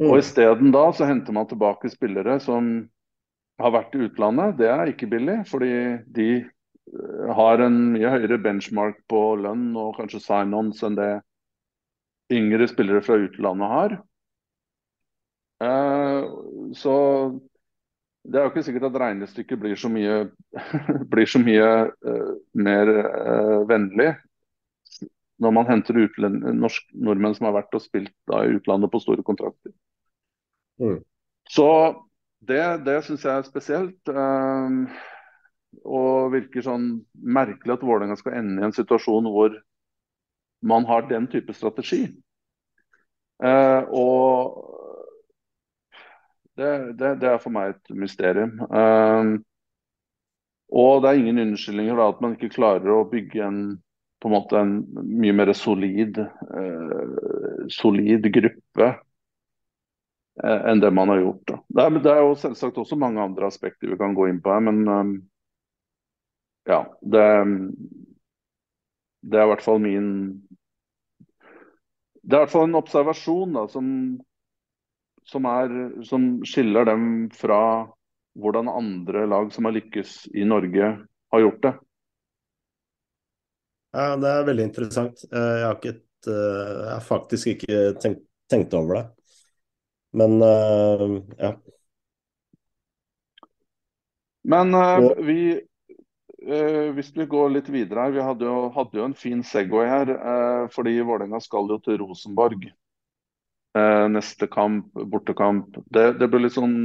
Og 0.00 0.20
isteden 0.20 0.70
da 0.72 0.86
så 0.94 1.08
henter 1.08 1.34
man 1.34 1.48
tilbake 1.50 1.90
spillere 1.92 2.38
som 2.40 2.70
har 3.60 3.74
vært 3.74 3.96
i 3.98 4.04
utlandet. 4.06 4.56
Det 4.60 4.68
er 4.72 4.92
ikke 4.92 5.10
billig, 5.10 5.40
fordi 5.50 5.72
de 6.14 6.28
eh, 6.38 7.32
har 7.36 7.64
en 7.64 7.80
mye 7.96 8.12
høyere 8.14 8.38
benchmark 8.40 9.02
på 9.10 9.24
lønn 9.42 9.74
og 9.76 9.98
kanskje 9.98 10.22
sign-ons 10.24 10.80
enn 10.86 10.96
det 10.96 11.10
yngre 12.32 12.70
spillere 12.70 13.02
fra 13.04 13.18
utlandet 13.20 13.74
har. 13.74 13.98
Eh, 15.60 16.24
så 16.74 16.94
det 18.24 18.38
er 18.38 18.44
jo 18.44 18.50
ikke 18.52 18.64
sikkert 18.64 18.88
at 18.90 18.98
regnestykket 19.00 19.60
blir 19.60 19.78
så 19.80 19.88
mye, 19.92 20.16
blir 21.12 21.28
så 21.28 21.40
mye 21.40 21.68
uh, 21.88 22.32
mer 22.52 22.90
uh, 22.90 23.60
vennlig 23.68 24.10
når 25.40 25.54
man 25.56 25.68
henter 25.70 25.96
norsk, 25.96 26.90
nordmenn 26.92 27.32
som 27.36 27.48
har 27.48 27.56
vært 27.56 27.76
og 27.76 27.80
spilt 27.80 28.12
da, 28.28 28.42
i 28.44 28.58
utlandet 28.58 28.92
på 28.92 29.00
store 29.00 29.24
kontrakter. 29.24 29.72
Mm. 30.76 30.98
Så 31.48 31.68
det, 32.44 32.60
det 32.84 32.98
syns 33.06 33.24
jeg 33.24 33.32
er 33.32 33.48
spesielt. 33.48 34.12
Uh, 34.12 34.84
og 35.86 36.34
virker 36.34 36.66
sånn 36.66 36.90
merkelig 37.14 37.72
at 37.78 37.84
Vålerenga 37.86 38.18
skal 38.20 38.36
ende 38.40 38.60
i 38.60 38.66
en 38.66 38.74
situasjon 38.74 39.28
hvor 39.32 39.54
man 40.66 40.84
har 40.88 41.06
den 41.08 41.28
type 41.30 41.54
strategi. 41.56 42.02
Og 43.40 44.79
det, 46.60 46.72
det, 47.00 47.14
det, 47.22 47.30
er 47.30 47.42
for 47.42 47.54
meg 47.54 47.74
et 47.74 47.94
mysterium. 47.96 48.58
Um, 48.68 49.36
og 50.70 51.02
det 51.02 51.10
er 51.10 51.20
ingen 51.20 51.42
unnskyldninger 51.48 51.96
da, 51.98 52.10
at 52.12 52.20
man 52.22 52.36
ikke 52.36 52.52
klarer 52.54 52.92
å 52.94 53.06
bygge 53.10 53.46
en 53.46 53.62
en 54.24 54.34
måte 54.34 54.58
en 54.58 54.72
mye 55.20 55.32
mer 55.32 55.52
solid, 55.56 56.18
uh, 56.20 57.64
solid 57.72 58.26
gruppe 58.34 58.88
uh, 60.44 60.60
enn 60.68 60.82
det 60.82 60.90
man 60.92 61.12
har 61.12 61.22
gjort. 61.22 61.42
Da. 61.48 61.58
Det, 61.68 61.84
er, 61.84 61.98
det 62.04 62.12
er 62.12 62.22
jo 62.24 62.36
selvsagt 62.42 62.80
også 62.82 62.98
mange 63.00 63.22
andre 63.22 63.48
aspekter 63.48 63.90
vi 63.90 63.98
kan 64.00 64.16
gå 64.16 64.28
inn 64.28 64.42
på 64.44 64.52
her, 64.52 64.64
men 64.68 64.82
um, 64.88 65.14
ja. 66.68 66.84
Det, 67.00 67.26
det 69.24 69.38
er 69.38 69.46
i 69.46 69.50
hvert 69.50 69.64
fall 69.64 69.80
min 69.82 70.10
Det 72.20 72.36
er 72.36 72.42
i 72.42 72.44
hvert 72.44 72.52
fall 72.52 72.68
en 72.68 72.78
observasjon 72.78 73.56
da, 73.56 73.64
som 73.72 73.86
som, 75.30 75.46
er, 75.46 75.72
som 76.06 76.26
skiller 76.46 76.88
dem 76.90 77.04
fra 77.34 77.60
hvordan 78.38 78.68
andre 78.70 79.26
lag 79.26 79.52
som 79.54 79.66
har 79.66 79.74
lykkes 79.76 80.26
i 80.34 80.44
Norge, 80.46 80.90
har 81.30 81.40
gjort 81.40 81.62
det. 81.62 81.72
Ja, 83.90 84.16
Det 84.16 84.28
er 84.28 84.46
veldig 84.46 84.66
interessant. 84.68 85.24
Eh, 85.32 85.54
jeg 85.60 85.66
har, 85.66 85.78
ikke 85.78 85.96
eh, 86.30 86.76
jeg 86.84 86.92
har 86.92 87.06
faktisk 87.06 87.54
ikke 87.54 87.80
tenkt, 88.02 88.22
tenkt, 88.50 88.74
over 88.74 89.00
det. 89.00 89.06
Men 90.12 90.40
uh, 90.42 91.18
ja. 91.38 91.52
Men 94.42 94.74
vi 95.22 95.60
Hvis 96.96 97.12
vi 97.14 97.26
går 97.30 97.50
litt 97.52 97.68
videre 97.70 98.06
her 98.06 98.14
Vi 98.16 98.22
hadde 98.24 98.46
jo, 98.48 98.70
hadde 98.74 98.98
jo 98.98 99.04
en 99.04 99.14
fin 99.14 99.42
Segway 99.44 99.86
her. 99.86 100.10
fordi 100.72 100.96
Vålerenga 100.98 101.38
skal 101.44 101.68
jo 101.70 101.78
til 101.84 102.00
Rosenborg. 102.00 102.64
Eh, 103.78 104.08
neste 104.10 104.48
kamp, 104.50 104.90
bortekamp. 104.94 105.76
Det, 105.94 106.16
det 106.18 106.26
ble 106.30 106.42
litt 106.42 106.56
sånn 106.56 106.76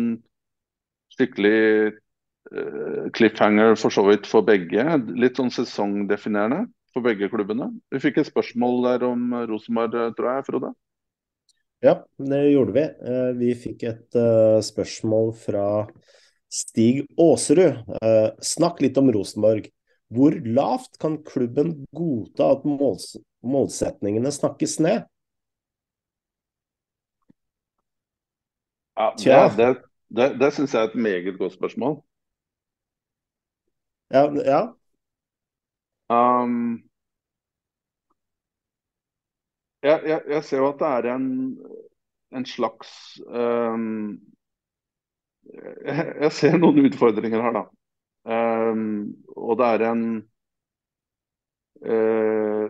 skikkelig 1.16 1.60
eh, 1.90 3.06
cliffhanger 3.16 3.74
for 3.80 3.94
så 3.94 4.04
vidt 4.06 4.30
for 4.30 4.46
begge. 4.46 4.84
Litt 5.18 5.42
sånn 5.42 5.50
sesongdefinerende 5.54 6.68
for 6.94 7.06
begge 7.06 7.32
klubbene. 7.32 7.72
Vi 7.90 8.04
fikk 8.04 8.22
et 8.22 8.30
spørsmål 8.30 8.84
der 8.86 9.08
om 9.08 9.34
Rosenborg, 9.50 9.98
tror 10.18 10.30
jeg, 10.30 10.46
Frode? 10.52 10.72
Ja, 11.84 11.98
det 12.22 12.44
gjorde 12.52 12.78
vi. 12.78 12.86
Eh, 12.86 13.32
vi 13.42 13.56
fikk 13.66 13.88
et 13.90 14.20
spørsmål 14.70 15.34
fra 15.42 15.66
Stig 16.54 17.02
Aasrud. 17.18 17.82
Snakk 18.46 18.86
litt 18.86 19.02
om 19.02 19.10
Rosenborg. 19.12 19.72
Hvor 20.14 20.38
lavt 20.38 21.00
kan 21.02 21.18
klubben 21.26 21.74
godta 21.98 22.54
at 22.54 22.68
måls 22.70 23.16
målsetningene 23.46 24.30
snakkes 24.34 24.78
ned? 24.86 25.10
Ja, 28.98 29.50
det, 29.58 29.84
det, 30.08 30.40
det, 30.40 30.54
syns 30.54 30.74
jeg 30.74 30.84
er 30.84 30.90
et 30.90 30.96
meget 30.96 31.38
godt 31.40 31.54
spørsmål. 31.54 32.04
Ja. 34.12 34.24
ja. 34.46 34.62
Um, 36.10 36.84
jeg, 39.84 40.02
jeg, 40.06 40.22
jeg, 40.28 40.44
ser 40.44 40.58
jo 40.58 40.70
at 40.70 40.80
det 40.80 40.88
er 40.88 41.16
en, 41.16 41.58
en 42.32 42.46
slags 42.46 43.22
um, 43.26 44.22
jeg, 45.86 46.16
jeg, 46.24 46.32
ser 46.32 46.58
noen 46.58 46.86
utfordringer 46.86 47.42
her, 47.42 47.60
da. 47.60 47.66
Um, 48.26 49.12
og 49.36 49.60
det 49.60 49.68
er 49.74 49.86
en 49.92 50.08
uh, 51.86 52.70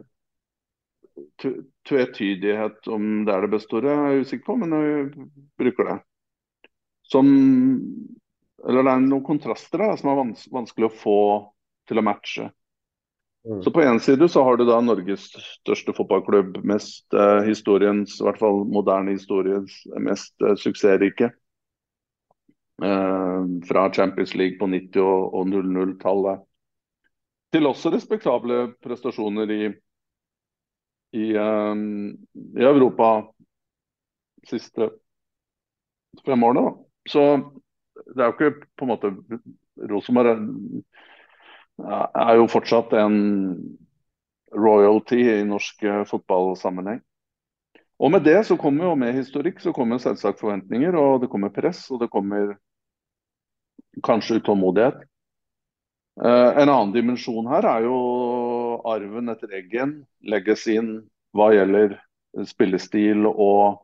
tvetydighet 1.85 2.87
om 2.91 3.25
det 3.27 3.35
er 3.35 3.45
det 3.45 3.53
beste 3.53 3.77
ordet, 3.77 3.93
jeg 3.93 4.15
er 4.17 4.25
usikker 4.25 4.45
på, 4.45 4.55
men 4.63 4.75
jeg 4.75 5.29
bruker 5.59 5.91
det 5.91 6.01
som 7.11 7.27
Eller 8.65 8.83
det 8.83 8.91
er 8.91 9.01
noen 9.03 9.25
kontraster 9.25 9.81
da, 9.83 9.91
som 9.97 10.09
er 10.09 10.15
vans 10.17 10.45
vanskelig 10.49 10.87
å 10.87 10.95
få 10.97 11.19
til 11.85 12.01
å 12.01 12.03
matche. 12.05 12.47
Mm. 13.45 13.59
Så 13.61 13.71
På 13.71 13.81
én 13.81 13.99
side 14.01 14.29
så 14.29 14.43
har 14.43 14.57
du 14.57 14.65
da 14.65 14.79
Norges 14.81 15.27
største 15.37 15.93
fotballklubb, 15.93 16.63
mest 16.65 17.13
eh, 17.13 17.43
historiens, 17.45 18.15
i 18.17 18.25
hvert 18.25 18.41
fall 18.41 18.63
moderne 18.65 19.13
historiens 19.13 19.75
mest 20.01 20.33
eh, 20.41 20.55
suksessrike. 20.57 21.29
Eh, 22.83 23.43
fra 23.69 23.93
Champions 23.93 24.33
League 24.35 24.57
på 24.57 24.65
90- 24.65 24.97
og, 24.99 25.35
og 25.37 25.53
00-tallet. 25.53 26.41
Til 27.53 27.69
også 27.69 27.93
respektable 27.93 28.57
prestasjoner 28.83 29.53
i, 29.53 29.61
i, 31.15 31.27
um, 31.37 32.11
i 32.33 32.65
Europa 32.65 33.11
siste 34.49 34.89
fem 36.25 36.43
årene. 36.43 36.65
da. 36.65 36.84
Så 37.09 37.23
det 38.15 38.21
er 38.21 38.29
jo 38.29 38.35
ikke 38.35 38.67
på 38.77 38.85
en 38.85 38.91
måte 38.91 39.11
Rosenborg 39.89 40.31
er, 40.33 40.39
er 41.85 42.37
jo 42.39 42.47
fortsatt 42.51 42.93
en 42.97 43.17
royalty 44.55 45.19
i 45.27 45.41
norsk 45.47 45.83
eh, 45.83 46.03
fotballsammenheng. 46.07 47.01
Og 47.99 48.11
med 48.11 48.25
det 48.27 48.41
så 48.47 48.57
kommer 48.59 48.89
jo 48.89 48.95
med 48.99 49.15
historikk 49.15 49.61
så 49.63 49.71
kommer 49.75 49.99
selvsagt 50.03 50.41
forventninger, 50.41 50.95
og 50.99 51.21
det 51.23 51.29
kommer 51.31 51.53
press, 51.55 51.85
og 51.91 52.01
det 52.03 52.11
kommer 52.11 52.55
kanskje 54.03 54.41
utålmodighet. 54.41 55.03
Eh, 56.23 56.51
en 56.61 56.69
annen 56.69 56.93
dimensjon 56.95 57.47
her 57.51 57.67
er 57.67 57.87
jo 57.87 57.99
arven 58.87 59.31
etter 59.31 59.55
Eggen 59.55 59.97
legges 60.23 60.65
inn 60.71 60.97
hva 61.35 61.51
gjelder 61.55 61.97
spillestil 62.47 63.27
og 63.27 63.81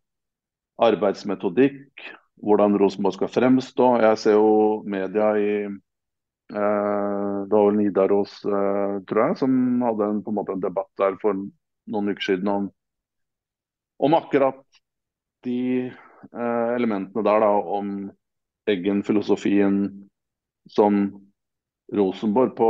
arbeidsmetodikk 0.82 2.12
hvordan 2.42 2.78
Rosenborg 2.82 3.16
skal 3.16 3.32
fremstå. 3.32 3.88
Jeg 4.02 4.20
ser 4.20 4.38
jo 4.38 4.82
media 4.90 5.32
i 5.38 5.52
eh, 5.66 7.38
Det 7.48 7.58
var 7.58 7.76
Nidaros, 7.78 8.38
eh, 8.46 8.96
tror 9.10 9.24
jeg, 9.26 9.40
som 9.44 9.58
hadde 9.86 10.10
en, 10.10 10.22
på 10.24 10.34
en, 10.34 10.40
måte 10.40 10.56
en 10.58 10.64
debatt 10.64 10.90
der 11.00 11.18
for 11.22 11.38
noen 11.92 12.14
uker 12.14 12.26
siden 12.32 12.50
om, 12.52 12.70
om 14.02 14.18
akkurat 14.18 14.62
de 15.46 15.90
eh, 15.90 16.70
elementene 16.78 17.26
der, 17.26 17.46
da, 17.46 17.52
om 17.78 18.10
Eggen-filosofien 18.70 19.84
som 20.70 21.04
Rosenborg 21.92 22.54
på, 22.56 22.70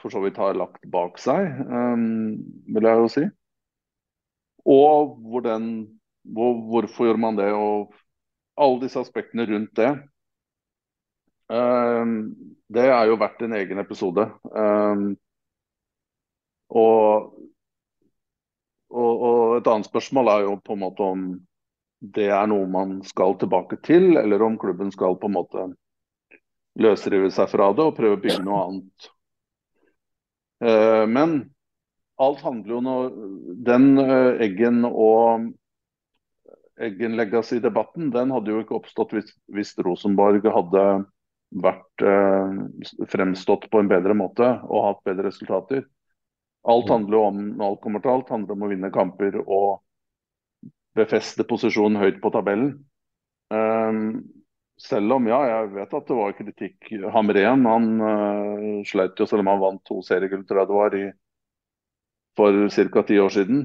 for 0.00 0.12
så 0.12 0.22
vidt 0.24 0.40
har 0.40 0.56
lagt 0.58 0.86
bak 0.90 1.20
seg, 1.20 1.60
um, 1.68 2.40
vil 2.74 2.88
jeg 2.88 3.02
jo 3.02 3.10
si. 3.12 3.24
Og 4.66 5.14
hvor 5.20 5.44
den, 5.44 5.68
hvor, 6.24 6.56
hvorfor 6.72 7.10
gjør 7.10 7.20
man 7.20 7.38
det, 7.38 7.52
og 7.54 7.94
alle 8.60 8.84
disse 8.84 9.00
aspektene 9.00 9.46
rundt 9.48 9.74
det. 9.78 9.90
Um, 11.50 12.34
det 12.70 12.86
er 12.86 13.08
jo 13.10 13.18
verdt 13.18 13.42
en 13.42 13.56
egen 13.58 13.82
episode. 13.82 14.28
Um, 14.54 15.14
og, 16.70 17.32
og, 18.94 19.12
og, 19.12 19.56
et 19.58 19.70
annet 19.72 19.88
spørsmål 19.90 20.30
er 20.30 20.44
jo 20.46 20.58
på 20.62 20.76
en 20.76 20.84
måte 20.84 21.06
om 21.06 21.24
det 22.00 22.28
er 22.32 22.46
noe 22.48 22.68
man 22.70 23.00
skal 23.04 23.34
tilbake 23.40 23.80
til, 23.84 24.14
eller 24.16 24.42
om 24.46 24.58
klubben 24.60 24.92
skal 24.94 25.18
på 25.20 25.28
en 25.28 25.36
måte 25.36 25.66
løsrive 26.80 27.32
seg 27.34 27.50
fra 27.50 27.72
det 27.74 27.88
og 27.90 27.96
prøve 27.98 28.16
å 28.16 28.22
bygge 28.22 28.44
noe 28.46 28.60
annet. 28.68 29.10
Uh, 30.62 31.04
men 31.10 31.40
alt 32.20 32.42
handler 32.44 32.76
jo 32.76 32.78
om 32.84 33.58
Den 33.64 33.94
uh, 33.96 34.36
Eggen 34.44 34.84
og 34.84 35.50
Eggen 36.80 37.16
Legacy-debatten 37.18 38.10
den 38.14 38.32
hadde 38.32 38.52
jo 38.54 38.60
ikke 38.62 38.78
oppstått 38.78 39.12
hvis, 39.16 39.32
hvis 39.52 39.74
Rosenborg 39.84 40.46
hadde 40.48 40.84
vært 41.50 42.04
eh, 42.06 43.04
fremstått 43.10 43.66
på 43.70 43.80
en 43.82 43.90
bedre 43.90 44.14
måte 44.16 44.46
og 44.68 44.86
hatt 44.86 45.02
bedre 45.08 45.28
resultater. 45.28 45.84
Alt 46.68 46.88
mm. 46.88 46.92
handler 46.94 47.16
jo 47.18 47.22
om 47.26 47.40
når 47.48 47.64
alt 47.66 47.80
kommer 47.84 48.04
til 48.04 48.12
alt, 48.14 48.32
handler 48.32 48.56
om 48.56 48.66
å 48.66 48.70
vinne 48.70 48.92
kamper 48.94 49.40
og 49.42 49.80
befeste 50.98 51.46
posisjonen 51.48 52.00
høyt 52.00 52.20
på 52.22 52.32
tabellen. 52.34 52.74
Um, 53.50 54.22
selv 54.80 55.16
om, 55.16 55.26
ja, 55.28 55.40
jeg 55.48 55.72
vet 55.74 55.94
at 55.96 56.08
det 56.08 56.16
var 56.16 56.36
kritikk. 56.38 56.90
Hamren 57.14 57.66
han 57.68 57.88
uh, 58.00 58.80
sleit 58.88 59.18
jo 59.20 59.26
selv 59.28 59.44
om 59.44 59.50
han 59.52 59.62
vant 59.62 59.82
to 59.88 60.00
seriegull, 60.06 60.46
tror 60.48 60.62
jeg 60.62 60.70
det 60.70 60.78
var, 60.78 60.96
i, 60.96 61.06
for 62.38 62.60
ca. 62.94 63.04
ti 63.06 63.18
år 63.20 63.34
siden. 63.34 63.64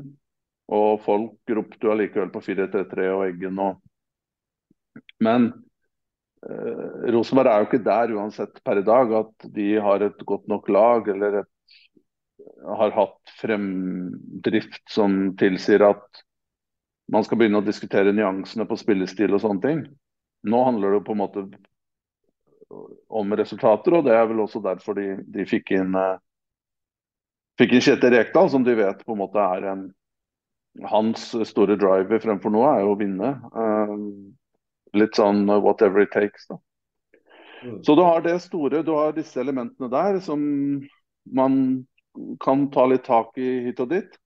Og 0.73 1.01
folk 1.05 1.53
ropte 1.57 1.85
jo 1.85 1.93
allikevel 1.93 2.31
på 2.33 2.41
4-3-3 2.41 3.09
og 3.13 3.25
Eggen 3.27 3.59
og 3.61 3.81
Men 5.21 5.49
eh, 6.47 7.11
Rosenborg 7.13 7.51
er 7.51 7.61
jo 7.61 7.67
ikke 7.69 7.85
der 7.85 8.13
uansett 8.15 8.61
per 8.65 8.81
i 8.81 8.85
dag 8.85 9.13
at 9.19 9.49
de 9.55 9.67
har 9.83 10.05
et 10.05 10.25
godt 10.25 10.47
nok 10.51 10.69
lag 10.73 11.09
eller 11.13 11.41
et, 11.43 11.51
har 12.65 12.95
hatt 12.95 13.35
fremdrift 13.39 14.81
som 14.91 15.35
tilsier 15.39 15.85
at 15.85 16.25
man 17.11 17.23
skal 17.25 17.37
begynne 17.37 17.61
å 17.61 17.65
diskutere 17.65 18.13
nyansene 18.15 18.65
på 18.65 18.77
spillestil 18.79 19.35
og 19.35 19.43
sånne 19.43 19.61
ting. 19.61 19.81
Nå 20.49 20.61
handler 20.65 20.97
det 20.97 21.03
på 21.05 21.13
en 21.13 21.21
måte 21.21 21.45
om 23.07 23.35
resultater, 23.37 23.93
og 23.93 24.07
det 24.07 24.15
er 24.15 24.25
vel 24.29 24.41
også 24.43 24.61
derfor 24.63 24.97
de, 24.97 25.19
de 25.31 25.45
fikk 25.49 25.75
inn 25.77 25.93
eh, 25.99 26.17
fikk 27.61 27.75
inn 27.77 27.85
Kjetil 27.85 28.15
Rekdal, 28.15 28.49
som 28.51 28.65
de 28.65 28.75
vet 28.77 29.05
på 29.05 29.15
en 29.15 29.21
måte 29.21 29.41
er 29.41 29.69
en 29.71 29.85
Hans 30.83 31.29
store 31.47 31.77
driver 31.79 32.19
fremfor 32.19 32.51
noe 32.51 32.71
er 32.73 32.83
jo 32.83 32.95
å 32.95 32.99
vinne. 32.99 33.31
Uh, 33.55 33.95
litt 34.95 35.15
sånn 35.15 35.45
whatever 35.47 36.03
it 36.03 36.11
takes, 36.11 36.47
da. 36.51 36.59
Mm. 37.65 37.83
Så 37.83 37.95
du 37.95 38.03
har 38.03 38.21
det 38.21 38.39
store, 38.43 38.83
du 38.83 38.91
har 38.93 39.15
disse 39.15 39.39
elementene 39.41 39.89
der 39.89 40.19
som 40.23 40.41
man 41.25 41.85
kan 42.43 42.67
ta 42.71 42.85
litt 42.85 43.05
tak 43.07 43.37
i 43.41 43.65
hit 43.65 43.79
og 43.83 43.89
dit. 43.91 44.19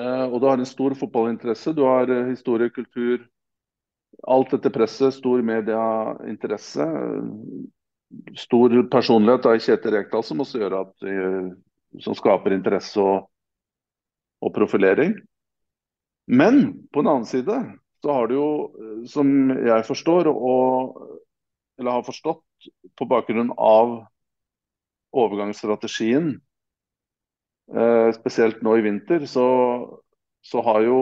Uh, 0.00 0.24
og 0.30 0.40
du 0.40 0.48
har 0.48 0.58
en 0.58 0.68
stor 0.68 0.94
fotballinteresse. 0.96 1.74
Du 1.76 1.84
har 1.84 2.08
uh, 2.08 2.30
historie, 2.30 2.72
kultur, 2.72 3.26
alt 4.28 4.54
dette 4.54 4.72
presset. 4.72 5.18
Stor 5.18 5.42
medieinteresse. 5.44 6.86
Stor 8.40 8.78
personlighet 8.92 9.48
av 9.48 9.60
Kjetil 9.60 9.96
Rekdal 9.98 10.24
som 10.24 10.40
også 10.44 10.62
gjør 10.62 10.78
at 10.80 11.06
uh, 11.08 11.52
som 12.00 12.16
skaper 12.16 12.56
interesse 12.56 13.00
og, 13.00 13.28
og, 14.42 14.52
profilering. 14.56 15.14
Men 16.26 16.62
på 16.92 17.02
den 17.02 17.10
annen 17.12 17.28
side 17.28 17.58
så 18.02 18.14
har 18.16 18.28
du 18.28 18.34
jo, 18.34 18.48
som 19.06 19.28
jeg 19.54 19.86
forstår, 19.86 20.26
og, 20.30 20.98
eller 21.78 21.98
har 21.98 22.06
forstått 22.06 22.70
på 22.98 23.06
bakgrunn 23.10 23.52
av 23.54 24.00
overgangsstrategien 25.14 26.34
Eh, 27.70 28.10
spesielt 28.12 28.60
nå 28.62 28.74
i 28.76 28.82
vinter, 28.84 29.24
så, 29.26 29.46
så, 30.44 30.62
jo, 30.84 30.98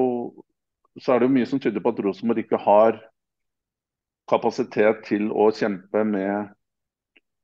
så, 1.00 1.14
er 1.14 1.20
det 1.20 1.26
jo 1.26 1.34
mye 1.34 1.48
som 1.48 1.62
tyder 1.62 1.82
på 1.82 1.90
at 1.90 2.02
Rosenborg 2.04 2.44
ikke 2.44 2.60
har 2.62 3.00
kapasitet 4.30 5.02
til 5.08 5.32
å 5.32 5.48
kjempe 5.56 6.04
med, 6.06 6.52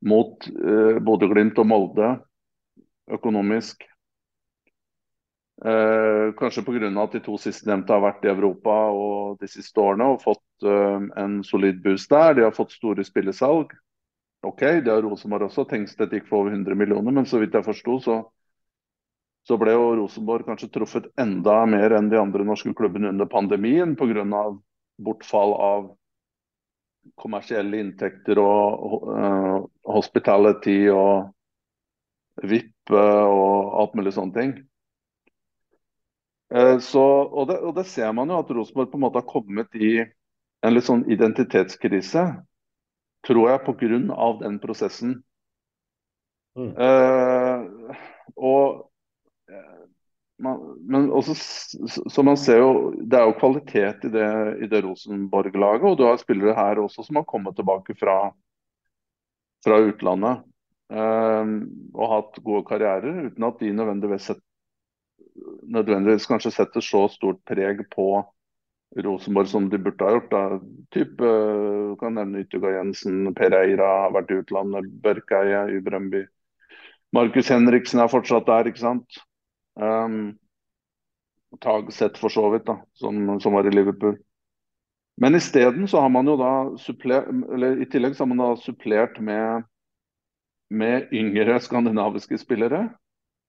mot 0.07 0.47
eh, 0.47 1.01
Bodø-Glimt 1.03 1.59
og 1.59 1.67
Molde 1.67 2.13
økonomisk. 3.11 3.83
Eh, 5.65 6.35
kanskje 6.37 6.63
pga. 6.63 7.03
at 7.03 7.13
de 7.13 7.21
to 7.21 7.39
sistnevnte 7.39 7.93
har 7.93 8.03
vært 8.05 8.25
i 8.25 8.29
Europa 8.29 8.75
og 8.93 9.39
de 9.41 9.49
siste 9.49 9.81
årene 9.81 10.05
og 10.13 10.21
fått 10.21 10.65
eh, 10.69 11.07
en 11.17 11.43
solid 11.45 11.83
boost 11.83 12.11
der. 12.11 12.35
De 12.35 12.45
har 12.45 12.53
fått 12.53 12.77
store 12.77 13.05
spillesalg. 13.05 13.73
OK, 14.45 14.61
det 14.85 14.93
har 14.93 15.03
Rosenborg 15.03 15.49
også. 15.49 15.65
Tengstedt 15.65 16.13
gikk 16.13 16.29
for 16.29 16.45
over 16.45 16.53
100 16.53 16.77
millioner, 16.77 17.11
men 17.11 17.27
så 17.27 17.41
vidt 17.41 17.57
jeg 17.57 17.65
forsto, 17.65 18.01
så 18.01 18.23
så 19.47 19.55
ble 19.61 19.77
jo 19.77 19.93
Rosenborg 20.01 20.49
kanskje 20.49 20.73
truffet 20.75 21.05
enda 21.23 21.61
mer 21.71 21.93
enn 21.95 22.09
de 22.11 22.19
andre 22.19 22.43
norske 22.43 22.73
klubbene 22.75 23.13
under 23.13 23.29
pandemien 23.31 23.95
pga. 23.95 24.25
bortfall 24.99 25.53
av 25.55 25.85
kommersielle 27.15 27.79
inntekter 27.79 28.41
og 28.43 29.05
uh, 29.07 29.59
hospitality 29.87 30.89
og 30.91 31.31
VIP 32.43 32.91
og 32.91 33.77
alt 33.79 33.95
mulig 33.95 34.17
sånne 34.17 34.35
ting. 34.35 34.57
Uh, 36.55 36.79
så, 36.79 37.03
og, 37.03 37.49
det, 37.51 37.59
og, 37.59 37.75
det, 37.77 37.87
ser 37.91 38.13
man 38.15 38.31
jo 38.31 38.41
at 38.43 38.51
Rosenborg 38.55 38.91
på 38.93 38.99
en 39.01 39.05
måte 39.07 39.23
har 39.23 39.31
kommet 39.31 39.79
i 39.79 39.97
en 40.03 40.75
litt 40.75 40.87
sånn 40.87 41.05
identitetskrise, 41.11 42.27
tror 43.27 43.49
jeg, 43.51 43.63
pga. 43.67 44.29
den 44.43 44.61
prosessen. 44.63 45.17
Mm. 46.57 46.71
Uh, 46.79 47.97
og 48.37 48.85
man, 50.41 50.61
men 50.85 51.11
også, 51.17 51.35
så 52.13 52.23
man 52.25 52.37
ser 52.37 52.59
jo, 52.61 52.71
Det 53.09 53.17
er 53.19 53.25
jo 53.25 53.39
kvalitet 53.41 54.05
i 54.05 54.11
det, 54.13 54.31
i 54.65 54.69
det 54.69 54.83
Rosenborg-laget. 54.85 55.87
Og 55.89 55.97
du 55.97 56.05
har 56.05 56.19
spillere 56.21 56.57
her 56.57 56.81
også 56.83 57.07
som 57.07 57.21
har 57.21 57.29
kommet 57.29 57.57
tilbake 57.57 57.97
fra, 57.97 58.19
fra 59.65 59.81
utlandet 59.85 60.45
Uh, 60.87 61.67
og 61.99 62.11
hatt 62.13 62.37
gode 62.47 62.63
karrierer, 62.69 63.25
uten 63.27 63.47
at 63.49 63.57
de 63.59 63.73
nødvendigvis, 63.75 64.29
nødvendigvis 65.63 66.29
kanskje 66.29 66.53
setter 66.55 66.85
så 66.85 67.07
stort 67.13 67.41
preg 67.49 67.83
på 67.93 68.25
Rosenborg 69.05 69.49
som 69.51 69.69
de 69.71 69.79
burde 69.79 70.05
ha 70.05 70.15
gjort. 70.17 70.31
Da. 70.31 70.61
Typ, 70.95 71.21
uh, 71.21 71.97
kan 72.01 72.17
nevne 72.17 72.45
Yttergård 72.45 72.77
Jensen, 72.79 73.35
Pereira 73.37 73.89
har 74.05 74.15
vært 74.17 74.33
i 74.33 74.41
utlandet, 74.41 74.89
Børkeie 75.05 75.67
i 75.77 75.83
Brøndby. 75.85 76.25
Markus 77.17 77.51
Henriksen 77.53 78.03
er 78.03 78.13
fortsatt 78.13 78.49
der, 78.49 78.71
ikke 78.71 78.83
sant. 78.83 79.21
Um, 79.77 80.37
Tagseth 81.63 82.21
for 82.21 82.33
så 82.33 82.49
vidt, 82.53 82.67
da, 82.69 82.81
som, 82.99 83.37
som, 83.41 83.55
var 83.57 83.69
i 83.69 83.75
Liverpool. 83.75 84.17
Men 85.21 85.39
isteden 85.39 85.89
så 85.89 86.03
har 86.05 86.13
man 86.13 86.29
jo 86.29 86.37
da 86.41 86.53
supplert, 86.81 87.29
eller 87.55 87.81
i 87.81 87.89
tillegg 87.89 88.17
så 88.17 88.25
har 88.25 88.33
man 88.35 88.43
da 88.43 88.51
supplert 88.61 89.17
med, 89.25 89.65
med 90.69 91.13
yngre 91.17 91.57
skandinaviske 91.65 92.37
spillere. 92.43 92.89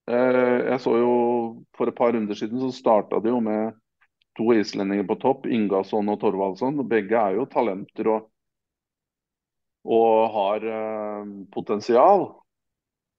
Eh, 0.07 0.69
jeg 0.71 0.79
så 0.79 0.93
jo 0.95 1.13
For 1.75 1.89
et 1.89 1.97
par 1.97 2.13
runder 2.15 2.37
siden 2.37 2.61
så 2.63 2.71
starta 2.71 3.19
det 3.19 3.31
jo 3.33 3.41
med 3.43 3.75
to 4.37 4.53
islendinger 4.53 5.07
på 5.09 5.17
topp, 5.19 5.47
Ingasson 5.49 6.09
og 6.13 6.19
Torvaldsson. 6.21 6.77
Begge 6.87 7.17
er 7.17 7.39
jo 7.39 7.47
talenter 7.49 8.11
og, 8.13 8.27
og 9.97 10.27
har 10.35 10.67
eh, 10.69 11.31
potensial. 11.53 12.27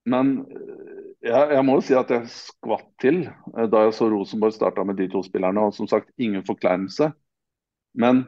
Men 0.09 0.37
jeg, 1.25 1.51
jeg, 1.51 1.65
må 1.67 1.79
jo 1.79 1.85
si 1.85 1.97
at 1.99 2.11
jeg 2.15 2.31
skvatt 2.31 2.89
til 3.03 3.25
eh, 3.27 3.67
da 3.71 3.85
jeg 3.87 3.97
så 3.99 4.09
Rosenborg 4.13 4.55
starta 4.55 4.85
med 4.87 5.01
de 5.01 5.09
to 5.11 5.25
spillerne. 5.27 5.67
Og 5.67 5.75
som 5.75 5.91
sagt, 5.91 6.13
ingen 6.17 6.47
forkleinelse. 6.47 7.11
Men 7.99 8.23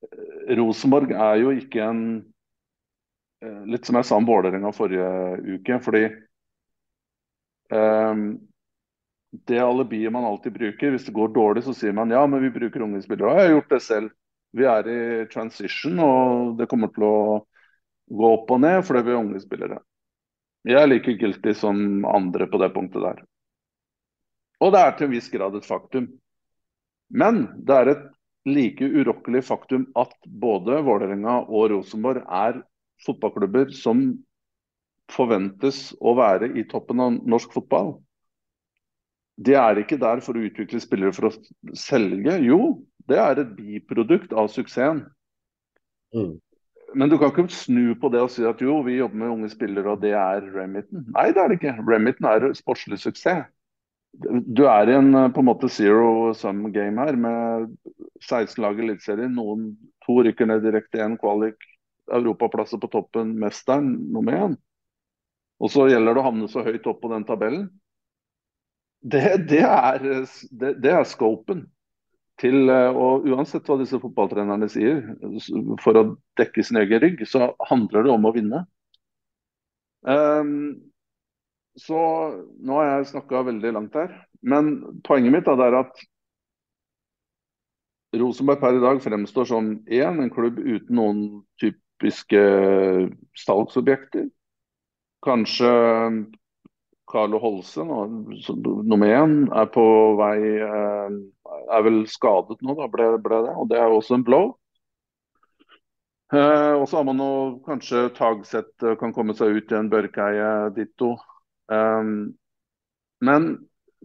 eh, 0.00 0.56
Rosenborg 0.58 1.12
er 1.12 1.42
jo 1.44 1.52
ikke 1.54 1.84
en 1.84 2.06
eh, 3.44 3.62
Litt 3.68 3.84
som 3.86 4.00
jeg 4.00 4.08
sa 4.08 4.16
om 4.16 4.28
Vålerenga 4.28 4.72
forrige 4.74 5.10
uke. 5.58 5.80
fordi 5.84 6.06
det 9.46 9.58
alibiet 9.58 10.12
man 10.12 10.24
alltid 10.24 10.54
bruker, 10.54 10.90
hvis 10.90 11.06
det 11.08 11.14
går 11.16 11.34
dårlig, 11.34 11.64
så 11.66 11.74
sier 11.74 11.92
man 11.96 12.12
ja, 12.14 12.22
men 12.26 12.42
vi 12.44 12.52
bruker 12.54 12.84
unge 12.86 13.02
spillere. 13.02 13.30
Og 13.30 13.40
jeg 13.40 13.48
har 13.48 13.54
gjort 13.56 13.74
det 13.74 13.82
selv. 13.84 14.14
Vi 14.56 14.64
er 14.64 14.88
i 14.88 15.00
transition, 15.32 15.98
og 16.00 16.56
det 16.60 16.68
kommer 16.70 16.92
til 16.94 17.04
å 17.04 17.16
gå 18.06 18.28
opp 18.38 18.52
og 18.54 18.62
ned 18.62 18.84
fordi 18.86 19.02
vi 19.04 19.14
er 19.14 19.20
unge 19.20 19.42
spillere. 19.42 19.80
Jeg 20.66 20.82
er 20.82 20.88
like 20.90 21.16
guilty 21.20 21.54
som 21.54 22.06
andre 22.08 22.46
på 22.50 22.58
det 22.62 22.72
punktet 22.74 23.02
der. 23.02 23.24
Og 24.62 24.72
det 24.72 24.80
er 24.82 24.94
til 24.96 25.08
en 25.08 25.14
viss 25.14 25.28
grad 25.30 25.58
et 25.58 25.68
faktum. 25.68 26.08
Men 27.12 27.44
det 27.66 27.76
er 27.76 27.90
et 27.92 28.06
like 28.46 28.86
urokkelig 28.86 29.42
faktum 29.46 29.84
at 29.98 30.14
både 30.26 30.80
Vålerenga 30.86 31.42
og 31.44 31.70
Rosenborg 31.74 32.24
er 32.24 32.62
fotballklubber 33.04 33.74
som 33.76 34.08
forventes 35.12 35.90
å 36.00 36.16
være 36.18 36.50
i 36.58 36.66
toppen 36.68 37.02
av 37.02 37.18
norsk 37.28 37.52
fotball. 37.54 37.96
De 39.36 39.54
er 39.58 39.82
ikke 39.82 40.00
der 40.00 40.22
for 40.24 40.36
å 40.36 40.46
utvikle 40.48 40.80
spillere 40.80 41.12
for 41.12 41.28
å 41.28 41.76
selge. 41.76 42.38
Jo, 42.46 42.78
det 43.06 43.20
er 43.20 43.42
et 43.42 43.52
biprodukt 43.58 44.32
av 44.32 44.48
suksessen. 44.52 45.04
Mm 46.16 46.38
men 46.96 47.10
du 47.10 47.18
kan 47.18 47.32
ikke 47.32 47.52
snu 47.52 47.94
på 48.00 48.10
det 48.12 48.22
og 48.24 48.30
si 48.32 48.44
at 48.48 48.60
jo, 48.62 48.78
vi 48.86 48.96
jobber 49.00 49.20
med 49.20 49.32
unge 49.34 49.50
spillere 49.52 49.92
og 49.92 50.02
det 50.04 50.14
er 50.16 50.44
Remington. 50.54 51.04
Nei, 51.12 51.28
det 51.34 51.42
er 51.42 51.50
det 51.50 51.58
ikke. 51.58 51.74
Remington 51.84 52.28
er 52.30 52.46
sportslig 52.56 53.00
suksess. 53.02 53.46
Du 54.16 54.62
er 54.64 54.88
i 54.88 54.94
en 54.96 55.10
på 55.34 55.42
en 55.42 55.48
måte 55.50 55.68
zero 55.68 56.32
sum 56.32 56.62
game 56.72 57.02
her 57.04 57.18
med 57.20 57.74
16 58.24 58.62
lag 58.64 58.78
i 58.78 58.86
Eliteserien. 58.86 59.34
Noen 59.36 59.74
to 60.06 60.22
rykker 60.24 60.48
ned 60.48 60.64
direkte 60.64 61.02
én 61.04 61.18
kvalik. 61.20 61.58
Europaplasser 62.06 62.80
på 62.80 62.88
toppen, 62.88 63.34
mesteren 63.42 63.90
nummer 64.14 64.38
én. 64.38 64.56
Og 65.62 65.72
så 65.72 65.86
gjelder 65.88 66.16
det 66.16 66.22
å 66.22 66.26
havne 66.26 66.48
så 66.52 66.64
høyt 66.66 66.86
opp 66.90 67.00
på 67.02 67.10
den 67.12 67.24
tabellen. 67.28 67.66
Det, 69.00 69.22
det, 69.48 69.62
er, 69.62 70.02
det, 70.50 70.72
det 70.82 70.92
er 70.92 71.08
scopen 71.08 71.66
til 72.40 72.68
eh, 72.72 72.96
Og 72.96 73.26
uansett 73.30 73.68
hva 73.68 73.78
disse 73.80 74.00
fotballtrenerne 74.02 74.68
sier, 74.72 75.02
for 75.80 75.96
å 75.96 76.04
dekke 76.40 76.64
sin 76.64 76.80
egen 76.82 77.00
rygg, 77.04 77.22
så 77.28 77.52
handler 77.70 78.04
det 78.04 78.12
om 78.12 78.28
å 78.28 78.34
vinne. 78.36 78.64
Um, 80.06 80.52
så 81.80 81.96
nå 82.62 82.76
har 82.78 82.90
jeg 82.90 83.08
snakka 83.12 83.46
veldig 83.48 83.72
langt 83.76 83.96
her. 83.98 84.12
Men 84.46 85.00
poenget 85.06 85.34
mitt 85.34 85.48
er 85.50 85.80
at 85.80 86.04
Rosenborg 88.16 88.60
per 88.62 88.78
i 88.78 88.84
dag 88.84 89.00
fremstår 89.04 89.48
som 89.48 89.72
én, 89.92 90.20
en 90.22 90.32
klubb 90.32 90.60
uten 90.60 90.96
noen 90.96 91.22
typiske 91.60 92.40
salgsobjekter. 93.42 94.28
Kanskje 95.26 95.70
Carlo 97.06 97.38
Holse, 97.42 97.84
nummer 97.86 99.12
én, 99.14 99.34
er 99.54 99.66
på 99.74 99.82
vei 100.18 100.38
eh, 100.66 101.16
Er 101.74 101.84
vel 101.86 102.00
skadet 102.10 102.62
nå, 102.62 102.74
da 102.78 102.88
ble, 102.90 103.12
ble 103.22 103.42
det. 103.46 103.54
Og 103.54 103.68
det 103.70 103.78
er 103.78 103.90
jo 103.90 104.00
også 104.00 104.18
en 104.18 104.24
blow. 104.26 104.54
Eh, 106.34 106.72
og 106.74 106.88
så 106.90 106.98
har 106.98 107.06
man 107.06 107.20
nå 107.20 107.30
kanskje 107.66 108.08
Tagseth 108.16 108.82
eh, 108.82 108.96
kan 108.98 109.14
komme 109.14 109.34
seg 109.38 109.54
ut 109.54 109.70
i 109.70 109.78
en 109.78 109.90
Børkeie 109.92 110.48
ditto. 110.74 111.12
Eh, 111.70 112.08
men 113.26 113.46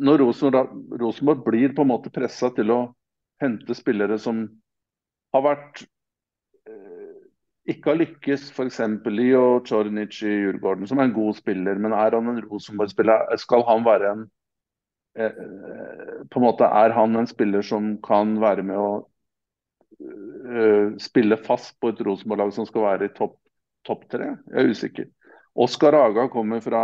når 0.01 0.22
Rosenborg, 0.22 1.41
blir 1.45 1.74
på 1.76 1.86
en 1.86 1.89
måte 1.89 2.13
pressa 2.13 2.51
til 2.53 2.74
å 2.74 2.82
hente 3.41 3.74
spillere 3.78 4.19
som 4.22 4.45
har 5.34 5.45
vært 5.45 5.84
ikke 7.72 7.91
har 7.91 7.99
lykkes, 7.99 8.49
f.eks. 8.55 8.80
Leo 9.11 9.61
Chornic 9.67 10.22
i 10.24 10.32
Djurgården, 10.43 10.88
som 10.89 10.99
er 10.99 11.09
en 11.09 11.15
god 11.15 11.38
spiller, 11.39 11.80
men 11.82 11.95
er 11.97 12.17
han 12.17 12.30
en 12.32 12.41
Rosenborg-spiller? 12.45 13.30
Skal 13.41 13.65
han 13.67 13.86
være 13.86 14.11
en 14.11 14.26
eh, 15.17 15.39
På 16.32 16.39
en 16.41 16.45
måte 16.45 16.67
Er 16.67 16.95
han 16.95 17.15
en 17.19 17.30
spiller 17.30 17.65
som 17.65 17.95
kan 18.05 18.36
være 18.41 18.65
med 18.67 18.80
å 18.80 18.91
eh, 20.01 20.93
spille 21.01 21.39
fast 21.41 21.78
på 21.80 21.91
et 21.91 22.03
Rosenborg-lag 22.05 22.53
som 22.55 22.69
skal 22.69 22.88
være 22.89 23.09
i 23.09 23.15
topp 23.17 23.38
top 23.88 24.05
tre? 24.13 24.36
Jeg 24.51 24.61
er 24.61 24.76
usikker. 24.76 25.11
Oskar 25.57 25.97
Aga 25.97 26.28
kommer 26.32 26.61
fra 26.63 26.84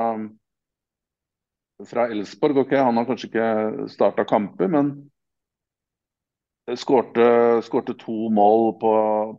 fra 1.86 2.08
Elsborg. 2.10 2.58
ok, 2.58 2.72
Han 2.74 2.98
har 2.98 3.06
kanskje 3.06 3.28
ikke 3.30 3.88
starta 3.94 4.26
kamper, 4.26 4.68
men 4.68 5.10
skårte, 6.76 7.96
to 8.00 8.30
mål 8.34 8.74
på, 8.82 8.94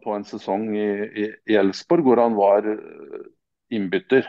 på 0.04 0.14
en 0.16 0.24
sesong 0.24 0.70
i, 0.76 1.28
i 1.44 1.56
Elsborg 1.58 2.06
hvor 2.06 2.22
han 2.22 2.36
var 2.38 2.64
eh, 2.64 3.26
innbytter. 3.74 4.24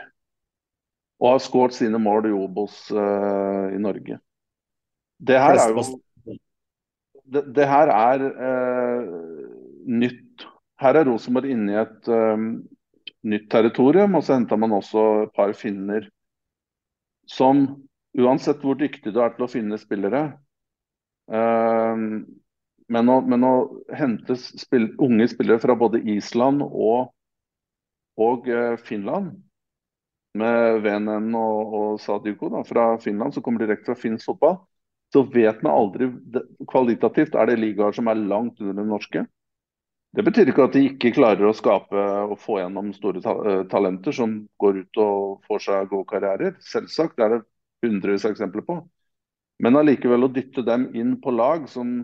Og 1.20 1.34
har 1.34 1.42
skåret 1.44 1.76
sine 1.76 2.00
mål 2.00 2.30
i 2.30 2.32
Obos 2.32 2.86
uh, 2.96 3.68
i 3.68 3.78
Norge. 3.80 4.16
Det 5.20 5.36
her 5.36 5.58
er 5.60 5.74
jo 5.74 5.82
det, 7.28 7.42
det 7.56 7.66
her 7.68 7.92
er 7.92 8.24
uh, 8.24 9.10
nytt. 9.84 10.46
Her 10.80 10.96
er 10.96 11.10
Rosenborg 11.10 11.52
inne 11.52 11.74
i 11.74 11.80
et 11.82 12.08
uh, 12.08 12.46
nytt 13.28 13.50
territorium, 13.52 14.16
og 14.16 14.24
så 14.24 14.38
henter 14.38 14.60
man 14.60 14.72
også 14.78 15.06
et 15.26 15.34
par 15.36 15.52
finner 15.52 16.08
som 17.28 17.66
uansett 18.16 18.64
hvor 18.64 18.80
dyktig 18.80 19.12
du 19.12 19.20
er 19.20 19.36
til 19.36 19.44
å 19.44 19.52
finne 19.52 19.78
spillere 19.78 20.24
uh, 21.30 22.00
men, 22.90 23.10
å, 23.12 23.20
men 23.22 23.46
å, 23.46 23.54
hente 23.94 24.36
spill, 24.40 24.90
unge 25.02 25.28
spillere 25.30 25.62
fra 25.62 25.76
både 25.78 26.02
Island 26.10 26.64
og, 26.66 27.12
og 28.20 28.50
uh, 28.50 28.74
Finland 28.82 29.36
med 30.38 30.82
VNN 30.84 31.32
og, 31.34 31.74
og 31.80 32.00
Sadiko 32.02 32.50
da, 32.52 32.62
fra 32.66 32.92
Finland, 33.02 33.34
som 33.34 33.44
kommer 33.46 33.64
direkte 33.64 33.92
fra 33.92 33.98
finsk 33.98 34.30
fotball, 34.30 34.60
så 35.10 35.24
vet 35.26 35.62
man 35.66 35.74
aldri 35.74 36.10
Kvalitativt 36.70 37.34
er 37.34 37.50
det 37.50 37.58
ligaer 37.58 37.94
som 37.96 38.10
er 38.10 38.20
langt 38.20 38.60
under 38.62 38.78
den 38.78 38.90
norske. 38.92 39.24
Det 40.14 40.24
betyr 40.26 40.50
ikke 40.50 40.66
at 40.66 40.74
de 40.74 40.84
ikke 40.88 41.12
klarer 41.14 41.46
å 41.46 41.54
skape 41.54 42.04
og 42.26 42.38
få 42.42 42.58
gjennom 42.58 42.90
store 42.94 43.22
ta 43.22 43.34
eh, 43.46 43.60
talenter 43.70 44.14
som 44.14 44.40
går 44.58 44.80
ut 44.82 45.00
og 45.02 45.44
får 45.46 45.66
seg 45.66 45.90
gode 45.92 46.08
karrierer. 46.10 46.56
Selvsagt 46.66 47.22
er 47.22 47.36
det 47.36 47.44
hundrevis 47.86 48.26
av 48.26 48.34
eksempler 48.34 48.66
på. 48.66 48.80
Men 49.62 49.78
allikevel 49.78 50.26
å 50.26 50.32
dytte 50.32 50.64
dem 50.66 50.88
inn 50.98 51.14
på 51.22 51.34
lag 51.34 51.68
som 51.70 52.00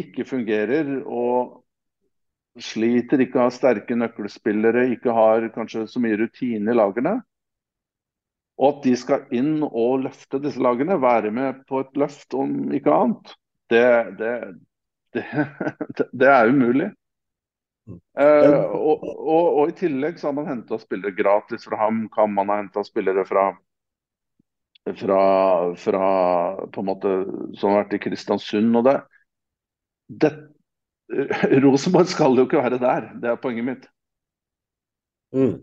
ikke 0.00 0.26
fungerer 0.28 0.98
og 1.04 1.62
sliter, 2.62 3.20
ikke 3.20 3.42
har 3.42 3.54
sterke 3.54 3.96
nøkkelspillere, 3.98 4.86
ikke 4.94 5.12
har 5.12 5.48
kanskje 5.54 5.86
så 5.90 6.00
mye 6.02 6.18
rutine 6.20 6.72
i 6.72 6.76
lagene. 6.76 7.18
Og 8.56 8.70
at 8.70 8.86
de 8.86 8.94
skal 8.96 9.26
inn 9.36 9.58
og 9.66 10.06
løfte 10.06 10.40
disse 10.40 10.62
lagene, 10.62 10.96
være 11.02 11.32
med 11.34 11.64
på 11.68 11.82
et 11.84 11.98
løft 12.00 12.36
om 12.36 12.72
ikke 12.76 12.94
annet, 12.94 13.34
det, 13.72 13.88
det, 14.20 14.32
det, 15.16 15.26
det 16.22 16.30
er 16.32 16.52
umulig. 16.52 16.88
Uh, 17.86 18.64
og, 18.74 19.04
og, 19.04 19.44
og, 19.44 19.68
i 19.70 19.76
tillegg 19.78 20.16
så 20.18 20.30
har 20.30 20.34
man 20.40 20.48
henta 20.48 20.78
spillere 20.80 21.14
gratis 21.14 21.68
fra 21.68 21.84
HamKam, 21.84 22.32
man 22.34 22.50
ha 22.50 22.56
henta 22.64 22.82
spillere 22.86 23.22
fra 23.28 23.52
fra, 24.94 25.74
fra, 25.74 26.08
på 26.70 26.80
en 26.80 26.86
måte, 26.86 27.12
som 27.58 27.72
har 27.72 27.84
vært 27.84 27.96
i 27.96 28.02
Kristiansund. 28.04 28.70
og 28.78 28.84
det, 28.86 28.96
det 30.08 30.32
Rosenborg 31.62 32.10
skal 32.10 32.34
jo 32.38 32.46
ikke 32.46 32.62
være 32.62 32.80
der, 32.82 33.10
det 33.22 33.30
er 33.30 33.40
poenget 33.40 33.66
mitt. 33.66 33.88
Mm. 35.34 35.58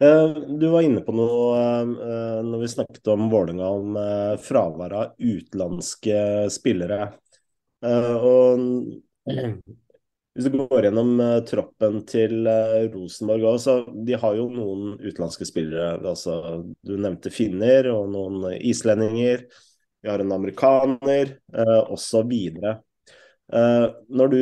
Uh, 0.00 0.56
du 0.58 0.68
var 0.72 0.84
inne 0.86 1.02
på 1.04 1.12
noe 1.12 1.58
uh, 1.58 2.38
når 2.46 2.62
vi 2.62 2.70
snakket 2.72 3.10
om 3.12 3.26
Vålerenga, 3.32 3.68
om 3.68 3.98
uh, 3.98 4.38
fravær 4.40 4.94
av 4.96 5.18
utenlandske 5.20 6.48
spillere. 6.54 7.10
og 7.84 8.64
hvis 10.38 10.46
du 10.46 10.54
går 10.54 10.86
gjennom 10.86 11.20
troppen 11.48 12.00
til 12.06 12.46
Rosenborg 12.92 13.44
også, 13.52 13.74
de 14.06 14.14
har 14.22 14.36
jo 14.38 14.48
noen 14.54 14.92
utenlandske 15.02 15.48
spillere. 15.48 15.96
Altså, 15.98 16.62
du 16.86 16.94
nevnte 16.94 17.32
finner 17.34 17.90
og 17.90 18.12
noen 18.14 18.52
islendinger. 18.54 19.42
Vi 19.98 20.10
har 20.10 20.22
en 20.22 20.36
amerikaner, 20.36 21.34
osv. 21.90 22.36
Uh, 23.48 23.88
når 24.12 24.32
du 24.32 24.40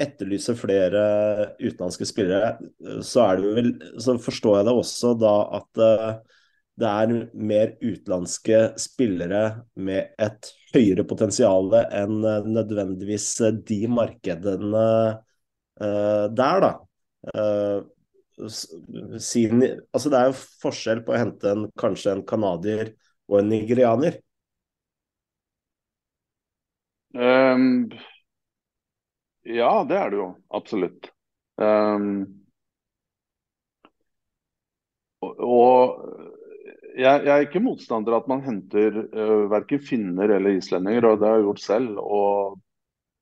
etterlyser 0.00 0.56
flere 0.56 1.02
utenlandske 1.60 2.08
spillere, 2.08 2.54
så, 3.04 3.26
vel, 3.40 3.74
så 4.00 4.16
forstår 4.20 4.60
jeg 4.60 4.68
det 4.68 4.76
også 4.82 5.14
da 5.20 5.34
at 5.60 5.80
uh, 5.80 6.36
det 6.80 6.88
er 6.88 7.14
mer 7.36 7.72
utenlandske 7.82 8.60
spillere 8.80 9.42
med 9.76 10.14
et 10.22 10.50
høyere 10.72 11.04
potensial 11.04 11.74
enn 11.82 12.22
eh, 12.24 12.46
nødvendigvis 12.46 13.26
eh, 13.44 13.58
de 13.68 13.80
markedene 13.90 14.86
der, 15.80 16.64
da. 16.64 16.70
Sin, 19.20 19.62
altså 19.96 20.12
det 20.12 20.18
er 20.18 20.26
jo 20.28 20.34
forskjell 20.60 21.00
på 21.06 21.14
å 21.14 21.20
hente 21.20 21.52
en, 21.54 21.62
kanskje 21.80 22.12
en 22.12 22.24
canadier 22.28 22.92
og 23.30 23.38
en 23.40 23.48
nigerianer. 23.48 24.18
Um, 27.16 27.88
ja, 29.54 29.72
det 29.88 29.98
er 29.98 30.12
det 30.12 30.20
jo. 30.20 30.28
Absolutt. 30.56 31.10
Um, 31.60 32.10
og, 35.20 36.00
jeg, 36.96 37.24
jeg, 37.26 37.30
er 37.34 37.44
ikke 37.44 37.62
motstander 37.62 38.16
av 38.16 38.24
at 38.24 38.30
man 38.32 38.44
henter 38.46 39.02
uh, 39.12 39.46
verken 39.52 39.82
finner 39.84 40.32
eller 40.36 40.56
islendinger, 40.56 41.06
og 41.08 41.20
det 41.20 41.28
har 41.28 41.40
jeg 41.40 41.48
gjort 41.48 41.64
selv. 41.64 42.00
Og 42.00 42.60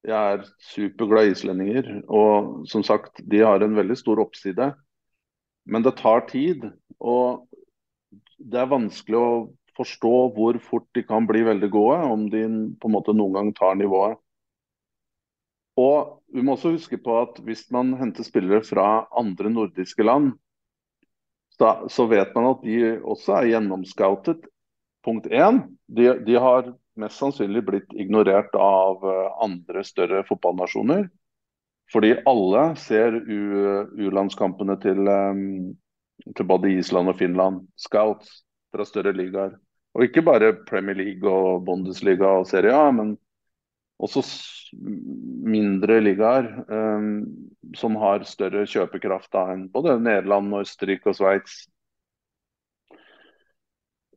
jeg 0.09 0.35
er 0.35 0.47
superglad 0.71 1.29
i 1.29 1.35
islendinger. 1.35 1.91
Og 2.07 2.69
som 2.71 2.85
sagt, 2.87 3.23
de 3.25 3.43
har 3.45 3.65
en 3.65 3.77
veldig 3.79 3.99
stor 3.99 4.23
oppside. 4.23 4.73
Men 5.69 5.85
det 5.85 5.99
tar 5.99 6.27
tid. 6.31 6.69
Og 6.99 7.49
det 8.39 8.63
er 8.63 8.71
vanskelig 8.71 9.19
å 9.19 9.31
forstå 9.79 10.15
hvor 10.35 10.59
fort 10.63 10.87
de 10.97 11.05
kan 11.07 11.27
bli 11.29 11.45
veldig 11.47 11.69
gode, 11.71 11.99
om 12.11 12.25
de 12.31 12.43
på 12.81 12.89
en 12.89 12.95
måte 12.95 13.15
noen 13.15 13.37
gang 13.37 13.53
tar 13.55 13.79
nivået. 13.79 14.19
Og 15.79 16.19
vi 16.35 16.43
må 16.43 16.57
også 16.57 16.75
huske 16.75 16.99
på 17.01 17.15
at 17.23 17.39
hvis 17.47 17.69
man 17.75 17.95
henter 18.01 18.27
spillere 18.27 18.65
fra 18.67 19.07
andre 19.17 19.51
nordiske 19.53 20.05
land, 20.05 20.33
så, 21.59 21.89
så, 21.91 22.07
vet 22.07 22.35
man 22.37 22.53
at 22.53 22.61
de 22.63 22.99
også 23.03 23.39
er 23.39 23.53
gjennomscoutet. 23.53 24.45
Punkt 25.07 25.27
én, 25.27 25.63
de, 25.87 26.13
de, 26.27 26.37
har 26.39 26.69
mest 26.99 27.19
sannsynlig 27.19 27.65
blitt 27.67 27.95
ignorert 27.99 28.55
av 28.59 29.03
eh, 29.07 29.31
andre 29.43 29.83
større 29.87 30.23
fotballnasjoner. 30.29 31.09
Fordi 31.93 32.13
alle 32.29 32.65
ser 32.77 33.17
U-landskampene 33.17 34.77
til, 34.83 35.09
um, 35.09 35.71
til, 36.35 36.47
både 36.47 36.75
Island 36.77 37.15
og 37.15 37.17
Finland. 37.19 37.63
Scouts 37.81 38.43
fra 38.75 38.85
større 38.85 39.15
ligaer. 39.17 39.55
Og 39.97 40.05
ikke 40.05 40.23
bare 40.27 40.53
Premier 40.69 40.99
League 40.99 41.31
og 41.31 41.65
Bundesliga 41.67 42.35
og 42.43 42.47
Serie 42.51 42.75
A, 42.77 42.91
men 42.93 43.17
også 43.99 44.23
mindre 45.49 45.99
ligaer 46.05 46.49
um, 46.71 47.11
som 47.77 47.97
har 47.99 48.27
større 48.29 48.67
kjøpekraft 48.69 49.31
da, 49.35 49.49
enn 49.55 49.67
både 49.73 49.99
Nederland, 50.01 50.55
Østerrike 50.61 51.11
og 51.11 51.19
Sveits. 51.19 51.61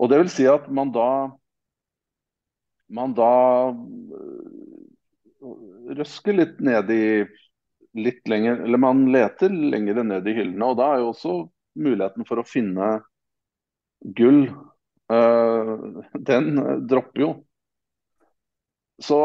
Og 0.01 0.09
det 0.11 0.21
vil 0.21 0.31
si 0.33 0.47
at 0.49 0.67
man 0.73 0.93
da 0.93 1.09
man 2.91 3.13
da 3.15 3.71
øh, 3.71 4.71
røsker 5.95 6.35
litt 6.35 6.59
ned 6.63 6.89
i 6.91 7.05
litt 7.95 8.27
lenger, 8.27 8.63
eller 8.65 8.81
man 8.81 9.05
leter 9.11 9.51
lenger 9.51 10.01
ned 10.03 10.27
i 10.27 10.35
hyllene. 10.35 10.67
Og 10.67 10.77
da 10.79 10.89
er 10.91 11.03
jo 11.03 11.11
også 11.11 11.35
muligheten 11.79 12.27
for 12.27 12.41
å 12.41 12.47
finne 12.47 12.89
gull, 14.17 14.45
uh, 15.11 15.73
den 16.27 16.55
dropper 16.89 17.23
jo. 17.23 17.31
Så 19.01 19.19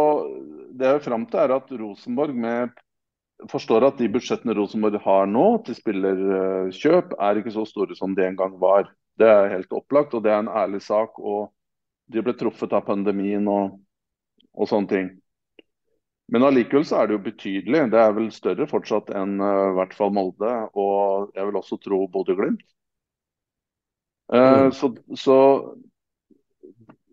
det 0.76 0.88
jeg 0.88 0.98
er 1.00 1.04
fram 1.04 1.24
til, 1.30 1.40
er 1.40 1.54
at 1.56 1.72
Rosenborg 1.80 2.36
med, 2.36 2.74
forstår 3.52 3.88
at 3.88 3.98
de 4.00 4.08
budsjettene 4.12 4.54
Rosenborg 4.56 5.00
har 5.04 5.28
nå 5.28 5.46
til 5.66 5.76
spillerkjøp, 5.78 7.16
er 7.20 7.40
ikke 7.40 7.54
så 7.54 7.66
store 7.68 7.96
som 7.98 8.16
de 8.16 8.24
en 8.26 8.38
gang 8.38 8.56
var. 8.60 8.88
Det 9.16 9.28
er 9.28 9.52
helt 9.52 9.72
opplagt, 9.72 10.14
og 10.14 10.24
det 10.24 10.32
er 10.32 10.42
en 10.44 10.52
ærlig 10.52 10.82
sak. 10.84 11.18
og 11.18 11.52
De 12.12 12.22
ble 12.22 12.36
truffet 12.36 12.72
av 12.76 12.84
pandemien 12.88 13.46
og, 13.48 13.78
og 14.54 14.68
sånne 14.70 14.92
ting. 14.92 15.14
Men 16.32 16.42
allikevel 16.42 16.84
så 16.86 17.00
er 17.00 17.08
det 17.08 17.16
jo 17.16 17.24
betydelig. 17.26 17.84
Det 17.92 17.98
er 18.02 18.14
vel 18.16 18.30
større 18.34 18.66
fortsatt 18.70 19.12
enn 19.14 19.38
uh, 19.38 19.74
hvert 19.76 19.94
fall 19.94 20.10
Molde, 20.14 20.54
og 20.74 21.36
jeg 21.36 21.46
vil 21.48 21.58
også 21.60 21.78
tro 21.82 22.00
Bodø-Glimt. 22.10 22.64
Uh, 24.32 24.66
mm. 24.66 24.72
så, 24.74 24.90
så, 25.14 25.36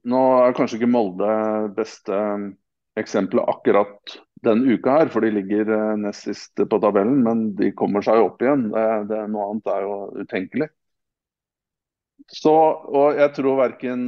nå 0.10 0.22
er 0.44 0.56
kanskje 0.58 0.80
ikke 0.80 0.92
Molde 0.92 1.34
beste 1.78 2.20
eksempelet 3.00 3.50
akkurat 3.50 4.18
den 4.44 4.66
uka 4.68 4.98
her, 5.00 5.12
for 5.12 5.24
de 5.24 5.32
ligger 5.34 5.70
uh, 5.72 5.94
nest 6.00 6.28
sist 6.28 6.60
på 6.70 6.80
tabellen, 6.84 7.22
men 7.24 7.46
de 7.58 7.72
kommer 7.78 8.04
seg 8.06 8.22
opp 8.26 8.44
igjen. 8.44 8.68
Det, 8.74 8.88
det, 9.12 9.22
noe 9.32 9.50
annet 9.54 9.72
er 9.72 9.86
jo 9.86 9.96
utenkelig. 10.20 10.68
Så, 12.32 12.52
og 12.54 13.18
jeg 13.20 13.32
tror 13.36 13.58
verken 13.60 14.06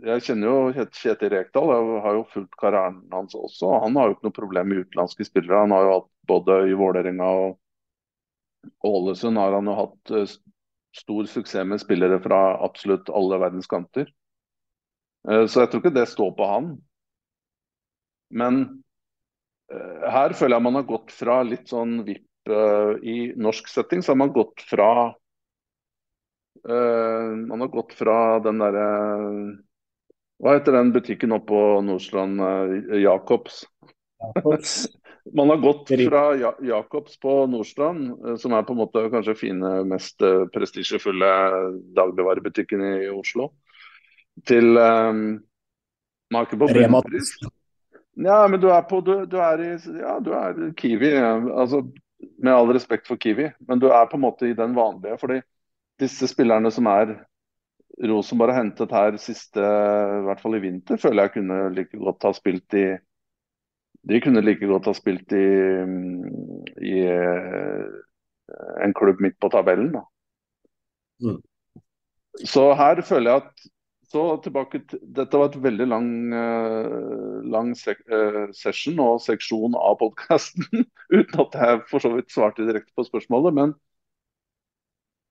jeg 0.00 0.24
kjenner 0.24 0.48
jo 0.48 0.84
Kjetil 0.96 1.32
Rekdal, 1.32 1.72
jeg 1.74 2.02
har 2.04 2.14
jo 2.16 2.28
fulgt 2.32 2.56
karrieren 2.60 3.02
hans 3.12 3.34
også. 3.36 3.72
Han 3.82 3.98
har 3.98 4.08
jo 4.08 4.16
ikke 4.16 4.28
noe 4.28 4.36
problem 4.36 4.70
med 4.70 4.84
utenlandske 4.86 5.26
spillere. 5.28 5.60
Han 5.60 5.74
har 5.76 5.84
jo 5.84 5.96
hatt 5.98 6.08
både 6.30 6.56
i 6.70 6.78
Vålerenga 6.78 7.28
og 7.42 7.58
Ålesund 8.84 9.40
har 9.40 9.56
han 9.56 9.68
jo 9.68 9.76
hatt 9.76 10.14
eh, 10.16 10.32
stor 10.96 11.28
suksess 11.28 11.68
med 11.68 11.80
spillere 11.82 12.20
fra 12.24 12.40
absolutt 12.64 13.12
alle 13.12 13.40
verdens 13.40 13.68
kanter. 13.70 14.08
Eh, 15.28 15.44
så 15.46 15.64
jeg 15.64 15.72
tror 15.72 15.82
ikke 15.82 15.96
det 15.98 16.06
står 16.08 16.34
på 16.38 16.48
han. 16.48 16.70
Men 18.30 18.60
eh, 19.72 20.04
her 20.14 20.36
føler 20.38 20.56
jeg 20.56 20.66
man 20.68 20.78
har 20.80 20.88
gått 20.88 21.12
fra 21.14 21.40
litt 21.46 21.68
sånn 21.72 22.02
vipp 22.08 22.26
i 22.50 23.16
norsk 23.36 23.68
setting, 23.68 24.00
så 24.02 24.14
har 24.14 24.18
man 24.22 24.32
gått 24.34 24.62
fra 24.66 25.12
man 26.64 27.62
har 27.62 27.68
gått 27.70 27.92
fra 27.94 28.14
den 28.42 28.58
derre 28.58 28.86
hva 30.40 30.56
heter 30.56 30.72
den 30.72 30.92
butikken 30.94 31.34
oppe 31.36 31.52
på 31.52 31.60
Nordstrand? 31.84 32.40
Eh, 32.40 33.02
Jacobs. 33.04 33.64
Jacobs. 34.20 34.88
Man 35.36 35.50
har 35.52 35.58
gått 35.60 35.90
fra 36.08 36.22
Jacobs 36.64 37.18
på 37.20 37.34
Nordstrand, 37.46 38.06
eh, 38.24 38.36
som 38.40 38.54
er 38.56 38.64
på 38.64 38.72
en 38.72 38.80
måte 38.80 39.02
kanskje 39.12 39.36
fine, 39.36 39.72
mest 39.88 40.24
eh, 40.24 40.46
prestisjefulle 40.54 41.28
dagligvarebutikken 41.96 42.86
i 42.86 43.10
Oslo, 43.12 43.50
til 44.46 44.76
um, 44.78 45.40
Man 46.30 46.44
er 46.44 46.50
på 46.50 46.56
bunnpris. 46.56 47.32
Ja, 48.20 48.46
men 48.48 48.60
du 48.60 48.68
er 48.68 48.82
på 48.88 49.00
du, 49.00 49.24
du, 49.26 49.36
er 49.40 49.62
i 49.64 49.70
Ja, 49.98 50.18
du 50.20 50.30
er 50.36 50.72
Kiwi. 50.76 51.12
Altså, 51.16 51.82
med 52.38 52.52
all 52.52 52.72
respekt 52.74 53.08
for 53.08 53.16
Kiwi, 53.16 53.50
men 53.68 53.80
du 53.80 53.88
er 53.88 54.06
på 54.10 54.18
en 54.18 54.24
måte 54.26 54.48
i 54.48 54.56
den 54.56 54.76
vanlige. 54.76 55.18
fordi 55.18 55.40
disse 56.00 56.28
spillerne 56.28 56.70
som 56.70 56.86
er 56.86 57.14
Rosenborg 58.08 58.54
har 58.54 58.62
hentet 58.62 58.92
her 58.92 59.16
siste, 59.20 59.60
i 59.60 60.24
hvert 60.24 60.40
fall 60.40 60.56
i 60.56 60.62
vinter, 60.62 60.96
føler 60.96 61.26
jeg 61.26 61.34
kunne 61.34 61.58
like 61.74 61.98
godt 61.98 62.24
ha 62.24 62.32
spilt 62.32 62.76
i 62.78 62.86
De 64.08 64.20
kunne 64.24 64.40
like 64.40 64.66
godt 64.66 64.86
ha 64.88 64.94
spilt 64.96 65.32
i, 65.36 65.46
i 66.88 67.00
eh, 67.04 67.90
en 68.84 68.94
klubb 68.96 69.20
midt 69.20 69.36
på 69.40 69.50
tabellen. 69.52 69.90
Da. 69.92 70.00
Mm. 71.20 71.42
Så 72.48 72.72
her 72.74 73.02
føler 73.04 73.30
jeg 73.30 73.42
at 73.42 73.66
så 74.10 74.24
tilbake 74.42 74.80
til, 74.90 75.00
Dette 75.16 75.38
var 75.38 75.50
et 75.50 75.60
veldig 75.62 75.86
lang, 75.86 76.08
uh, 76.34 77.38
lang 77.46 77.70
sek, 77.78 78.02
uh, 78.10 78.48
session 78.56 78.98
og 79.04 79.20
seksjon 79.22 79.76
av 79.78 80.00
podkasten, 80.00 80.84
uten 81.18 81.44
at 81.44 81.56
jeg 81.60 81.80
for 81.90 82.02
så 82.02 82.12
vidt 82.16 82.34
svarte 82.34 82.66
direkte 82.66 82.94
på 82.96 83.06
spørsmålet. 83.06 83.56
Men 83.56 83.74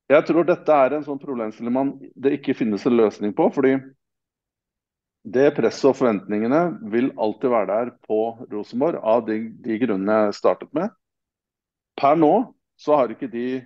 jeg 0.10 0.26
tror 0.26 0.48
dette 0.48 0.74
er 0.86 0.96
en 0.96 1.06
sånn 1.06 1.22
problemstilling 1.22 1.76
man 1.76 1.92
det 2.16 2.40
ikke 2.40 2.58
finnes 2.58 2.86
en 2.88 2.98
løsning 2.98 3.36
på. 3.38 3.50
fordi 3.54 3.76
det 5.30 5.50
presset 5.58 5.90
og 5.92 5.98
forventningene 6.00 6.62
vil 6.94 7.12
alltid 7.20 7.52
være 7.52 7.68
der 7.70 7.92
på 8.08 8.20
Rosenborg, 8.52 9.02
av 9.04 9.26
de, 9.28 9.42
de 9.60 9.76
grunnene 9.82 10.16
jeg 10.30 10.38
startet 10.40 10.72
med. 10.74 10.96
Per 12.00 12.16
nå 12.16 12.32
så 12.80 12.96
har 12.96 13.12
ikke 13.12 13.28
de 13.28 13.60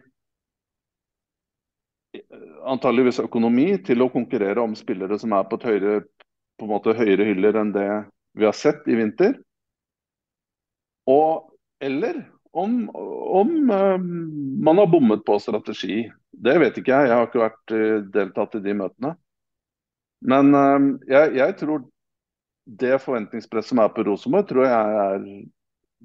antageligvis 2.70 3.22
økonomi 3.24 3.72
til 3.86 4.04
å 4.04 4.12
konkurrere 4.14 4.62
om 4.64 4.76
spillere 4.78 5.18
som 5.22 5.34
er 5.36 5.48
på 5.50 5.60
et 5.60 5.66
høyere, 5.70 6.04
på 6.60 6.68
en 6.68 6.74
måte 6.74 6.96
høyere 6.98 7.28
hyller 7.32 7.58
enn 7.60 7.74
det 7.76 7.88
vi 8.38 8.46
har 8.48 8.56
sett 8.58 8.86
i 8.90 8.98
vinter. 8.98 9.36
Og 11.10 11.50
eller 11.84 12.22
om, 12.54 12.90
om 12.94 13.72
um, 13.72 14.64
man 14.64 14.78
har 14.78 14.88
bommet 14.88 15.26
på 15.26 15.40
strategi, 15.42 16.04
det 16.32 16.54
vet 16.62 16.78
ikke 16.78 16.94
jeg. 16.94 17.10
Jeg 17.10 17.18
har 17.18 17.28
ikke 17.28 17.42
vært 17.42 17.74
uh, 17.74 17.98
deltatt 18.14 18.58
i 18.60 18.64
de 18.64 18.76
møtene. 18.78 19.16
Men 20.24 20.54
um, 20.54 20.86
jeg, 21.10 21.34
jeg, 21.40 21.56
tror 21.60 21.84
det 22.80 23.02
forventningspresset 23.04 23.74
som 23.74 23.82
er 23.84 23.90
på 23.92 24.06
Rosenborg, 24.08 24.48
tror 24.48 24.68
jeg 24.70 25.02
er 25.08 25.26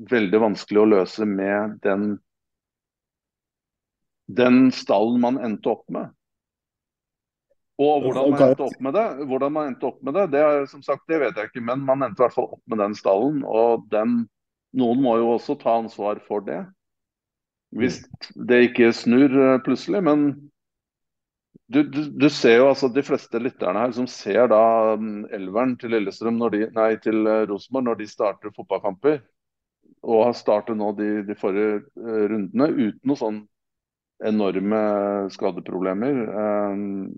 veldig 0.08 0.40
vanskelig 0.48 0.82
å 0.82 0.88
løse 0.94 1.28
med 1.28 1.76
den, 1.84 2.16
den 4.28 4.68
stallen 4.76 5.20
man 5.22 5.40
endte 5.40 5.72
opp 5.72 5.84
med. 5.92 6.12
Og 7.78 8.02
hvordan 8.02 8.32
man 8.32 8.42
endte 8.48 8.66
opp 8.66 8.80
med 8.82 8.96
det, 8.96 9.06
hvordan 9.30 9.54
man 9.54 9.68
endte 9.70 9.86
opp 9.86 10.00
med 10.02 10.16
det, 10.18 10.24
det, 10.34 10.40
er, 10.42 10.64
som 10.66 10.82
sagt, 10.82 11.06
det 11.08 11.20
vet 11.22 11.36
jeg 11.38 11.50
ikke. 11.50 11.62
Men 11.62 11.84
man 11.86 12.02
endte 12.02 12.20
i 12.20 12.26
hvert 12.26 12.34
fall 12.34 12.50
opp 12.56 12.62
med 12.66 12.82
den 12.82 12.96
stallen. 12.98 13.44
Og 13.46 13.86
den 13.92 14.24
noen 14.76 15.00
må 15.04 15.14
jo 15.20 15.32
også 15.36 15.56
ta 15.60 15.78
ansvar 15.78 16.20
for 16.26 16.44
det. 16.44 16.64
Hvis 17.78 18.00
det 18.48 18.62
ikke 18.70 18.90
snur 18.96 19.30
eh, 19.30 19.60
plutselig. 19.64 20.02
Men 20.04 20.26
du, 21.68 21.82
du, 21.84 22.00
du 22.10 22.28
ser 22.32 22.58
jo 22.58 22.70
altså 22.70 22.88
de 22.92 23.04
fleste 23.04 23.40
lytterne 23.42 23.84
her 23.84 23.92
som 23.96 24.08
ser 24.10 24.48
da 24.50 24.96
mm, 24.96 25.28
elveren 25.36 25.76
til 25.80 25.92
Lillestrøm 25.92 26.38
når 26.40 26.54
de, 26.54 26.62
nei, 26.76 26.92
til 27.04 27.28
eh, 27.28 27.44
Rosenborg 27.50 27.90
når 27.90 28.00
de 28.00 28.08
starter 28.08 28.54
fotballkamper, 28.56 29.20
og 30.08 30.24
har 30.28 30.36
startet 30.36 30.78
nå 30.78 30.90
de, 30.98 31.10
de 31.26 31.34
forrige 31.36 31.80
uh, 31.98 32.24
rundene 32.30 32.68
uten 32.70 33.08
noe 33.08 33.18
sånn 33.18 33.38
enorme 34.24 34.80
skadeproblemer. 35.30 36.22
Um, 36.72 37.12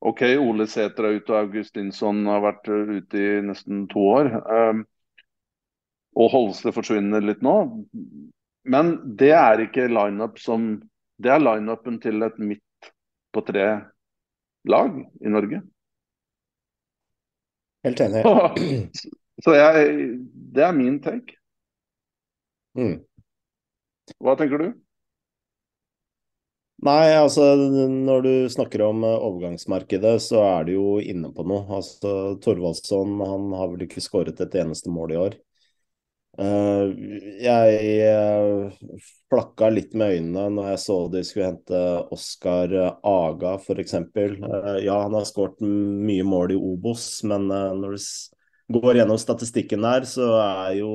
OK, 0.00 0.22
Ole 0.38 0.68
Sæter 0.70 1.08
er 1.08 1.18
ute, 1.18 1.32
og 1.32 1.40
Augustinsson 1.40 2.22
har 2.30 2.44
vært 2.44 2.68
ute 2.70 3.18
i 3.18 3.40
nesten 3.42 3.86
to 3.90 4.04
år. 4.12 4.30
Um, 4.46 4.84
og 6.18 6.30
Holste 6.34 6.72
forsvinner 6.74 7.24
litt 7.24 7.42
nå. 7.46 7.56
Men 8.68 8.94
det 9.18 9.32
er 9.34 9.64
ikke 9.66 9.88
lineup 9.90 10.38
som 10.42 10.76
Det 11.18 11.32
er 11.34 11.42
lineupen 11.42 11.96
til 11.98 12.22
et 12.22 12.36
midt 12.38 12.90
på 13.34 13.42
tre-lag 13.42 15.00
i 15.02 15.32
Norge. 15.34 15.62
Helt 17.86 18.02
enig. 18.04 18.22
Så 19.42 19.54
jeg 19.54 19.88
Det 20.54 20.62
er 20.62 20.76
min 20.76 21.00
take. 21.02 21.34
Mm. 22.78 23.00
Hva 24.22 24.36
tenker 24.38 24.62
du? 24.62 24.68
Nei, 26.86 27.10
altså 27.18 27.42
når 27.90 28.20
du 28.22 28.32
snakker 28.54 28.84
om 28.86 29.02
eh, 29.02 29.18
overgangsmarkedet, 29.26 30.14
så 30.22 30.44
er 30.46 30.68
du 30.68 30.72
jo 30.76 30.86
inne 31.02 31.32
på 31.34 31.42
noe. 31.48 31.64
Altså 31.74 32.36
Thorvaldsson 32.44 33.16
han 33.18 33.48
har 33.58 33.72
vel 33.72 33.82
ikke 33.88 34.02
skåret 34.04 34.38
et 34.44 34.54
eneste 34.62 34.92
mål 34.94 35.14
i 35.14 35.18
år. 35.24 35.38
Uh, 36.38 36.92
jeg 37.42 38.04
uh, 38.14 38.92
flakka 39.26 39.72
litt 39.74 39.96
med 39.98 40.20
øynene 40.20 40.44
når 40.54 40.68
jeg 40.68 40.80
så 40.84 40.98
de 41.10 41.22
skulle 41.26 41.48
hente 41.48 41.80
Oskar 42.14 42.76
Aga, 42.78 43.56
f.eks. 43.58 43.96
Ja, 44.84 45.00
han 45.02 45.16
har 45.18 45.26
skåret 45.26 45.58
mye 45.66 46.22
mål 46.22 46.54
i 46.54 46.60
Obos, 46.62 47.08
men 47.26 47.50
når 47.50 47.98
du 47.98 48.78
går 48.78 49.00
gjennom 49.00 49.18
statistikken 49.18 49.82
der, 49.82 50.06
så 50.06 50.30
er 50.38 50.78
jo 50.78 50.94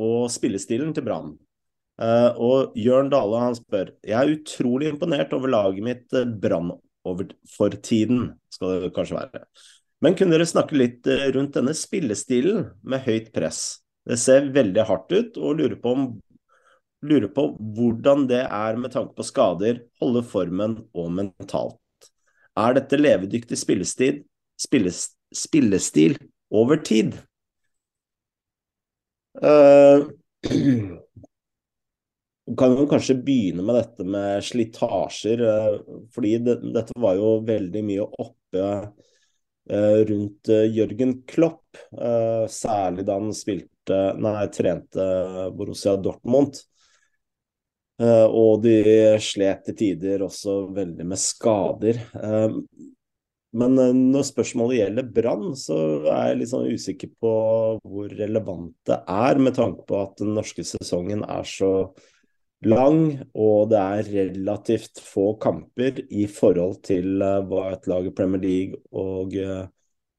og 0.01 0.31
spillestilen 0.33 0.95
til 0.97 1.05
Brann. 1.05 1.35
Uh, 2.01 2.33
og 2.41 2.79
Jørn 2.81 3.11
Dale 3.13 3.41
han 3.43 3.57
spør 3.59 3.91
Jeg 4.09 4.17
er 4.17 4.31
utrolig 4.33 4.89
imponert 4.89 5.35
over 5.37 5.53
laget 5.53 5.85
mitt 5.85 6.15
uh, 6.17 6.25
Brann 6.25 6.73
for 7.05 7.77
tiden, 7.85 8.31
skal 8.53 8.87
det 8.87 8.91
kanskje 8.97 9.19
være. 9.19 9.43
Men 10.05 10.17
kunne 10.17 10.33
dere 10.33 10.49
snakke 10.49 10.79
litt 10.81 11.09
uh, 11.09 11.27
rundt 11.35 11.59
denne 11.59 11.75
spillestilen 11.77 12.71
med 12.89 13.05
høyt 13.05 13.29
press? 13.37 13.83
Det 14.09 14.17
ser 14.21 14.49
veldig 14.55 14.87
hardt 14.89 15.13
ut, 15.13 15.37
og 15.37 15.61
lurer 15.61 15.77
på, 15.81 15.93
om, 15.93 16.07
lurer 17.07 17.31
på 17.33 17.47
hvordan 17.77 18.27
det 18.31 18.43
er 18.45 18.79
med 18.81 18.93
tanke 18.95 19.17
på 19.17 19.27
skader, 19.27 19.83
holde 20.03 20.23
formen 20.27 20.77
og 20.93 21.11
mentalt. 21.17 21.79
Er 22.59 22.77
dette 22.77 22.99
levedyktig 22.99 23.59
spillestil, 23.59 24.23
spilles, 24.61 25.05
spillestil 25.35 26.19
over 26.51 26.81
tid? 26.85 27.15
Uh, 29.41 30.11
kan 32.59 32.75
jo 32.75 32.89
kanskje 32.91 33.15
begynne 33.23 33.63
med 33.65 33.79
dette 33.79 34.05
med 34.05 34.45
slitasjer. 34.45 35.43
Eh, 35.47 35.77
fordi 36.15 36.33
det, 36.43 36.57
dette 36.75 36.97
var 36.99 37.15
jo 37.15 37.37
veldig 37.47 37.83
mye 37.87 38.07
oppe 38.09 38.65
eh, 39.71 40.01
rundt 40.11 40.51
Jørgen 40.51 41.21
Klopp. 41.31 41.79
Særlig 42.51 43.07
da 43.07 43.21
han 43.21 43.31
spilte, 43.37 44.01
nei, 44.19 44.49
trente 44.51 45.07
Borussia 45.55 45.95
Dortmund. 45.95 46.59
Og 48.01 48.63
de 48.65 48.77
slet 49.21 49.67
til 49.67 49.77
tider 49.77 50.23
også 50.25 50.73
veldig 50.73 51.05
med 51.11 51.21
skader. 51.21 51.99
Men 53.51 53.75
når 54.13 54.23
spørsmålet 54.29 54.79
gjelder 54.79 55.11
Brann, 55.11 55.51
så 55.59 55.77
er 56.07 56.31
jeg 56.31 56.39
litt 56.39 56.53
sånn 56.53 56.71
usikker 56.71 57.11
på 57.21 57.33
hvor 57.83 58.15
relevant 58.15 58.73
det 58.89 59.01
er, 59.11 59.41
med 59.43 59.57
tanke 59.59 59.83
på 59.89 59.99
at 60.05 60.15
den 60.23 60.33
norske 60.39 60.65
sesongen 60.65 61.27
er 61.27 61.45
så 61.51 61.73
lang, 62.65 63.19
og 63.35 63.71
det 63.73 63.81
er 63.81 64.11
relativt 64.15 65.01
få 65.03 65.35
kamper 65.43 66.01
i 66.13 66.27
forhold 66.31 66.79
til 66.87 67.21
hva 67.21 67.67
et 67.73 67.91
lag 67.91 68.07
i 68.07 68.15
Premier 68.17 68.43
League 68.45 68.81
og 68.93 69.35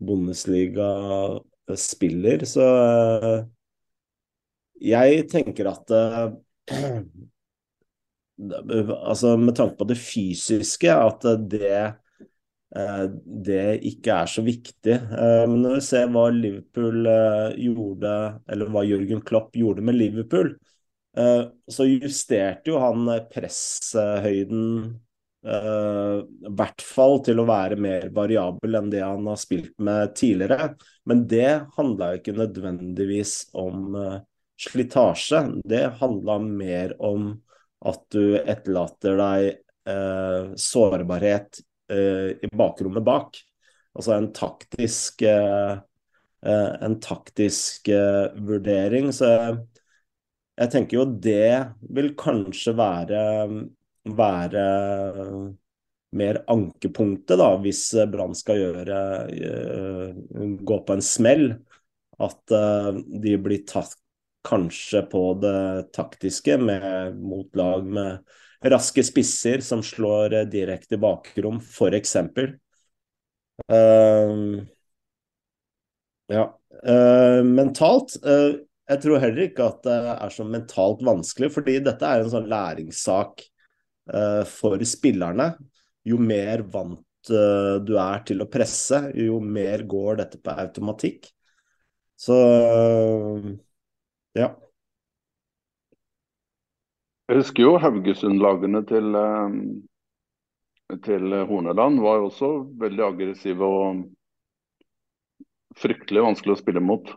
Bundesliga 0.02 0.92
spiller. 1.78 2.44
Så 2.50 2.68
jeg 4.82 5.28
tenker 5.32 5.72
at 5.72 5.96
Altså 8.42 9.36
med 9.38 9.56
tanke 9.58 9.78
på 9.80 9.90
det 9.90 10.00
fysiske, 10.02 10.94
at 10.94 11.28
det 11.52 11.82
det 12.72 13.64
ikke 13.84 14.14
er 14.16 14.30
så 14.32 14.40
viktig. 14.46 14.94
Men 15.12 15.58
når 15.60 15.74
vi 15.76 15.80
ser 15.84 16.06
hva 16.08 16.22
Liverpool 16.32 17.04
gjorde, 17.60 18.14
eller 18.48 18.70
hva 18.72 18.86
Jørgen 18.88 19.20
Klopp 19.28 19.58
gjorde 19.60 19.84
med 19.84 19.98
Liverpool, 19.98 20.54
Eh, 21.18 21.46
så 21.68 21.86
justerte 21.86 22.72
jo 22.72 22.80
han 22.80 23.10
presshøyden 23.34 24.68
eh, 25.44 26.18
i 26.24 26.52
hvert 26.56 26.84
fall 26.86 27.18
til 27.26 27.42
å 27.42 27.48
være 27.50 27.78
mer 27.82 28.08
variabel 28.16 28.80
enn 28.80 28.92
det 28.94 29.04
han 29.04 29.28
har 29.28 29.40
spilt 29.42 29.74
med 29.84 30.16
tidligere. 30.16 30.74
Men 31.10 31.26
det 31.32 31.50
handla 31.78 32.14
ikke 32.16 32.38
nødvendigvis 32.38 33.36
om 33.58 33.96
uh, 33.98 34.20
slitasje. 34.62 35.42
Det 35.68 35.84
handla 36.00 36.38
mer 36.46 36.94
om 37.04 37.34
at 37.90 38.04
du 38.14 38.38
etterlater 38.38 39.18
deg 39.20 39.48
eh, 39.90 40.52
sårbarhet 40.60 41.62
eh, 41.92 42.30
i 42.44 42.52
bakrommet 42.54 43.06
bak. 43.06 43.42
Altså 43.98 44.16
en 44.16 44.32
taktisk 44.36 45.26
en 46.42 46.94
taktisk 47.04 47.90
vurdering. 48.42 49.12
Så 49.14 49.28
jeg 50.58 50.72
tenker 50.74 50.98
jo 50.98 51.04
det 51.22 51.76
vil 51.94 52.08
kanskje 52.18 52.74
være, 52.80 53.20
være 54.18 54.64
mer 56.18 56.40
ankepunktet, 56.50 57.36
da, 57.38 57.52
hvis 57.62 57.84
Brann 58.10 58.34
skal 58.40 58.58
gjøre 58.64 59.04
uh, 59.28 60.48
gå 60.66 60.80
på 60.88 60.98
en 60.98 61.06
smell. 61.06 61.46
At 62.22 62.56
de 63.22 63.38
blir 63.44 63.68
tatt 63.70 63.94
kanskje 64.48 65.04
på 65.12 65.24
det 65.42 65.92
taktiske 65.96 66.58
med, 66.62 67.18
mot 67.22 67.56
lag 67.56 67.86
med 67.86 68.72
raske 68.72 69.04
spisser 69.06 69.64
som 69.66 69.84
slår 69.86 70.38
uh, 70.40 70.48
direkte 70.50 71.00
bakrom, 71.02 71.62
f.eks. 71.62 72.16
Uh, 73.70 74.62
ja. 76.32 76.46
mentalt 77.44 78.16
jeg 78.92 79.00
tror 79.06 79.22
heller 79.24 79.46
ikke 79.46 79.68
at 79.68 79.86
det 79.86 79.98
er 80.12 80.34
så 80.34 80.46
mentalt 80.48 81.04
vanskelig, 81.06 81.52
fordi 81.54 81.78
dette 81.84 82.08
er 82.08 82.24
en 82.24 82.32
sånn 82.34 82.50
læringssak 82.52 83.44
uh, 84.12 84.44
for 84.50 84.82
spillerne. 84.88 85.54
Jo 86.08 86.18
mer 86.20 86.66
vant 86.74 87.32
uh, 87.32 87.78
du 87.86 87.94
er 88.02 88.26
til 88.28 88.44
å 88.44 88.50
presse, 88.52 89.04
jo 89.16 89.40
mer 89.44 89.86
går 89.90 90.20
dette 90.24 90.42
på 90.44 90.56
automatikk. 90.66 91.30
Så 92.20 92.36
uh, 92.36 93.48
ja. 94.38 94.52
Jeg 97.32 97.40
husker 97.40 97.64
jo 97.64 97.78
Haugesund-lagene 97.80 98.82
til, 98.90 99.18
til 101.06 101.36
Horneland 101.48 102.02
var 102.04 102.20
jo 102.20 102.28
også 102.28 102.50
veldig 102.82 103.06
aggressive 103.06 103.68
og 103.68 104.02
fryktelig 105.80 106.26
vanskelig 106.26 106.58
å 106.58 106.60
spille 106.60 106.84
mot. 106.84 107.14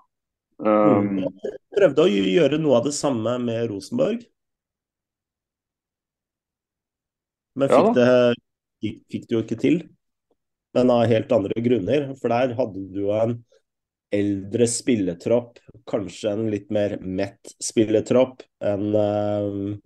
Um, 0.62 1.24
prøvde 1.74 2.04
å 2.04 2.10
gjøre 2.10 2.60
noe 2.62 2.78
av 2.78 2.86
det 2.86 2.94
samme 2.94 3.34
med 3.42 3.66
Rosenborg. 3.72 4.22
Men 7.58 7.70
fikk, 7.70 7.90
ja, 7.90 7.96
det, 7.98 8.94
fikk 9.10 9.26
det 9.26 9.36
jo 9.36 9.42
ikke 9.44 9.58
til. 9.62 9.82
Men 10.74 10.90
av 10.90 11.04
helt 11.10 11.30
andre 11.34 11.62
grunner. 11.62 12.08
For 12.18 12.34
der 12.34 12.54
hadde 12.58 12.86
du 12.90 13.02
jo 13.04 13.12
en 13.14 13.36
eldre 14.14 14.66
spilletropp, 14.68 15.58
kanskje 15.88 16.32
en 16.32 16.48
litt 16.52 16.70
mer 16.74 16.98
mett 17.00 17.54
spilletropp, 17.62 18.42
en 18.64 18.94
uh, 18.94 19.76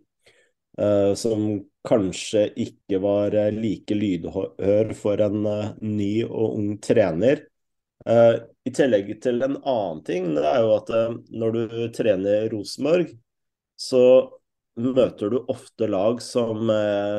uh, 0.81 1.12
som 1.19 1.49
kanskje 1.89 2.49
ikke 2.61 3.01
var 3.01 3.37
like 3.55 3.97
lydhør 3.97 4.93
for 4.99 5.23
en 5.25 5.47
uh, 5.47 5.71
ny 5.81 6.12
og 6.27 6.59
ung 6.59 6.75
trener. 6.85 7.47
I 8.09 8.71
tillegg 8.73 9.09
til 9.21 9.43
en 9.43 9.57
annen 9.59 9.99
ting, 10.07 10.29
det 10.33 10.45
er 10.47 10.62
jo 10.62 10.69
at 10.79 10.91
når 11.35 11.57
du 11.57 11.73
trener 11.93 12.47
Rosenborg, 12.49 13.11
så 13.77 14.01
møter 14.79 15.35
du 15.35 15.41
ofte 15.51 15.89
lag 15.91 16.23
som 16.25 16.71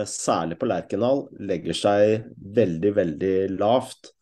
særlig 0.10 0.58
på 0.58 0.70
Lerkendal 0.72 1.26
legger 1.46 1.78
seg 1.78 2.32
veldig, 2.56 2.94
veldig 2.96 3.36
lavt. 3.60 4.14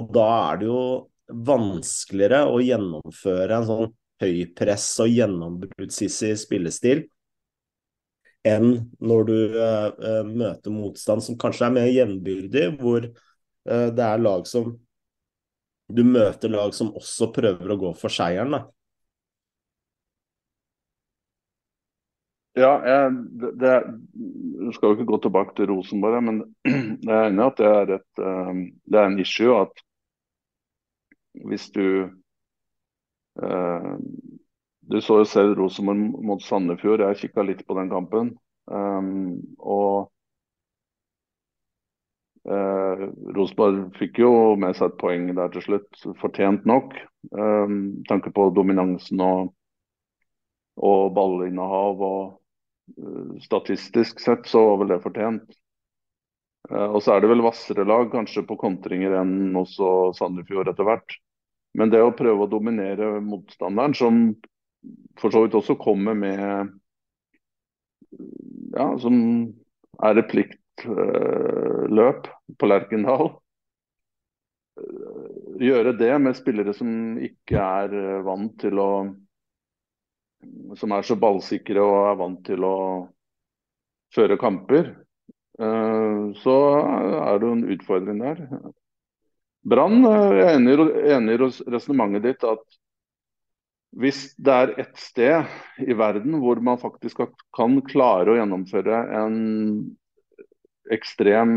Og 0.00 0.10
da 0.16 0.26
er 0.48 0.58
det 0.64 0.70
jo 0.72 0.80
vanskeligere 1.26 2.44
å 2.48 2.62
gjennomføre 2.62 3.58
en 3.58 3.68
sånn 3.68 3.92
høypress 4.22 4.88
og 5.04 5.12
gjennombruddssissig 5.12 6.32
spillestil 6.40 7.04
enn 8.46 8.76
når 9.02 9.24
du 9.26 9.38
møter 10.30 10.70
motstand 10.70 11.24
som 11.24 11.38
kanskje 11.40 11.66
er 11.66 11.74
mer 11.74 11.88
jevnbyrdig, 11.90 12.66
hvor 12.78 13.08
det 13.66 14.04
er 14.06 14.22
lag 14.22 14.46
som 14.46 14.70
du 15.88 16.02
møter 16.06 16.50
lag 16.50 16.74
som 16.74 16.94
også 16.98 17.30
prøver 17.34 17.72
å 17.72 17.78
gå 17.80 17.92
for 17.98 18.12
seieren, 18.12 18.54
da. 18.54 18.62
Ja, 22.56 22.70
jeg, 22.88 23.10
det, 23.36 23.50
det, 23.60 23.72
skal 24.78 24.88
jo 24.88 24.96
ikke 24.96 25.10
gå 25.10 25.18
tilbake 25.26 25.52
til 25.58 25.68
Rosenborg, 25.68 26.22
men 26.24 26.38
jeg 26.64 27.12
er 27.12 27.26
enig 27.28 27.42
i 27.42 27.48
at 27.50 27.58
det 27.60 27.72
er, 27.72 27.92
et, 27.98 28.22
det 28.88 29.00
er 29.02 29.10
en 29.10 29.18
issue 29.20 29.58
at 29.60 29.82
hvis 31.44 31.68
du 31.74 31.86
eh, 33.42 33.94
Du 34.86 35.00
så 35.02 35.20
jo 35.20 35.24
selv 35.26 35.56
Rosenborg 35.58 36.22
mot 36.24 36.42
Sandefjord, 36.42 37.02
jeg 37.02 37.26
kikka 37.26 37.42
litt 37.42 37.64
på 37.66 37.74
den 37.74 37.88
kampen. 37.90 38.36
Um, 38.70 39.40
og 39.58 40.12
Eh, 42.46 43.00
Rosenborg 43.34 43.96
fikk 43.98 44.20
jo 44.22 44.30
med 44.60 44.76
seg 44.78 44.92
et 44.92 44.98
poeng 45.00 45.30
der 45.34 45.50
til 45.50 45.64
slutt, 45.64 46.02
fortjent 46.20 46.66
nok. 46.68 46.94
Eh, 47.26 47.76
tanke 48.06 48.30
på 48.34 48.50
dominansen 48.54 49.22
og, 49.24 49.50
og 50.76 51.08
ballinnehav 51.16 52.02
og 52.06 52.20
uh, 53.00 53.30
statistisk 53.42 54.20
sett 54.22 54.46
så 54.46 54.62
var 54.68 54.82
vel 54.82 54.92
det 54.92 55.00
fortjent. 55.02 55.56
Eh, 56.70 56.86
og 56.86 57.00
så 57.02 57.16
er 57.16 57.24
det 57.24 57.32
vel 57.32 57.42
hvassere 57.42 57.86
lag 57.88 58.12
kanskje 58.12 58.44
på 58.46 58.58
kontringer 58.60 59.16
enn 59.22 59.56
også 59.58 60.12
Sandefjord 60.18 60.70
etter 60.70 60.86
hvert. 60.86 61.18
Men 61.76 61.92
det 61.92 62.00
å 62.02 62.14
prøve 62.16 62.46
å 62.46 62.50
dominere 62.50 63.16
motstanderen, 63.24 63.94
som 63.96 64.20
for 65.20 65.34
så 65.34 65.44
vidt 65.44 65.56
også 65.58 65.76
kommer 65.80 66.16
med 66.16 66.72
ja, 68.76 68.86
som 69.02 69.16
er 70.06 70.20
et 70.20 70.30
pliktløp 70.30 72.30
på 72.60 72.70
Lerkendal. 72.70 73.32
Gjøre 75.60 75.94
det 75.96 76.12
med 76.20 76.36
spillere 76.36 76.74
som 76.76 77.16
ikke 77.24 77.60
er 77.60 77.94
vant 78.26 78.58
til 78.60 78.82
å 78.82 78.90
som 80.76 80.92
er 80.92 81.06
så 81.06 81.16
ballsikre 81.18 81.82
og 81.82 81.96
er 82.10 82.18
vant 82.20 82.42
til 82.46 82.64
å 82.66 82.76
føre 84.14 84.38
kamper, 84.40 84.92
eh, 85.58 86.22
så 86.42 86.56
er 87.24 87.40
det 87.42 87.50
en 87.50 87.64
utfordring 87.74 88.22
der. 88.22 88.42
Brann 89.66 90.04
er 90.06 90.42
enig, 90.52 90.76
enig 91.10 91.36
i 91.36 91.40
resonnementet 91.74 92.26
ditt 92.28 92.44
at 92.46 92.64
hvis 93.96 94.28
det 94.36 94.52
er 94.52 94.72
ett 94.82 94.98
sted 95.00 95.46
i 95.80 95.94
verden 95.96 96.36
hvor 96.42 96.60
man 96.62 96.78
faktisk 96.78 97.22
kan 97.56 97.78
klare 97.88 98.34
å 98.34 98.36
gjennomføre 98.36 98.98
en 99.22 99.38
ekstrem 100.92 101.54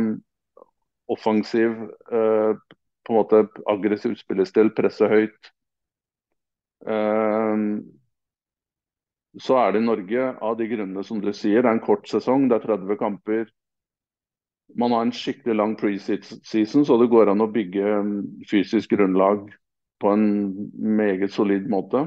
offensiv, 1.10 1.76
eh, 2.14 2.53
på 3.03 3.14
en 3.14 3.18
måte 3.18 3.43
aggressiv 3.70 4.16
spillestil, 4.20 4.72
presse 4.78 5.10
høyt, 5.10 5.51
eh, 6.86 7.66
så 9.39 9.57
er 9.62 9.74
det 9.74 9.82
i 9.84 9.86
Norge 9.86 10.28
av 10.41 10.57
de 10.57 10.68
grunnene 10.70 11.03
som 11.05 11.20
du 11.22 11.32
sier. 11.34 11.62
Det 11.62 11.70
er 11.70 11.76
en 11.78 11.86
kort 11.86 12.07
sesong, 12.10 12.47
det 12.49 12.60
er 12.60 12.68
30 12.72 12.97
kamper. 13.01 13.49
Man 14.78 14.93
har 14.93 15.01
en 15.01 15.15
skikkelig 15.15 15.55
lang 15.55 15.76
preseason, 15.80 16.86
så 16.86 16.97
det 17.01 17.09
går 17.09 17.32
an 17.32 17.41
å 17.41 17.49
bygge 17.51 18.01
fysisk 18.49 18.93
grunnlag 18.93 19.47
på 19.99 20.11
en 20.13 20.26
meget 20.78 21.34
solid 21.34 21.70
måte. 21.72 22.05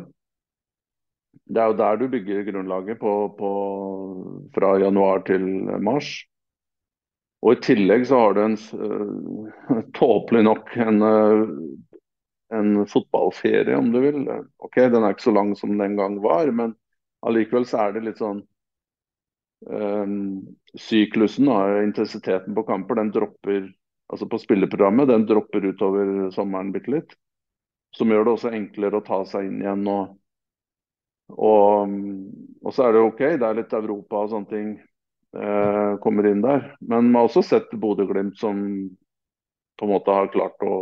Det 1.52 1.60
er 1.60 1.72
jo 1.72 1.78
der 1.80 1.98
du 2.00 2.06
bygger 2.12 2.44
grunnlaget 2.46 3.00
på, 3.00 3.12
på, 3.38 3.50
fra 4.54 4.76
januar 4.80 5.24
til 5.26 5.44
mars. 5.84 6.12
Og 7.42 7.56
I 7.56 7.62
tillegg 7.64 8.06
så 8.06 8.20
har 8.22 8.36
du 8.36 8.44
en 8.44 8.56
uh, 8.78 9.80
tåpelig 9.98 10.44
nok 10.46 10.70
en, 10.84 11.02
uh, 11.02 11.98
en 12.54 12.86
fotballferie, 12.88 13.74
om 13.76 13.90
du 13.92 13.98
vil. 14.04 14.22
Ok, 14.62 14.78
Den 14.92 15.02
er 15.02 15.16
ikke 15.16 15.26
så 15.26 15.34
lang 15.34 15.56
som 15.58 15.74
den 15.80 15.98
gang 15.98 16.20
var, 16.22 16.52
men 16.54 16.76
allikevel 17.26 17.66
så 17.68 17.86
er 17.86 17.96
det 17.96 18.06
litt 18.06 18.22
sånn 18.22 18.44
um, 18.44 18.46
Syklusen 20.82 21.50
og 21.52 21.82
intensiteten 21.82 22.54
på 22.56 22.64
kamper 22.66 22.98
den 22.98 23.12
dropper 23.14 23.68
altså 24.12 24.28
på 24.28 24.40
spilleprogrammet, 24.42 25.08
den 25.08 25.26
dropper 25.28 25.64
utover 25.72 26.30
sommeren 26.34 26.72
bitte 26.74 26.92
litt. 26.92 27.14
Som 27.96 28.12
gjør 28.12 28.26
det 28.26 28.34
også 28.36 28.52
enklere 28.52 29.00
å 29.00 29.04
ta 29.06 29.20
seg 29.28 29.48
inn 29.48 29.60
igjen. 29.62 29.84
Og, 29.88 30.14
og, 31.32 31.94
og 32.62 32.74
så 32.74 32.86
er 32.86 32.96
det 32.96 33.04
OK, 33.06 33.22
det 33.40 33.48
er 33.48 33.58
litt 33.60 33.76
Europa 33.76 34.24
og 34.24 34.32
sånne 34.32 34.52
ting 34.52 34.68
eh, 35.36 35.92
kommer 36.04 36.28
inn 36.28 36.44
der. 36.44 36.70
Men 36.80 37.08
man 37.08 37.22
har 37.22 37.30
også 37.30 37.44
sett 37.46 37.72
Bodø-Glimt 37.72 38.40
som 38.40 38.62
på 39.80 39.88
en 39.88 39.92
måte 39.94 40.14
har 40.14 40.32
klart 40.32 40.60
å 40.64 40.76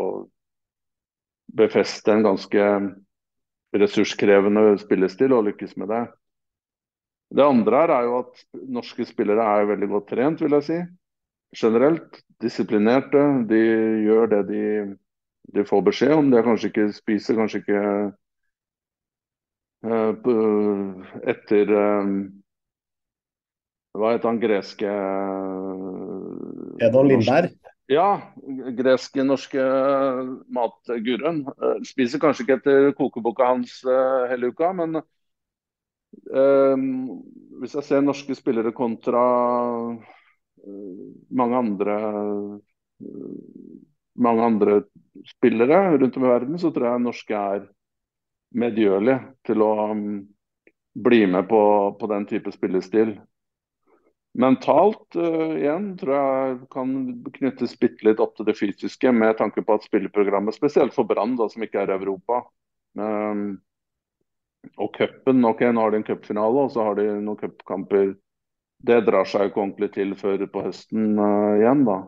befeste 1.54 2.14
en 2.14 2.26
ganske 2.26 2.66
ressurskrevende 3.74 4.74
spillestil 4.82 5.34
og 5.34 5.46
lykkes 5.50 5.76
med 5.78 5.90
det. 5.90 6.02
Det 7.30 7.44
andre 7.46 7.82
her 7.82 7.92
er 7.94 8.06
jo 8.08 8.16
at 8.24 8.40
norske 8.74 9.04
spillere 9.06 9.44
er 9.60 9.68
veldig 9.70 9.88
godt 9.92 10.08
trent, 10.10 10.40
vil 10.42 10.56
jeg 10.58 10.66
si. 10.66 10.78
Generelt. 11.60 12.22
Disiplinerte. 12.42 13.22
De 13.50 13.60
gjør 14.06 14.26
det 14.32 14.40
de, 14.48 14.64
de 15.54 15.64
får 15.66 15.84
beskjed 15.86 16.16
om. 16.16 16.30
De 16.32 16.42
kanskje 16.42 16.70
ikke 16.72 16.88
spiser 16.96 17.38
kanskje 17.38 17.62
ikke 17.62 17.82
uh, 19.86 21.10
etter 21.34 21.74
uh, 21.76 22.10
Hva 23.98 24.12
heter 24.14 24.30
han 24.30 24.42
greske 24.42 24.90
Edon 26.86 27.10
Lindberg? 27.10 27.54
Ja, 27.90 28.20
greske 28.78 29.22
norske 29.26 29.62
matguruen. 30.54 31.42
Spiser 31.86 32.22
kanskje 32.22 32.46
ikke 32.46 32.58
etter 32.60 32.92
kokeboka 32.98 33.48
hans 33.50 33.80
hele 34.30 34.52
uka, 34.54 34.70
men 34.78 35.02
hvis 36.30 37.74
jeg 37.76 37.86
ser 37.86 38.02
norske 38.02 38.34
spillere 38.34 38.72
kontra 38.74 39.20
uh, 39.90 41.04
mange 41.30 41.58
andre 41.58 41.96
uh, 43.04 43.70
mange 44.20 44.44
andre 44.44 44.82
spillere 45.28 45.96
rundt 45.98 46.16
om 46.16 46.24
i 46.24 46.28
verden, 46.28 46.58
så 46.58 46.70
tror 46.70 46.90
jeg 46.90 47.04
norske 47.04 47.40
er 47.54 47.64
medgjørlige 48.60 49.20
til 49.46 49.64
å 49.64 49.72
um, 49.92 50.06
bli 51.00 51.24
med 51.30 51.48
på, 51.48 51.62
på, 52.00 52.08
den 52.10 52.26
type 52.28 52.52
spillestil. 52.52 53.14
Mentalt 54.40 55.16
uh, 55.18 55.56
igjen 55.56 55.92
tror 56.00 56.14
jeg 56.16 56.58
kan 56.74 56.94
knyttes 57.38 57.76
bitte 57.80 58.08
litt 58.08 58.22
opp 58.22 58.36
til 58.36 58.48
det 58.50 58.58
fysiske, 58.58 59.12
med 59.12 59.38
tanke 59.38 59.64
på 59.64 59.78
at 59.78 59.86
spilleprogrammet, 59.86 60.56
spesielt 60.56 60.94
for 60.96 61.08
Brann, 61.08 61.38
som 61.40 61.66
ikke 61.66 61.84
er 61.84 61.94
Europa, 61.96 62.44
um, 62.98 63.54
og 64.80 64.94
cupen, 64.96 65.44
ok, 65.44 65.64
nå 65.72 65.84
har 65.84 65.92
de 65.92 66.00
en 66.00 66.06
cupfinale 66.06 66.64
og 66.66 66.72
så 66.74 66.84
har 66.88 66.98
de 66.98 67.06
noen 67.20 67.38
cupkamper. 67.40 68.14
Det 68.80 69.02
drar 69.04 69.28
seg 69.28 69.44
jo 69.44 69.50
ikke 69.50 69.62
ordentlig 69.64 69.90
til 69.96 70.14
før 70.16 70.46
på 70.52 70.64
høsten 70.64 71.18
uh, 71.20 71.58
igjen, 71.58 71.84
da. 71.88 71.98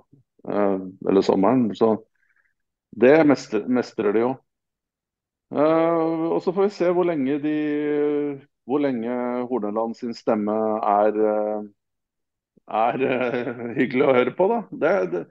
Uh, 0.48 0.88
eller 1.08 1.24
sommeren. 1.24 1.66
Så 1.76 1.94
det 2.96 3.18
mestrer, 3.28 3.66
mestrer 3.68 4.16
de 4.16 4.24
jo. 4.24 4.32
Uh, 5.52 6.32
og 6.32 6.40
så 6.44 6.54
får 6.54 6.68
vi 6.68 6.74
se 6.78 6.88
hvor 6.96 7.08
lenge 7.08 7.36
de 7.42 7.58
hvor 8.68 8.78
lenge 8.78 9.12
Horneland 9.50 9.96
sin 9.98 10.14
stemme 10.14 10.54
er, 10.86 11.16
er 12.70 13.04
hyggelig 13.78 14.04
å 14.06 14.14
høre 14.14 14.34
på. 14.38 14.46
da. 14.48 14.60
Det, 14.70 14.92
det, 15.12 15.22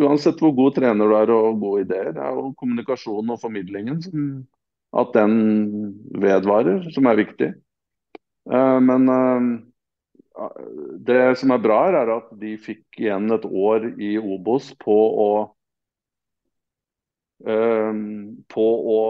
uansett 0.00 0.40
hvor 0.40 0.54
god 0.56 0.78
trener 0.78 1.12
du 1.12 1.16
er 1.18 1.32
og 1.34 1.60
gode 1.60 1.84
ideer, 1.84 2.14
det 2.16 2.22
er 2.24 2.32
jo 2.32 2.54
kommunikasjonen 2.56 3.34
og 3.36 3.42
formidlingen 3.44 4.00
som 4.02 4.24
at 4.96 5.12
den 5.16 5.36
vedvarer, 6.16 6.84
som 6.94 7.08
er 7.10 7.20
viktig. 7.20 7.50
Eh, 8.52 8.78
men 8.80 9.08
eh, 9.12 10.60
det 11.08 11.20
som 11.40 11.52
er 11.54 11.64
bra, 11.64 11.80
er 11.90 12.12
at 12.16 12.30
de 12.40 12.54
fikk 12.60 13.00
igjen 13.02 13.30
et 13.34 13.46
år 13.46 13.90
i 14.02 14.16
Obos 14.20 14.72
på 14.80 14.96
å 14.96 15.30
eh, 17.46 17.92
på 18.52 18.68
å 18.96 19.02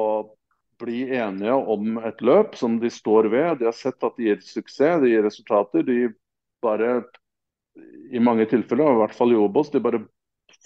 bli 0.80 1.06
enige 1.16 1.54
om 1.56 1.96
et 2.04 2.20
løp 2.20 2.56
som 2.60 2.80
de 2.80 2.90
står 2.92 3.30
ved. 3.32 3.60
De 3.60 3.68
har 3.68 3.76
sett 3.76 4.02
at 4.04 4.18
det 4.18 4.26
gir 4.28 4.42
suksess, 4.44 5.00
det 5.02 5.12
gir 5.12 5.24
resultater. 5.24 5.86
De 5.86 6.10
bare, 6.64 6.98
i 8.12 8.20
mange 8.20 8.44
tilfeller, 8.50 8.92
i 8.92 9.00
hvert 9.00 9.16
fall 9.16 9.32
i 9.32 9.38
Obos, 9.40 9.70
de 9.72 9.80
bare 9.80 10.02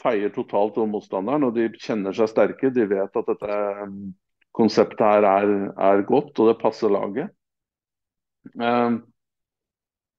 feier 0.01 0.33
totalt 0.35 0.79
over 0.81 0.91
motstanderen. 0.91 1.47
Og 1.47 1.55
de 1.55 1.69
kjenner 1.79 2.17
seg 2.17 2.33
sterke. 2.33 2.73
De 2.75 2.89
vet 2.91 3.21
at 3.23 3.31
dette 3.31 3.61
konseptet 4.57 5.05
her 5.05 5.27
er, 5.29 5.55
er, 5.77 6.03
godt, 6.09 6.35
og 6.39 6.51
det 6.51 6.59
passer 6.61 6.93
laget. 6.93 7.31
Uh, 8.57 9.01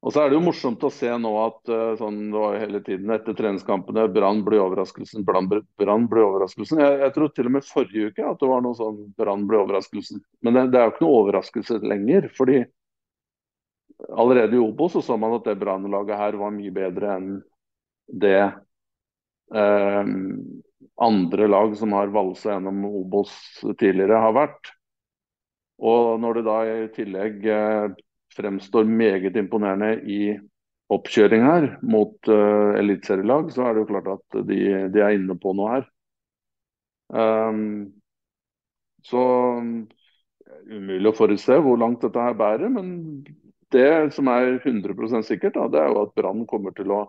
og 0.02 0.14
så 0.14 0.24
er 0.24 0.32
det 0.32 0.38
jo 0.40 0.46
morsomt 0.48 0.84
å 0.86 0.90
se 0.94 1.10
nå 1.22 1.32
at 1.44 1.70
uh, 1.70 1.94
sånn, 2.00 2.20
det 2.34 2.42
var 2.42 2.58
hele 2.62 2.82
tiden 2.86 3.12
etter 3.14 3.36
treningskampene 3.38 4.08
Brann 4.14 4.42
blir 4.46 4.64
overraskelsen, 4.64 5.26
Brann 5.28 5.50
blir 5.50 6.24
overraskelsen. 6.26 6.82
Jeg, 6.82 7.00
jeg, 7.04 7.14
tror 7.18 7.34
til 7.36 7.50
og 7.50 7.56
med 7.58 7.68
forrige 7.68 8.10
uke 8.10 8.26
at 8.26 8.42
det 8.42 8.50
var 8.50 8.66
noe 8.66 8.78
sånn 8.78 9.02
Brann 9.18 9.45
blir 9.49 9.62
overraskelsen. 9.62 10.24
Men 10.41 10.58
det, 10.58 10.68
det, 10.74 10.82
er 10.82 10.88
jo 10.88 10.95
ikke 10.95 11.06
noe 11.06 11.20
overraskelse 11.22 11.82
lenger. 11.86 12.32
fordi 12.38 12.64
allerede 14.10 14.56
i 14.56 14.60
Obo 14.60 14.90
så, 14.90 15.02
så 15.02 15.18
man 15.18 15.38
at 15.38 15.45
det 15.45 15.60
Brann-laget 15.62 16.18
her 16.18 16.38
var 16.41 16.53
mye 16.56 16.74
bedre 16.74 17.16
enn 17.18 17.30
det 18.22 18.41
um, 19.53 20.62
andre 21.01 21.47
lag 21.47 21.73
som 21.77 21.93
har 21.95 22.11
valsa 22.13 22.55
gjennom 22.55 22.84
Obos 22.89 23.34
tidligere, 23.80 24.19
har 24.22 24.35
vært. 24.35 24.73
Og 25.81 26.19
når 26.22 26.38
det 26.38 26.45
da 26.45 26.57
i 26.68 26.89
tillegg 26.95 27.45
eh, 27.49 27.93
fremstår 28.35 28.89
meget 28.89 29.38
imponerende 29.39 29.95
i 30.05 30.22
oppkjøring 30.91 31.45
her 31.47 31.65
mot 31.88 32.27
uh, 32.27 32.76
eliteserielag, 32.80 33.51
så 33.55 33.63
er 33.63 33.76
det 33.76 33.84
jo 33.84 33.89
klart 33.93 34.09
at 34.11 34.39
de, 34.47 34.59
de 34.91 35.03
er 35.03 35.15
inne 35.15 35.38
på 35.39 35.53
noe 35.55 35.69
her. 35.77 35.85
Um, 37.11 37.61
så 39.07 39.22
umulig 40.72 41.11
å 41.11 41.15
forutse 41.15 41.57
hvor 41.63 41.80
langt 41.80 42.03
dette 42.03 42.26
her 42.26 42.35
bærer, 42.38 42.72
men 42.72 42.91
det 43.72 44.11
som 44.15 44.27
er 44.31 44.57
100% 44.59 45.27
sikkert, 45.27 45.55
da, 45.55 45.69
det 45.72 45.80
er 45.80 45.93
jo 45.93 46.03
at 46.03 46.13
Brann 46.18 46.43
kommer 46.49 46.76
til 46.76 46.91
å 46.91 47.05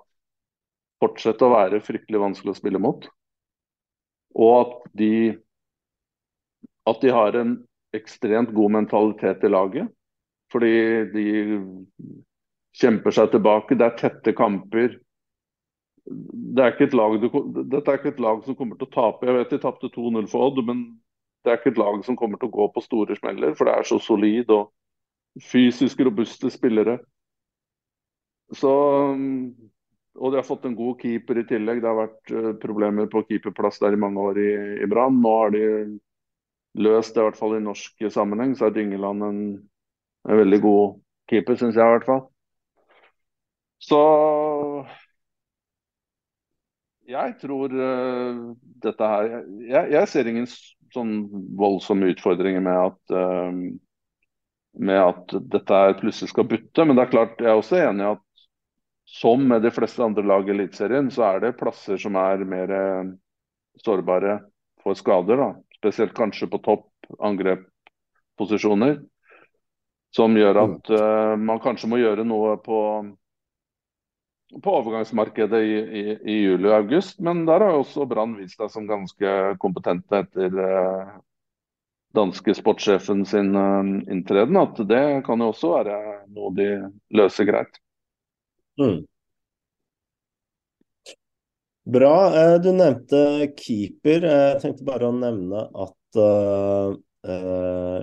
fortsette 1.03 1.47
å 1.47 1.55
være 1.57 1.83
fryktelig 1.83 2.23
vanskelig 2.23 2.55
å 2.55 2.61
spille 2.61 2.81
mot. 2.83 3.09
Og 4.35 4.53
at 4.61 4.93
de, 4.99 5.15
at 6.89 7.03
de 7.03 7.13
har 7.13 7.37
en 7.39 7.57
ekstremt 7.97 8.55
god 8.55 8.71
mentalitet 8.79 9.45
i 9.45 9.51
laget. 9.53 9.91
Fordi 10.53 10.73
de 11.13 11.27
kjemper 12.81 13.15
seg 13.15 13.33
tilbake. 13.33 13.77
Det 13.79 13.87
er 13.87 13.99
tette 14.01 14.35
kamper. 14.37 14.99
Det 16.03 16.65
er 16.65 16.77
du, 17.23 17.29
dette 17.71 17.91
er 17.91 18.01
ikke 18.01 18.13
et 18.15 18.21
lag 18.21 18.43
som 18.45 18.57
kommer 18.59 18.77
til 18.77 18.89
å 18.89 18.95
tape. 18.95 19.29
Jeg 19.29 19.39
vet 19.39 19.55
de 19.55 19.63
tapte 19.63 19.93
2-0 19.95 20.29
for 20.29 20.49
Odd, 20.49 20.65
men 20.67 20.85
det 21.43 21.53
er 21.53 21.61
ikke 21.61 21.73
et 21.75 21.81
lag 21.81 22.03
som 22.05 22.19
kommer 22.19 22.41
til 22.41 22.51
å 22.51 22.57
gå 22.57 22.69
på 22.75 22.83
store 22.85 23.17
smeller. 23.19 23.55
For 23.59 23.69
det 23.69 23.77
er 23.77 23.89
så 23.89 24.01
solid 24.03 24.51
og 24.51 24.73
fysisk 25.41 26.01
robuste 26.05 26.51
spillere. 26.53 26.99
Så 28.53 28.73
og 30.19 30.33
de 30.33 30.39
har 30.39 30.47
fått 30.47 30.67
en 30.69 30.77
god 30.77 31.01
keeper 31.01 31.41
i 31.41 31.47
tillegg. 31.49 31.81
Det 31.81 31.89
har 31.89 31.99
vært 31.99 32.33
uh, 32.37 32.49
problemer 32.61 33.09
på 33.13 33.25
keeperplass 33.29 33.81
der 33.83 33.97
i 33.97 34.01
mange 34.01 34.21
år 34.21 34.41
i, 34.41 34.51
i 34.85 34.89
Brann. 34.91 35.21
Nå 35.23 35.37
har 35.39 35.55
de 35.55 35.63
løst 36.83 37.15
det, 37.15 37.23
i 37.23 37.29
hvert 37.29 37.39
fall 37.39 37.57
i 37.57 37.63
norsk 37.65 38.05
sammenheng. 38.13 38.53
Så 38.57 38.69
er 38.69 38.77
Dyngeland 38.77 39.29
en 39.29 39.45
En 40.23 40.39
veldig 40.39 40.61
god 40.63 41.01
keeper, 41.27 41.57
syns 41.59 41.75
jeg 41.75 41.83
i 41.83 41.95
hvert 41.97 42.05
fall. 42.07 42.21
Så 43.83 43.99
jeg 47.11 47.33
tror 47.41 47.75
uh, 47.75 48.53
dette 48.85 49.09
her 49.11 49.33
jeg, 49.67 49.91
jeg, 49.97 50.11
ser 50.13 50.31
ingen 50.31 50.47
sånn 50.95 51.17
voldsomme 51.59 52.13
utfordringer 52.13 52.63
med 52.63 52.79
at 52.85 53.17
uh, 53.19 53.51
med 54.73 55.01
at 55.03 55.35
dette 55.53 55.81
her 55.83 55.97
plutselig 55.99 56.31
skal 56.31 56.47
butte. 56.49 56.87
Men 56.87 56.97
det 56.97 57.07
er 57.07 57.13
klart, 57.13 57.43
jeg 57.43 57.51
er 57.51 57.59
også 57.59 57.81
enig 57.83 58.07
i 58.07 58.13
at 58.15 58.23
som 59.13 59.49
med 59.49 59.63
de 59.63 59.71
fleste 59.71 60.05
andre 60.05 60.25
lag 60.25 60.49
i 60.49 60.53
Eliteserien, 60.55 61.11
så 61.13 61.27
er 61.27 61.41
det 61.43 61.57
plasser 61.61 61.99
som 62.01 62.17
er 62.17 62.47
mer 62.49 62.71
uh, 62.73 63.11
sårbare 63.85 64.39
for 64.81 64.97
skader. 64.97 65.37
da. 65.37 65.49
Spesielt 65.77 66.15
kanskje 66.17 66.49
på 66.49 66.61
topp 66.65 66.89
angrepsposisjoner. 67.21 69.03
Som 70.17 70.37
gjør 70.37 70.63
at 70.63 70.93
uh, 70.97 71.35
man 71.37 71.61
kanskje 71.61 71.91
må 71.93 72.01
gjøre 72.01 72.25
noe 72.25 72.55
på, 72.65 72.79
på 74.57 74.79
overgangsmarkedet 74.81 75.61
i, 75.61 75.77
i, 75.77 76.07
i 76.17 76.39
juli 76.47 76.73
og 76.73 76.79
august. 76.79 77.21
Men 77.21 77.45
der 77.49 77.67
har 77.67 77.83
også 77.83 78.09
Brann 78.09 78.39
vist 78.41 78.57
seg 78.57 78.73
som 78.73 78.89
ganske 78.89 79.37
kompetente 79.61 80.25
etter 80.25 80.57
uh, 80.57 81.15
danske 82.17 82.57
sportssjefen 82.57 83.27
sin 83.29 83.53
uh, 83.61 83.85
inntreden. 84.09 84.57
At 84.57 84.81
det 84.89 85.05
kan 85.29 85.45
jo 85.45 85.53
også 85.53 85.77
være 85.77 86.03
noe 86.33 86.57
de 86.57 86.73
løser 87.13 87.53
greit. 87.53 87.82
Mm. 88.83 89.03
Bra. 91.85 92.59
Du 92.59 92.71
nevnte 92.73 93.53
keeper. 93.59 94.23
Jeg 94.23 94.61
tenkte 94.63 94.87
bare 94.87 95.09
å 95.09 95.15
nevne 95.17 95.65
at 95.83 96.19
uh, 96.19 96.95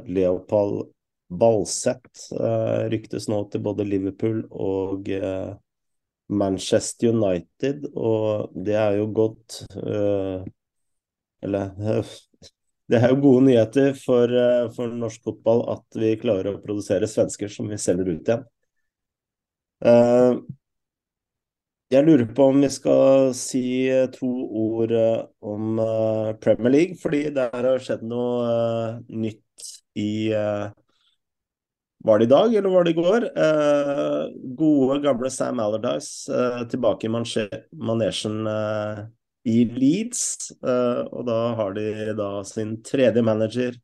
Leopold 0.04 0.90
Balseth 1.30 2.34
uh, 2.36 2.90
ryktes 2.92 3.30
nå 3.32 3.42
til 3.52 3.64
både 3.64 3.88
Liverpool 3.88 4.44
og 4.52 5.08
uh, 5.16 5.56
Manchester 6.30 7.14
United, 7.16 7.88
og 7.98 8.52
det 8.54 8.76
er 8.78 9.00
jo 9.00 9.08
godt 9.18 9.64
Eller 11.42 11.72
det 12.92 13.00
er 13.00 13.08
jo 13.10 13.22
gode 13.24 13.48
nyheter 13.48 13.96
for, 13.98 14.36
for, 14.76 14.94
norsk 14.94 15.24
fotball 15.26 15.64
at 15.74 15.98
vi 15.98 16.12
klarer 16.22 16.52
å 16.52 16.62
produsere 16.62 17.10
svensker 17.10 17.50
som 17.50 17.72
vi 17.72 17.80
selger 17.82 18.12
ut 18.12 18.30
igjen. 18.30 18.46
Jeg 21.90 22.06
lurer 22.06 22.28
på 22.38 22.46
om 22.52 22.60
vi 22.62 22.70
skal 22.70 23.32
si 23.34 23.64
to 24.14 24.28
ord 24.62 24.92
om 25.42 25.80
Premier 26.44 26.74
League, 26.76 27.00
fordi 27.02 27.24
der 27.34 27.50
har 27.56 27.82
skjedd 27.82 28.04
noe 28.06 29.00
nytt 29.10 29.72
i 29.98 30.30
var 32.04 32.20
det 32.20 32.26
i 32.26 32.28
dag, 32.28 32.54
eller 32.56 32.70
var 32.70 32.84
det 32.84 32.92
i 32.92 32.94
går? 32.94 33.24
Eh, 33.44 34.28
gode, 34.56 35.00
gamle 35.04 35.30
Sam 35.30 35.60
Allardyce 35.60 36.32
eh, 36.32 36.62
tilbake 36.72 37.08
i 37.08 37.12
manesjen 37.12 38.48
eh, 38.48 39.02
i 39.52 39.66
Leeds. 39.68 40.22
Eh, 40.64 41.02
og 41.12 41.26
da 41.28 41.40
har 41.60 41.76
de 41.76 42.14
da 42.16 42.30
sin 42.48 42.78
tredje 42.88 43.24
manager 43.26 43.76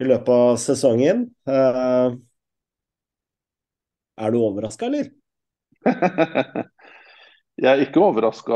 i 0.00 0.08
løpet 0.08 0.32
av 0.32 0.56
sesongen. 0.62 1.26
Eh, 1.44 2.16
er 4.24 4.32
du 4.32 4.40
overraska, 4.40 4.88
eller? 4.88 5.12
Jeg 7.58 7.70
er 7.72 7.82
ikke 7.82 8.02
overraska 8.04 8.54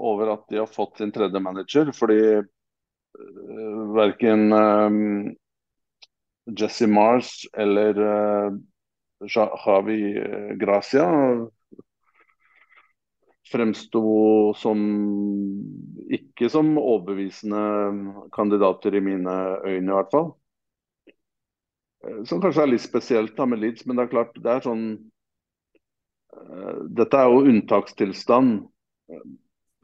over 0.00 0.32
at 0.38 0.44
de 0.48 0.62
har 0.62 0.70
fått 0.70 1.02
sin 1.02 1.12
tredje 1.12 1.40
manager, 1.42 1.90
fordi 1.92 2.20
uh, 2.40 3.80
verken 3.92 4.46
um, 4.56 5.00
Jesse 6.48 6.88
Mars 6.88 7.42
eller 7.52 8.00
uh, 8.00 8.56
Javi 9.28 9.98
Gracia 10.58 11.10
fremsto 13.52 14.02
som 14.56 14.80
ikke 16.12 16.48
som 16.52 16.72
overbevisende 16.78 18.28
kandidater 18.32 18.96
i 18.96 19.02
mine 19.04 19.34
øyne, 19.66 19.90
i 19.90 19.96
hvert 19.96 20.12
fall. 20.14 20.30
Eh, 22.06 22.22
som 22.28 22.40
kanskje 22.42 22.64
er 22.64 22.72
litt 22.72 22.84
spesielt 22.84 23.36
da 23.36 23.46
med 23.48 23.62
Leeds, 23.62 23.86
men 23.86 23.98
det 23.98 24.06
er 24.06 24.14
klart 24.14 24.38
det 24.38 24.54
er 24.56 24.64
sånn 24.66 24.86
Dette 26.32 27.18
er 27.18 27.30
jo 27.30 27.46
unntakstilstand. 27.50 28.62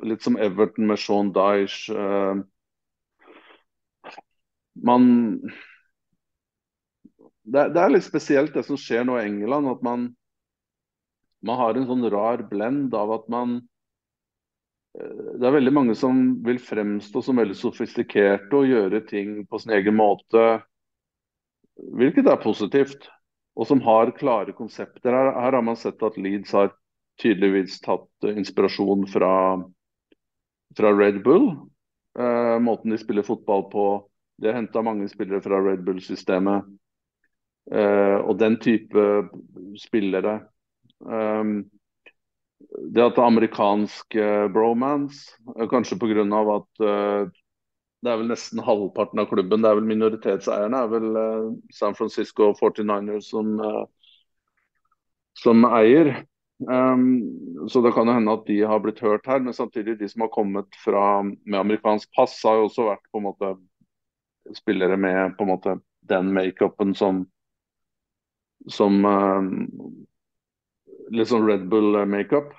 Litt 0.08 0.22
som 0.24 0.38
Everton 0.40 0.86
med 0.88 1.00
Sean 1.02 1.32
Dyche. 1.34 1.92
Uh, 1.92 2.44
man 4.78 5.08
det, 7.48 7.80
er 7.80 7.92
litt 7.92 8.04
spesielt 8.04 8.54
det 8.54 8.64
som 8.66 8.78
skjer 8.78 9.06
nå 9.08 9.16
i 9.18 9.24
England. 9.26 9.70
At 9.70 9.82
man, 9.84 10.06
man 11.44 11.60
har 11.60 11.78
en 11.78 11.88
sånn 11.88 12.06
rar 12.12 12.44
blend 12.50 12.94
av 12.96 13.14
at 13.16 13.28
man 13.32 13.58
eh, 14.98 15.36
Det 15.38 15.48
er 15.48 15.56
veldig 15.56 15.74
mange 15.74 15.96
som 15.98 16.38
vil 16.44 16.60
fremstå 16.62 17.24
som 17.24 17.40
veldig 17.40 17.56
sofistikerte 17.56 18.52
og 18.52 18.68
gjøre 18.68 19.04
ting 19.08 19.40
på 19.48 19.62
sin 19.62 19.74
egen 19.78 19.96
måte. 19.98 20.48
Hvilket 21.78 22.28
er 22.28 22.42
positivt. 22.42 23.08
Og 23.58 23.66
som 23.66 23.80
har 23.82 24.14
klare 24.14 24.54
konsepter. 24.54 25.10
Her, 25.12 25.32
her 25.34 25.56
har 25.58 25.64
man 25.66 25.78
sett 25.78 26.02
at 26.06 26.18
Leeds 26.20 26.54
har 26.54 26.70
tydeligvis 27.18 27.80
tatt 27.82 28.28
inspirasjon 28.30 29.02
fra, 29.10 29.32
fra 30.78 30.92
Red 30.94 31.24
Bull. 31.24 31.50
Eh, 32.18 32.58
måten 32.62 32.94
de 32.94 33.00
spiller 33.02 33.26
fotball 33.26 33.66
på. 33.72 33.86
De 34.38 34.50
har 34.50 34.60
henta 34.60 34.82
mange 34.86 35.08
spillere 35.10 35.42
fra 35.42 35.58
Red 35.64 35.82
Bull-systemet. 35.86 36.68
Eh, 37.74 38.18
og 38.22 38.38
den 38.38 38.60
type 38.62 39.08
spillere. 39.82 40.38
Um, 41.02 41.66
det 42.94 43.02
at 43.02 43.14
det 43.16 43.22
er 43.22 43.26
amerikansk 43.26 44.16
bromance, 44.54 45.34
kanskje 45.70 45.98
pga. 45.98 46.24
at 46.56 46.82
det 48.02 48.10
er 48.12 48.18
vel 48.20 48.30
nesten 48.30 48.62
halvparten 48.62 49.20
av 49.22 49.28
klubben, 49.30 49.62
det 49.62 49.70
er 49.70 49.78
vel 49.80 49.88
minoritetseierne, 49.88 50.82
Det 50.86 50.98
er 50.98 51.06
vel 51.06 51.54
San 51.74 51.96
Francisco 51.98 52.52
49ers 52.58 53.30
som, 53.32 53.56
som 55.38 55.64
eier. 55.66 56.12
Um, 56.58 57.68
så 57.70 57.82
det 57.82 57.92
kan 57.94 58.06
jo 58.06 58.14
hende 58.16 58.34
at 58.34 58.46
de 58.46 58.60
har 58.66 58.80
blitt 58.82 59.02
hørt 59.02 59.26
her, 59.30 59.42
men 59.42 59.54
samtidig 59.54 59.98
de 59.98 60.08
som 60.10 60.24
har 60.26 60.30
kommet 60.34 60.78
fra, 60.84 61.22
med 61.22 61.58
amerikansk 61.58 62.10
pass, 62.14 62.38
har 62.44 62.58
jo 62.58 62.68
også 62.68 62.86
vært 62.90 63.04
på 63.10 63.20
en 63.20 63.26
måte 63.28 63.52
spillere 64.56 64.96
med 64.96 65.36
på 65.36 65.44
en 65.44 65.52
måte 65.52 65.76
den 66.08 66.32
makeupen 66.34 66.94
som 66.98 67.26
som 68.66 69.04
um, 69.04 69.68
litt 71.14 71.30
sånn 71.30 71.46
Red 71.46 71.68
Bull-makeup. 71.70 72.50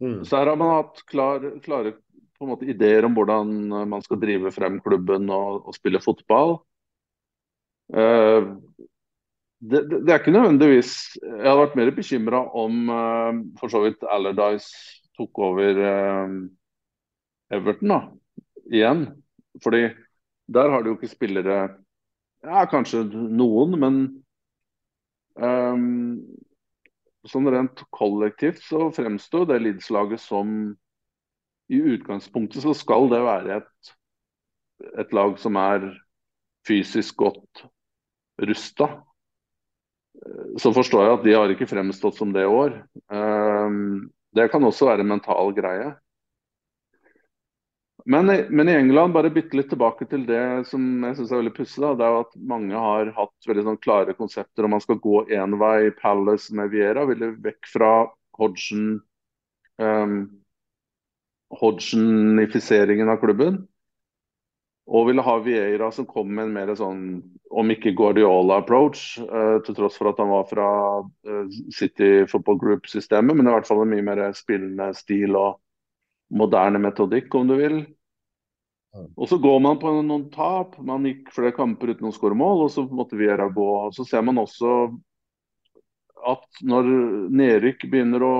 Mm. 0.00 0.22
Så 0.24 0.40
her 0.40 0.48
har 0.50 0.56
man 0.58 0.72
hatt 0.78 1.02
klar, 1.10 1.44
klare 1.64 1.92
på 2.40 2.46
en 2.46 2.52
måte, 2.54 2.68
ideer 2.72 3.04
om 3.04 3.14
hvordan 3.16 3.52
man 3.90 4.02
skal 4.04 4.20
drive 4.22 4.52
frem 4.54 4.78
klubben 4.80 5.28
og, 5.28 5.66
og 5.68 5.76
spille 5.76 6.00
fotball. 6.00 6.56
Uh, 7.92 8.56
det, 9.60 9.82
det, 9.90 9.98
det, 10.06 10.12
er 10.12 10.20
ikke 10.20 10.32
nødvendigvis 10.32 10.92
Jeg 11.18 11.42
hadde 11.42 11.58
vært 11.58 11.74
mer 11.76 11.88
bekymra 11.92 12.38
om 12.56 12.76
uh, 12.86 13.40
for 13.58 13.72
så 13.72 13.80
vidt 13.82 14.06
Allardyce 14.06 14.70
tok 15.18 15.40
over 15.42 15.80
uh, 15.82 16.36
Everton 17.52 17.92
da, 17.92 18.00
igjen. 18.70 19.04
Fordi 19.60 19.82
der 20.50 20.72
har 20.72 20.82
de 20.82 20.92
jo 20.94 20.96
ikke 20.96 21.12
spillere 21.12 21.60
Ja, 22.40 22.64
kanskje 22.70 23.02
noen, 23.10 23.76
men 23.82 24.00
Um, 25.40 26.20
sånn 27.28 27.48
rent 27.52 27.84
kollektivt 27.94 28.62
så 28.64 28.88
fremsto 28.94 29.44
det 29.48 29.60
Leeds-laget 29.62 30.22
som 30.22 30.74
I 31.70 31.78
utgangspunktet 31.94 32.64
så 32.64 32.74
skal 32.74 33.06
det 33.12 33.20
være 33.22 33.60
et, 33.60 33.92
et 34.98 35.12
lag 35.14 35.36
som 35.38 35.58
er 35.60 35.86
fysisk 36.66 37.22
godt 37.22 37.64
rusta. 38.42 38.90
Så 40.58 40.72
forstår 40.74 41.06
jeg 41.06 41.16
at 41.18 41.26
de 41.26 41.34
har 41.36 41.52
ikke 41.52 41.70
fremstått 41.70 42.18
som 42.18 42.34
det 42.34 42.44
i 42.44 42.50
år. 42.50 42.74
Um, 43.08 44.10
det 44.36 44.50
kan 44.50 44.64
også 44.66 44.90
være 44.90 45.04
en 45.04 45.12
mental 45.14 45.54
greie. 45.54 45.92
Men, 48.10 48.26
men, 48.50 48.68
i 48.68 48.74
England, 48.74 49.12
bare 49.12 49.30
bytte 49.30 49.56
litt 49.58 49.68
tilbake 49.70 50.06
til 50.08 50.24
det 50.26 50.66
som 50.70 51.04
jeg 51.04 51.18
synes 51.18 51.30
er 51.30 51.40
veldig 51.42 51.54
pussig. 51.54 51.82
Det 51.84 52.06
er 52.06 52.14
jo 52.14 52.22
at 52.24 52.36
mange 52.52 52.82
har 52.82 53.12
hatt 53.14 53.48
veldig 53.48 53.66
sånn 53.66 53.80
klare 53.84 54.16
konsepter 54.18 54.66
om 54.66 54.74
man 54.74 54.82
skal 54.82 54.98
gå 55.02 55.24
én 55.36 55.54
vei. 55.60 55.92
Palace 56.00 56.54
med 56.56 56.72
Viera 56.72 57.04
ville 57.06 57.34
vekk 57.44 57.70
fra 57.70 57.92
Hodgson 58.40 58.96
um, 59.78 60.16
Hodgsonifiseringen 61.50 63.10
av 63.10 63.20
klubben. 63.22 63.60
Og 64.90 65.06
ville 65.06 65.22
ha 65.22 65.36
Vieira 65.42 65.90
som 65.94 66.06
kom 66.08 66.32
med 66.34 66.48
en 66.48 66.54
mer 66.54 66.72
sånn, 66.78 67.02
om 67.50 67.70
ikke 67.70 67.92
Guardiola-approach, 67.98 69.02
uh, 69.22 69.58
til 69.66 69.76
tross 69.76 69.98
for 70.00 70.10
at 70.10 70.18
han 70.18 70.32
var 70.32 70.48
fra 70.50 70.70
uh, 71.02 71.60
City 71.74 72.24
Football 72.30 72.58
Group-systemet, 72.62 73.36
men 73.38 73.46
i 73.46 73.54
hvert 73.54 73.68
fall 73.68 73.84
en 73.84 73.92
mye 73.92 74.06
mer 74.06 74.24
spillende 74.34 74.90
stil 74.98 75.38
og 75.38 75.60
moderne 76.34 76.82
metodikk, 76.82 77.34
om 77.38 77.50
du 77.50 77.54
vil. 77.60 77.80
Og 79.14 79.28
så 79.30 79.38
går 79.38 79.60
man 79.62 79.78
på 79.78 79.92
noen 80.02 80.26
tap. 80.34 80.74
Man 80.82 81.06
gikk 81.06 81.30
flere 81.34 81.54
kamper 81.54 81.92
uten 81.94 82.08
å 82.08 82.14
skåre 82.14 82.38
mål, 82.38 82.64
og 82.66 82.72
så 82.74 82.86
måtte 82.90 83.18
Vieira 83.18 83.46
gå. 83.54 83.68
Og 83.86 83.94
så 83.94 84.06
ser 84.08 84.24
man 84.26 84.40
også 84.42 84.90
at 86.26 86.62
når 86.66 86.88
nedrykk 87.32 87.86
begynner 87.90 88.22
å 88.24 88.36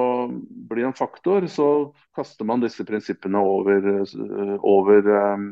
bli 0.70 0.84
en 0.86 0.96
faktor, 0.96 1.46
så 1.50 1.68
kaster 2.16 2.48
man 2.48 2.62
disse 2.64 2.84
prinsippene 2.86 3.40
over, 3.40 3.86
over, 4.66 5.10
um, 5.34 5.50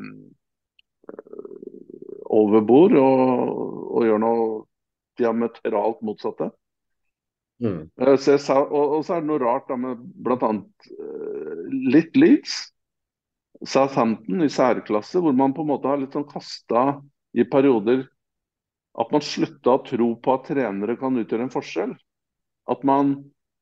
over 2.38 2.64
bord 2.68 2.96
og, 3.00 3.22
og, 3.90 4.00
gjør 4.06 4.24
noe 4.24 4.48
diametralt 5.18 6.02
motsatte. 6.06 6.50
Mm. 7.58 7.88
Så 8.22 8.36
så 8.38 8.60
og, 8.62 8.98
og, 8.98 9.00
så 9.06 9.16
er 9.16 9.24
det 9.24 9.30
noe 9.32 9.42
rart 9.42 9.70
da 9.70 9.78
med 9.80 10.04
bl.a. 10.22 10.52
Litt 11.90 12.18
Leeds. 12.18 12.60
Southampton 13.66 14.44
i 14.44 14.52
særklasse, 14.54 15.18
hvor 15.18 15.34
man 15.34 15.50
på 15.50 15.64
en 15.64 15.72
måte 15.72 15.90
har 15.90 15.98
litt 15.98 16.12
sånn 16.14 16.28
kasta 16.30 17.00
i 17.34 17.42
perioder 17.42 18.04
at 18.98 19.14
man 19.14 19.24
slutta 19.24 19.76
å 19.76 19.82
tro 19.86 20.12
på 20.22 20.34
at 20.34 20.46
trenere 20.50 20.96
kan 20.98 21.18
utgjøre 21.20 21.46
en 21.46 21.54
forskjell. 21.54 21.94
At 22.68 22.82
man 22.86 23.16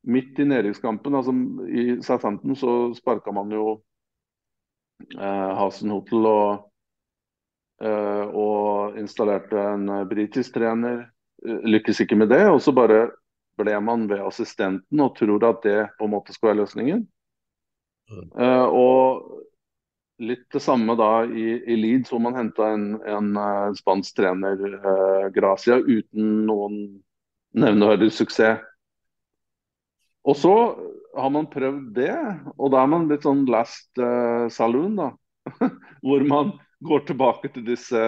midt 0.07 0.39
i 0.39 0.47
nedrykkskampen, 0.47 1.15
altså 1.15 1.35
i 1.67 1.99
Southampton, 2.03 2.57
så 2.59 2.95
sparka 2.95 3.33
man 3.35 3.51
jo 3.55 3.67
eh, 5.19 5.53
Hasenhotel 5.59 6.27
og, 6.31 6.67
eh, 7.83 8.25
og 8.31 8.99
installerte 9.01 9.63
en 9.75 9.91
britisk 10.11 10.55
trener. 10.59 11.05
Eh, 11.47 11.63
lykkes 11.67 12.05
ikke 12.05 12.19
med 12.19 12.31
det, 12.35 12.45
og 12.51 12.61
så 12.63 12.75
bare 12.75 13.09
ble 13.57 13.75
man 13.81 14.07
ved 14.11 14.23
assistenten 14.25 15.01
og 15.01 15.17
tror 15.17 15.45
at 15.49 15.63
det 15.65 15.81
på 15.99 16.07
en 16.07 16.13
måte 16.13 16.35
skal 16.37 16.53
være 16.53 16.63
løsningen. 16.63 17.07
Mm. 18.11 18.29
Uh, 18.39 18.67
og 18.71 20.23
litt 20.23 20.47
det 20.55 20.63
samme 20.65 20.95
da 20.97 21.27
i, 21.27 21.49
i 21.67 21.77
Leeds, 21.77 22.13
hvor 22.13 22.23
man 22.23 22.37
henta 22.39 22.71
en, 22.73 22.87
en 23.05 23.33
uh, 23.37 23.75
spansk 23.77 24.17
trener, 24.17 24.63
eh, 24.79 25.27
Gracia, 25.35 25.77
uten 25.83 26.47
noen 26.49 26.79
nevneverdig 27.57 28.13
suksess. 28.15 28.63
Og 30.27 30.37
så 30.39 30.55
har 31.17 31.31
man 31.33 31.49
prøvd 31.51 31.93
det, 31.97 32.15
og 32.59 32.73
da 32.75 32.83
er 32.83 32.91
man 32.91 33.07
litt 33.11 33.25
sånn 33.27 33.45
last 33.51 33.89
uh, 34.01 34.51
saloon, 34.53 34.99
da. 34.99 35.13
hvor 36.07 36.25
man 36.27 36.57
går 36.85 37.07
tilbake 37.09 37.53
til 37.55 37.65
disse 37.69 38.01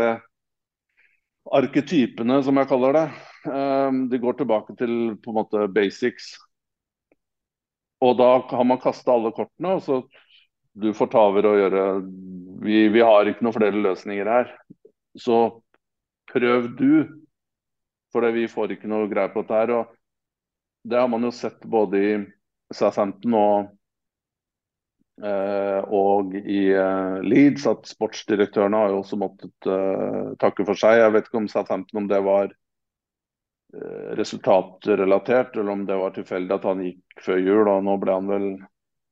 arketypene, 1.55 2.41
som 2.45 2.59
jeg 2.61 2.69
kaller 2.71 2.97
det. 2.99 3.07
Um, 3.49 4.03
de 4.11 4.21
går 4.21 4.41
tilbake 4.41 4.75
til 4.77 4.95
på 5.23 5.33
en 5.33 5.39
måte 5.39 5.69
basics. 5.73 6.35
Og 8.05 8.19
da 8.19 8.33
har 8.51 8.67
man 8.67 8.83
kasta 8.83 9.15
alle 9.15 9.33
kortene, 9.35 9.79
og 9.79 9.85
så 9.87 10.03
du 10.79 10.93
får 10.95 11.11
ta 11.11 11.23
over 11.31 11.49
og 11.49 11.59
gjøre 11.59 11.85
vi, 12.63 12.85
vi, 12.93 13.01
har 13.03 13.31
ikke 13.31 13.47
noen 13.47 13.57
flere 13.57 13.83
løsninger 13.83 14.29
her. 14.29 14.53
Så 15.19 15.39
prøv 16.31 16.69
du, 16.79 16.93
for 18.13 18.27
vi 18.35 18.47
får 18.51 18.77
ikke 18.77 18.91
noe 18.91 19.09
greie 19.11 19.31
på 19.33 19.43
dette 19.43 19.63
her. 19.63 19.75
og 19.79 19.98
Det 20.83 20.97
har 20.97 21.09
man 21.09 21.25
jo 21.27 21.33
sett 21.35 21.65
både 21.65 21.99
i 21.99 22.13
Southampton 22.75 23.35
og, 23.35 23.69
eh, 25.25 25.81
og 25.89 26.35
i 26.39 26.63
eh, 26.73 27.19
Leeds, 27.25 27.67
at 27.71 27.89
sportsdirektørene 27.89 28.83
har 28.83 28.95
jo 28.95 29.03
også 29.03 29.19
måttet 29.21 29.69
eh, 29.69 30.33
takke 30.41 30.67
for 30.69 30.79
seg. 30.79 31.01
Jeg 31.01 31.15
vet 31.17 31.29
ikke 31.29 31.43
om 31.43 31.51
Southampton 31.51 32.05
om 32.05 32.11
det 32.11 32.23
var 32.27 32.55
resultatrelatert, 34.17 35.57
eller 35.57 35.75
om 35.75 35.83
det 35.85 35.97
var 36.01 36.15
tilfeldig 36.17 36.55
at 36.55 36.63
han 36.65 36.79
gikk 36.87 37.19
før 37.21 37.41
jul. 37.43 37.69
og 37.69 37.83
Nå 37.85 37.97
ble 38.01 38.15
han 38.17 38.31
vel 38.31 38.47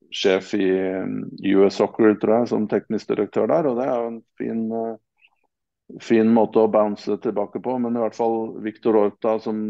sjef 0.09 0.55
i 0.57 0.65
US 1.53 1.77
Soccer, 1.77 2.15
tror 2.17 2.39
jeg, 2.39 2.47
som 2.49 2.65
teknisk 2.71 3.11
direktør 3.11 3.51
der. 3.51 3.69
Og 3.69 3.77
det 3.77 3.85
er 3.85 3.99
jo 4.01 4.07
en 4.09 4.17
fin, 4.41 4.63
fin 6.01 6.33
måte 6.33 6.63
å 6.63 6.71
bounce 6.73 7.19
tilbake 7.21 7.61
på. 7.61 7.77
Men 7.83 7.99
i 7.99 8.01
hvert 8.01 8.17
fall 8.17 8.55
Victor 8.65 8.97
Orta, 9.03 9.35
som 9.45 9.61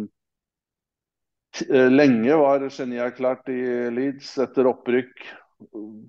lenge 1.71 2.37
var 2.37 2.65
genierklært 2.69 3.49
i 3.49 3.61
Leeds 3.93 4.35
etter 4.43 4.69
opprykk, 4.69 5.25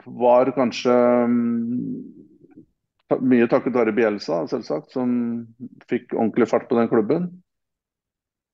var 0.05 0.51
kanskje 0.56 0.94
um, 1.24 1.36
mye 3.24 3.48
takket 3.48 3.77
være 3.77 3.94
Bielsa, 3.97 4.43
selvsagt, 4.51 4.93
som 4.93 5.10
fikk 5.89 6.12
ordentlig 6.12 6.48
fart 6.51 6.69
på 6.69 6.77
den 6.77 6.90
klubben. 6.90 7.28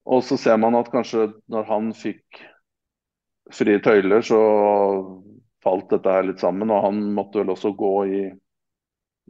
Og 0.05 0.23
så 0.23 0.39
ser 0.39 0.61
man 0.61 0.77
at 0.79 0.93
kanskje 0.93 1.33
når 1.51 1.67
han 1.71 1.93
fikk 1.97 2.43
frie 3.53 3.81
tøyler, 3.83 4.23
så 4.25 4.41
falt 5.65 5.89
dette 5.91 6.13
her 6.13 6.27
litt 6.29 6.43
sammen. 6.45 6.71
Og 6.71 6.85
han 6.85 7.01
måtte 7.17 7.41
vel 7.41 7.55
også 7.55 7.73
gå 7.77 7.95
i, 8.07 8.25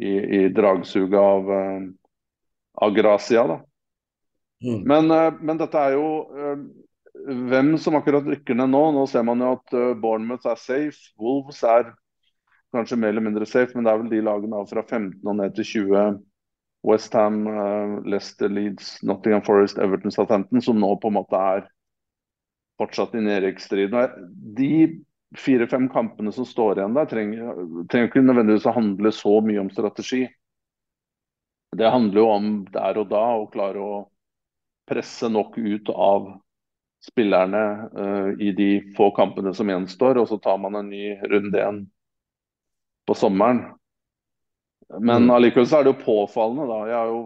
i, 0.03 0.15
i 0.41 0.43
dragsuget 0.55 1.17
av, 1.21 1.49
uh, 1.49 1.87
av 2.85 2.97
Gracia, 2.97 3.47
da. 3.55 3.61
Mm. 4.65 4.83
Men, 4.89 5.11
uh, 5.13 5.41
men, 5.41 5.61
dette 5.61 5.81
er 5.81 5.97
jo 5.97 6.09
hvem 7.25 7.75
som 7.81 7.97
akkurat 7.99 8.27
rykker 8.29 8.57
ned 8.59 8.73
nå. 8.73 8.83
Nå 8.95 9.07
ser 9.11 9.25
man 9.27 9.43
jo 9.43 9.55
at 9.57 9.77
Bournemouth 10.01 10.47
er 10.51 10.61
safe. 10.61 11.13
Wolves 11.21 11.63
er 11.65 11.93
kanskje 12.75 12.99
mer 12.99 13.15
eller 13.15 13.25
mindre 13.25 13.47
safe, 13.49 13.73
men 13.75 13.87
det 13.87 13.93
er 13.93 14.01
vel 14.03 14.13
de 14.13 14.23
lagene 14.27 14.63
fra 14.69 14.83
15 14.83 15.21
og 15.23 15.37
ned 15.39 15.55
til 15.57 15.69
20. 15.87 16.23
Westham, 16.85 17.47
uh, 17.49 18.05
Leicester, 18.05 18.49
Leeds, 18.49 18.99
Nottingham 19.03 19.43
Forest, 19.43 19.79
Everton, 19.79 20.13
Southampton, 20.13 20.63
som 20.63 20.77
nå 20.81 20.91
på 21.01 21.09
en 21.09 21.17
måte 21.17 21.41
er 21.41 21.67
fortsatt 22.81 23.15
i 23.17 23.23
nedrykksstriden. 23.25 24.27
De 24.59 24.75
fire-fem 25.39 25.89
kampene 25.89 26.33
som 26.35 26.47
står 26.47 26.79
igjen 26.79 26.97
der, 26.97 27.09
trenger, 27.11 27.63
trenger 27.91 28.11
ikke 28.11 28.25
nødvendigvis 28.27 28.69
å 28.69 28.75
handle 28.77 29.15
så 29.15 29.39
mye 29.47 29.63
om 29.63 29.71
strategi. 29.73 30.27
Det 31.75 31.91
handler 31.91 32.21
jo 32.21 32.27
om 32.31 32.51
der 32.75 33.01
og 33.01 33.09
da 33.11 33.25
å 33.39 33.49
klare 33.51 33.81
å 33.83 33.95
presse 34.91 35.31
nok 35.33 35.57
ut 35.57 35.89
av 35.91 36.29
spillerne 37.05 37.63
uh, 37.99 38.31
i 38.41 38.53
de 38.57 38.71
få 38.97 39.11
kampene 39.17 39.53
som 39.55 39.69
gjenstår, 39.69 40.21
og 40.21 40.29
så 40.31 40.39
tar 40.41 40.59
man 40.63 40.79
en 40.81 40.91
ny 40.91 41.15
runde 41.23 41.59
igjen 41.59 41.81
på 43.07 43.17
sommeren. 43.19 43.65
Men 44.89 45.29
mm. 45.29 45.33
allikevel 45.37 45.67
så 45.69 45.81
er 45.81 45.87
det 45.87 45.95
jo 45.95 46.05
påfallende, 46.05 46.69
da. 46.71 46.79
Jeg 46.89 46.97
har 46.97 47.13
jo 47.13 47.23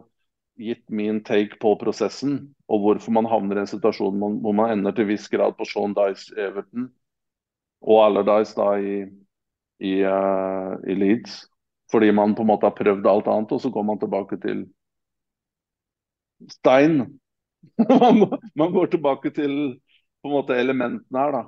gitt 0.58 0.84
min 0.90 1.20
take 1.24 1.58
på 1.62 1.74
prosessen, 1.78 2.38
og 2.66 2.82
hvorfor 2.82 3.14
man 3.14 3.28
havner 3.30 3.60
i 3.60 3.62
en 3.62 3.70
situasjon 3.70 4.18
hvor 4.42 4.56
man 4.56 4.72
ender 4.74 4.96
til 4.96 5.06
viss 5.12 5.28
grad 5.30 5.54
på 5.58 5.66
Sean 5.68 5.94
Dice 5.96 6.34
Everton 6.34 6.88
og 7.86 8.00
Allardyce 8.02 8.56
da 8.58 8.72
i, 8.82 8.96
i, 9.86 9.92
uh, 10.02 10.74
i, 10.82 10.98
Leeds. 10.98 11.44
Fordi 11.92 12.10
man 12.12 12.34
på 12.34 12.42
en 12.42 12.50
måte 12.50 12.66
har 12.66 12.76
prøvd 12.76 13.06
alt 13.06 13.30
annet, 13.30 13.54
og 13.54 13.62
så 13.62 13.70
går 13.72 13.86
man 13.86 14.00
tilbake 14.02 14.40
til 14.42 14.66
stein. 16.50 17.04
man, 18.00 18.24
man, 18.54 18.72
går 18.72 18.92
tilbake 18.94 19.32
til 19.34 19.54
på 20.22 20.30
en 20.30 20.34
måte 20.34 20.56
elementene 20.58 21.24
her, 21.24 21.36
da. 21.36 21.44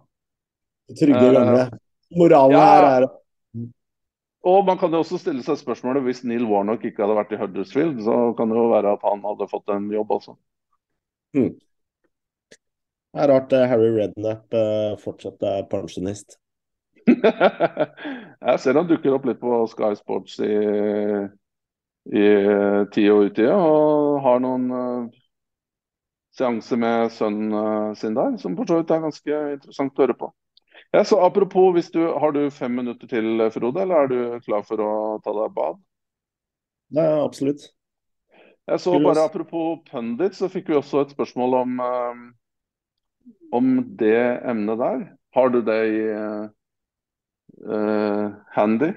Trygge 0.99 1.23
eh, 1.23 1.35
gamle. 1.39 1.65
Moralen 2.19 2.57
ja, 2.57 2.67
her 2.67 2.89
er 2.91 3.11
og 4.41 4.65
man 4.65 4.79
kan 4.81 4.93
jo 4.93 5.03
også 5.03 5.19
stille 5.21 5.43
seg 5.45 5.59
spørsmålet 5.61 6.05
hvis 6.07 6.23
Neil 6.25 6.47
Warnock 6.49 6.85
ikke 6.89 7.05
hadde 7.05 7.17
vært 7.19 7.33
i 7.37 7.41
Huddersfield, 7.41 7.99
så 8.07 8.31
kan 8.39 8.49
det 8.49 8.57
jo 8.57 8.71
være 8.71 8.95
at 8.97 9.03
han 9.05 9.21
hadde 9.27 9.49
fått 9.51 9.73
en 9.75 9.91
jobb 9.93 10.15
også. 10.17 10.37
Hmm. 11.37 11.51
Det 13.11 13.21
er 13.21 13.29
rart 13.29 13.53
eh, 13.53 13.67
Harry 13.69 13.91
Rednap 13.99 14.57
uh, 14.57 14.97
fortsatt 15.03 15.45
er 15.45 15.67
pensjonist. 15.69 16.39
jeg 17.11 18.57
ser 18.63 18.79
han 18.79 18.89
dukker 18.89 19.17
opp 19.17 19.29
litt 19.29 19.41
på 19.43 19.61
Sky 19.73 19.93
Sports 19.99 20.39
i, 20.47 20.57
i 22.17 22.27
tida 22.95 23.17
og 23.17 23.29
utida, 23.29 23.57
og 23.61 24.21
har 24.25 24.41
noen 24.41 24.71
seanser 26.41 26.81
med 26.81 27.13
sønnen 27.15 27.55
uh, 27.55 27.97
sin 27.99 28.17
der, 28.17 28.37
som 28.43 28.57
for 28.59 28.69
så 28.69 28.81
vidt 28.81 28.95
er 28.95 29.05
ganske 29.05 29.43
interessant 29.55 30.01
å 30.01 30.07
høre 30.07 30.17
på. 30.19 30.31
Ja, 30.91 31.05
så 31.07 31.21
Apropos, 31.23 31.71
hvis 31.77 31.93
du, 31.95 32.01
har 32.19 32.33
du 32.35 32.43
fem 32.51 32.73
minutter 32.81 33.07
til, 33.07 33.45
Frode, 33.55 33.85
eller 33.85 34.07
er 34.07 34.11
du 34.11 34.41
klar 34.43 34.65
for 34.67 34.83
å 34.83 34.93
ta 35.23 35.35
deg 35.37 35.55
bad? 35.55 35.79
Ja, 36.97 37.21
absolutt. 37.23 37.69
Jeg 38.67 38.83
så 38.83 38.97
bare 39.03 39.29
Apropos 39.29 39.85
pundit, 39.91 40.35
så 40.39 40.51
fikk 40.51 40.71
vi 40.71 40.79
også 40.79 41.05
et 41.05 41.15
spørsmål 41.15 41.57
om 41.61 41.83
uh, 41.85 42.25
om 43.53 43.97
det 43.99 44.41
emnet 44.47 44.79
der. 44.79 45.05
Har 45.35 45.49
du 45.49 45.61
det 45.63 45.79
i 45.91 46.03
uh, 47.67 48.33
handy? 48.55 48.93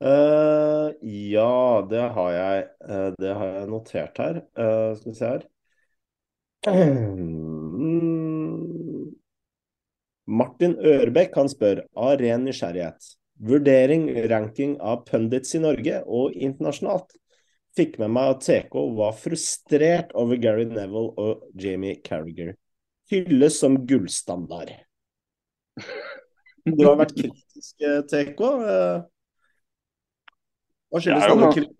Uh, 0.00 0.96
ja, 1.04 1.86
det 1.90 2.06
har 2.16 2.30
jeg. 2.32 2.68
Uh, 2.88 3.08
det 3.20 3.34
har 3.36 3.46
jeg 3.56 3.70
notert 3.70 4.18
her. 4.18 4.42
skal 4.96 5.12
vi 5.12 5.16
se 5.18 5.32
her. 5.34 5.48
Martin 10.40 10.74
Ørbekk 10.78 11.36
han 11.40 11.48
spør 11.50 11.82
av 11.98 12.18
ren 12.20 12.44
nysgjerrighet. 12.46 13.00
Vurdering, 13.40 14.02
ranking 14.30 14.76
av 14.84 15.04
pundits 15.08 15.54
i 15.56 15.60
Norge 15.62 16.02
og 16.06 16.36
internasjonalt. 16.36 17.16
Fikk 17.78 17.98
med 18.02 18.10
meg 18.12 18.34
at 18.34 18.44
TK 18.44 18.74
var 18.98 19.12
frustrert 19.16 20.10
over 20.18 20.36
Gary 20.42 20.66
Neville 20.68 21.14
og 21.16 21.32
Jamie 21.56 21.96
Carriger 22.04 22.52
hylles 23.10 23.58
som 23.60 23.86
gullstandard. 23.86 24.72
Du 26.64 26.84
har 26.84 26.98
vært 27.00 27.16
kritisk, 27.16 27.74
TK. 28.10 28.40
Hva 30.90 31.00
Jeg 31.00 31.06
skyldes 31.06 31.26
denne 31.30 31.52
kritikken? 31.54 31.76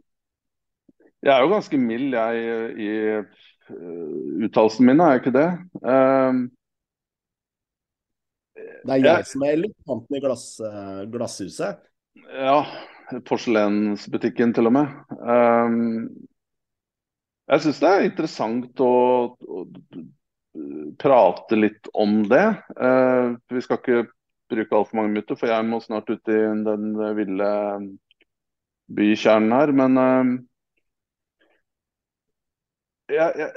Jeg 1.21 1.35
er 1.35 1.43
jo 1.45 1.51
ganske 1.53 1.77
mild 1.77 2.15
jeg 2.17 2.35
i 2.81 2.91
uttalelsene 4.47 4.89
mine, 4.91 5.05
er 5.05 5.17
jeg 5.17 5.23
ikke 5.23 5.37
det? 5.37 5.51
Um, 5.85 6.41
Det 8.81 8.97
er 8.97 9.05
jeg 9.05 9.27
som 9.29 9.45
er 9.45 9.57
elefanten 9.59 10.17
i 10.17 10.23
glass, 10.25 10.45
eh, 10.65 11.03
glasshuset. 11.13 11.83
ja, 12.33 12.61
porselensbutikken 13.29 14.55
til 14.57 14.71
og 14.71 14.73
med. 14.79 14.95
Um, 15.21 16.09
jeg 17.51 17.65
syns 17.65 17.81
det 17.83 17.91
er 17.91 18.07
interessant 18.07 18.81
å, 18.81 18.95
å 19.37 19.65
prate 21.03 21.59
litt 21.59 21.91
om 21.93 22.23
det. 22.31 22.47
Uh, 22.79 23.37
vi 23.51 23.63
skal 23.65 23.81
ikke 23.81 24.05
bruke 24.51 24.77
altfor 24.77 24.99
mange 24.99 25.13
minutter, 25.15 25.39
for 25.39 25.51
jeg 25.51 25.67
må 25.67 25.81
snart 25.83 26.11
ut 26.11 26.31
i 26.31 26.39
den 26.67 26.95
ville 27.19 27.51
bykjernen 28.91 29.55
her. 29.55 29.75
Men 29.77 30.01
uh, 30.01 30.33
jeg, 33.11 33.51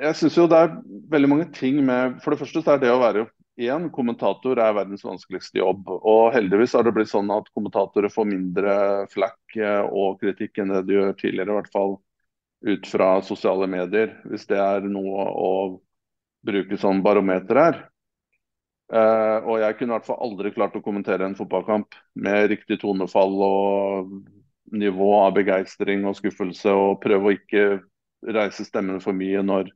jeg, 0.00 0.16
syns 0.18 0.36
jo 0.38 0.48
det 0.50 0.60
er 0.64 0.76
veldig 1.12 1.30
mange 1.30 1.48
ting 1.54 1.80
med 1.86 2.18
For 2.24 2.34
det 2.34 2.40
første 2.42 2.62
så 2.64 2.74
er 2.74 2.82
det 2.82 2.92
å 2.92 3.00
være 3.02 3.26
én 3.54 3.86
kommentator 3.94 4.58
er 4.58 4.74
verdens 4.74 5.04
vanskeligste 5.06 5.60
jobb. 5.60 5.86
Og 5.94 6.32
heldigvis 6.34 6.74
har 6.74 6.86
det 6.86 6.94
blitt 6.96 7.12
sånn 7.12 7.30
at 7.30 7.46
kommentatorer 7.54 8.10
får 8.10 8.26
mindre 8.26 8.74
flakk 9.12 9.58
eh, 9.60 9.84
og 9.86 10.18
kritikk 10.22 10.58
enn 10.58 10.74
det 10.74 10.82
de 10.88 10.96
gjør 10.96 11.14
tidligere, 11.20 11.52
i 11.52 11.58
hvert 11.60 11.74
fall 11.74 11.94
ut 12.64 12.88
fra 12.90 13.08
sosiale 13.22 13.68
medier. 13.70 14.16
Hvis 14.26 14.48
det 14.50 14.58
er 14.58 14.88
noe 14.88 15.28
å 15.30 15.52
bruke 16.44 16.78
som 16.80 17.02
barometer 17.04 17.60
her. 17.60 17.82
Uh, 18.92 19.40
og 19.48 19.62
jeg 19.62 19.78
kunne 19.78 19.94
i 19.94 19.96
hvert 19.96 20.06
fall 20.10 20.20
aldri 20.26 20.50
klart 20.52 20.74
å 20.76 20.82
kommentere 20.84 21.24
en 21.24 21.36
fotballkamp 21.38 21.96
med 22.20 22.50
riktig 22.52 22.76
tonefall 22.82 23.32
og 23.46 24.10
nivå 24.76 25.08
av 25.22 25.32
begeistring 25.38 26.04
og 26.08 26.18
skuffelse, 26.18 26.68
og 26.68 27.00
prøve 27.02 27.30
å 27.30 27.34
ikke 27.34 27.64
reise 28.24 28.64
stemmen 28.64 29.00
for 29.04 29.16
mye 29.16 29.42
når 29.44 29.72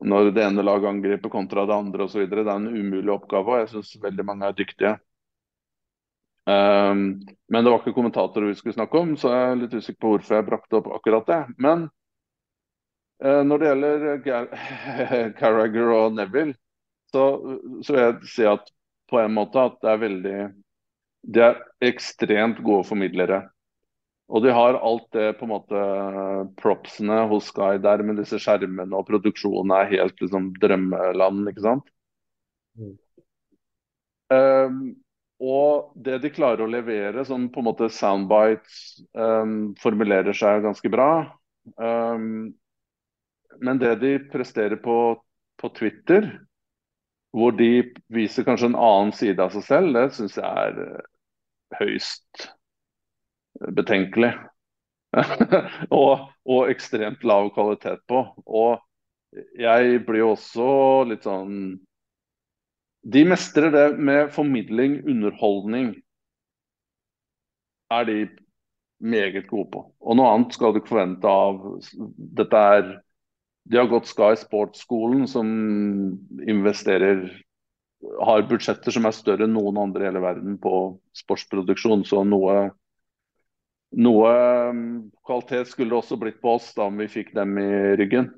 når 0.00 0.30
det 0.32 0.44
ene 0.44 0.64
laget 0.64 0.88
angriper 0.88 1.32
kontra 1.32 1.66
det 1.66 1.74
andre 1.74 2.06
osv. 2.06 2.22
Det 2.30 2.38
er 2.40 2.50
en 2.54 2.68
umulig 2.68 3.12
oppgave, 3.12 3.52
og 3.52 3.58
jeg 3.60 3.70
syns 3.72 3.96
veldig 4.00 4.24
mange 4.24 4.48
er 4.48 4.56
dyktige. 4.56 4.94
Um, 6.48 7.20
men 7.52 7.64
det 7.64 7.70
var 7.70 7.82
ikke 7.82 7.94
kommentatorer 7.94 8.48
vi 8.48 8.56
skulle 8.58 8.74
snakke 8.74 8.98
om, 8.98 9.12
så 9.20 9.32
jeg 9.34 9.50
er 9.50 9.58
litt 9.60 9.74
usikker 9.76 10.00
på 10.00 10.14
hvorfor 10.14 10.38
jeg 10.38 10.46
brakte 10.48 10.78
opp 10.80 10.88
akkurat 10.96 11.28
det. 11.28 11.40
Men 11.60 11.84
uh, 13.24 13.42
når 13.46 13.60
det 13.60 13.70
gjelder 13.70 14.16
Carragher 15.40 15.92
og 15.98 16.16
Neville, 16.16 16.56
så, 17.12 17.26
så 17.84 17.94
vil 17.94 18.02
jeg 18.02 18.32
si 18.32 18.48
at 18.48 18.72
på 19.10 19.20
en 19.20 19.34
måte 19.34 19.62
at 19.66 19.78
det 19.82 19.90
er 19.90 20.02
veldig 20.04 20.34
De 21.34 21.40
er 21.44 21.58
ekstremt 21.84 22.62
gode 22.64 22.86
formidlere. 22.88 23.42
Og 24.30 24.44
de 24.44 24.52
har 24.54 24.78
alt 24.78 25.08
det 25.16 25.32
på 25.40 25.46
en 25.46 25.50
måte 25.50 25.84
propsene 26.60 27.24
hos 27.30 27.48
Sky 27.50 27.80
der 27.82 28.02
med 28.06 28.20
disse 28.20 28.38
skjermene 28.38 28.94
og 28.94 29.08
produksjonen 29.08 29.74
er 29.74 29.90
helt 29.90 30.22
liksom 30.22 30.52
drømmeland, 30.62 31.48
ikke 31.50 31.64
sant. 31.64 31.88
Mm. 32.78 32.92
Um, 34.30 34.76
og 35.42 35.96
det 35.98 36.20
de 36.22 36.30
klarer 36.30 36.62
å 36.62 36.70
levere 36.70 37.24
som 37.26 37.48
på 37.50 37.62
en 37.62 37.68
måte 37.72 37.88
soundbites 37.90 39.00
um, 39.18 39.72
formulerer 39.80 40.36
seg 40.36 40.62
ganske 40.62 40.92
bra. 40.92 41.10
Um, 41.80 42.52
men 43.58 43.82
det 43.82 43.96
de 44.04 44.14
presterer 44.30 44.78
på, 44.84 44.98
på 45.58 45.72
Twitter, 45.74 46.30
hvor 47.34 47.56
de 47.58 47.90
viser 48.14 48.46
kanskje 48.46 48.70
en 48.70 48.78
annen 48.78 49.12
side 49.16 49.42
av 49.42 49.50
seg 49.56 49.66
selv, 49.66 49.98
det 49.98 50.06
syns 50.14 50.38
jeg 50.38 50.46
er 50.46 50.80
uh, 51.00 51.04
høyst 51.80 52.50
betenkelig. 53.68 54.32
og, 55.90 56.28
og, 56.46 56.68
ekstremt 56.70 57.24
lav 57.26 57.50
kvalitet 57.54 58.02
på. 58.10 58.22
Og 58.46 58.78
jeg 59.58 60.02
blir 60.06 60.24
jo 60.24 60.34
også 60.34 60.68
litt 61.10 61.26
sånn 61.26 61.78
De 63.14 63.22
mestrer 63.26 63.70
det 63.74 63.86
med 63.98 64.32
formidling, 64.34 65.00
underholdning. 65.08 65.94
Er 67.90 68.06
de 68.06 68.18
meget 69.00 69.46
gode 69.48 69.70
på. 69.72 69.84
Og 70.00 70.18
noe 70.18 70.34
annet 70.34 70.54
skal 70.54 70.74
du 70.74 70.80
ikke 70.80 70.94
forvente 70.94 71.30
av 71.30 71.62
Dette 72.40 72.64
er 72.76 72.90
De 73.70 73.78
har 73.80 73.88
gått 73.90 74.10
Sky 74.10 74.34
Sports-skolen, 74.38 75.26
som 75.30 75.48
investerer 76.46 77.24
har 78.24 78.46
budsjetter 78.48 78.94
som 78.94 79.06
er 79.06 79.14
større 79.16 79.44
enn 79.46 79.52
noen 79.54 79.78
andre 79.80 80.04
i 80.04 80.08
hele 80.08 80.22
verden 80.24 80.56
på 80.60 80.74
sportsproduksjon. 81.20 82.04
Så 82.08 82.22
noe 82.24 82.70
noe 83.98 84.32
kvalitet 85.26 85.70
skulle 85.70 85.90
det 85.90 85.98
også 85.98 86.18
blitt 86.20 86.38
på 86.42 86.54
oss 86.58 86.70
da 86.76 86.86
om 86.86 87.00
vi 87.00 87.08
fikk 87.10 87.32
dem 87.34 87.58
i 87.58 87.70
ryggen. 87.98 88.30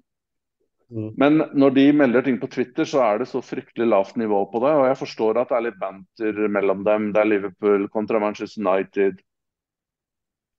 Mm. 0.92 1.12
Men 1.16 1.38
når 1.56 1.74
de 1.76 1.84
melder 1.96 2.24
ting 2.24 2.38
på 2.40 2.48
Twitter, 2.52 2.84
så 2.88 3.00
er 3.04 3.22
det 3.22 3.28
så 3.30 3.40
fryktelig 3.44 3.88
lavt 3.88 4.16
nivå 4.20 4.42
på 4.52 4.60
det. 4.64 4.72
Og 4.76 4.86
jeg 4.90 4.98
forstår 5.00 5.40
at 5.40 5.52
det 5.52 5.58
er 5.58 5.66
litt 5.68 5.78
banter 5.80 6.40
mellom 6.52 6.82
dem. 6.88 7.12
Det 7.14 7.22
er 7.22 7.30
Liverpool 7.30 7.86
kontra 7.92 8.20
Manchester 8.20 8.60
United. 8.64 9.22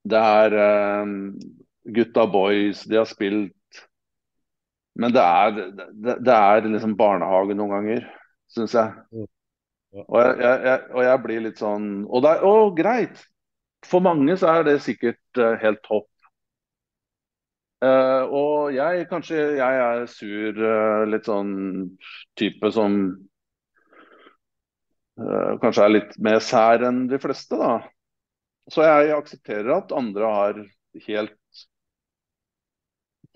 Det 0.09 0.23
er 0.39 0.55
uh, 0.57 1.11
gutta 1.95 2.25
boys, 2.29 2.81
de 2.89 2.97
har 2.97 3.09
spilt. 3.09 3.83
Men 4.99 5.13
det 5.13 5.21
er, 5.21 5.53
det, 5.93 6.17
det 6.25 6.33
er 6.33 6.65
liksom 6.69 6.97
barnehage 6.97 7.55
noen 7.57 7.77
ganger, 7.77 8.09
syns 8.53 8.75
jeg. 8.77 9.05
Mm. 9.13 9.29
Og 10.07 10.17
jeg, 10.17 10.33
jeg, 10.41 10.59
jeg, 10.65 10.81
og 10.93 11.05
jeg 11.05 11.21
blir 11.21 11.41
litt 11.45 11.59
sånn 11.61 11.83
Og 12.09 12.23
det 12.25 12.29
er 12.33 12.45
å, 12.49 12.53
greit! 12.73 13.19
For 13.87 14.03
mange 14.03 14.35
så 14.39 14.49
er 14.57 14.65
det 14.67 14.81
sikkert 14.85 15.39
uh, 15.41 15.53
helt 15.61 15.81
topp. 15.85 16.09
Uh, 17.83 18.23
og 18.31 18.73
jeg 18.75 19.07
kanskje 19.09 19.39
jeg 19.57 19.79
er 19.83 20.05
sur, 20.07 20.59
uh, 20.63 21.03
litt 21.09 21.27
sånn 21.27 21.53
type 22.39 22.71
som 22.75 23.05
kanskje 25.13 25.83
er 25.85 25.91
litt 25.91 26.13
mer 26.25 26.39
sær 26.41 26.81
enn 26.87 27.03
de 27.05 27.19
fleste, 27.21 27.53
da. 27.53 27.75
Så 28.73 28.81
jeg 28.81 29.11
aksepterer 29.13 29.69
at 29.75 29.91
andre 29.93 30.31
har 30.33 30.57
helt 31.05 31.61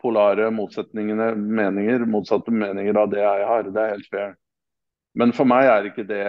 polare 0.01 0.47
motsetningene, 0.57 1.27
meninger, 1.35 2.07
motsatte 2.09 2.49
meninger 2.49 2.97
av 2.97 3.11
det 3.13 3.21
jeg 3.21 3.45
har. 3.51 3.69
Det 3.69 3.83
er 3.83 3.93
helt 3.93 4.09
fair. 4.09 4.33
Men 5.21 5.35
for 5.37 5.49
meg 5.49 5.69
er 5.69 5.91
ikke 5.91 6.07
det 6.09 6.25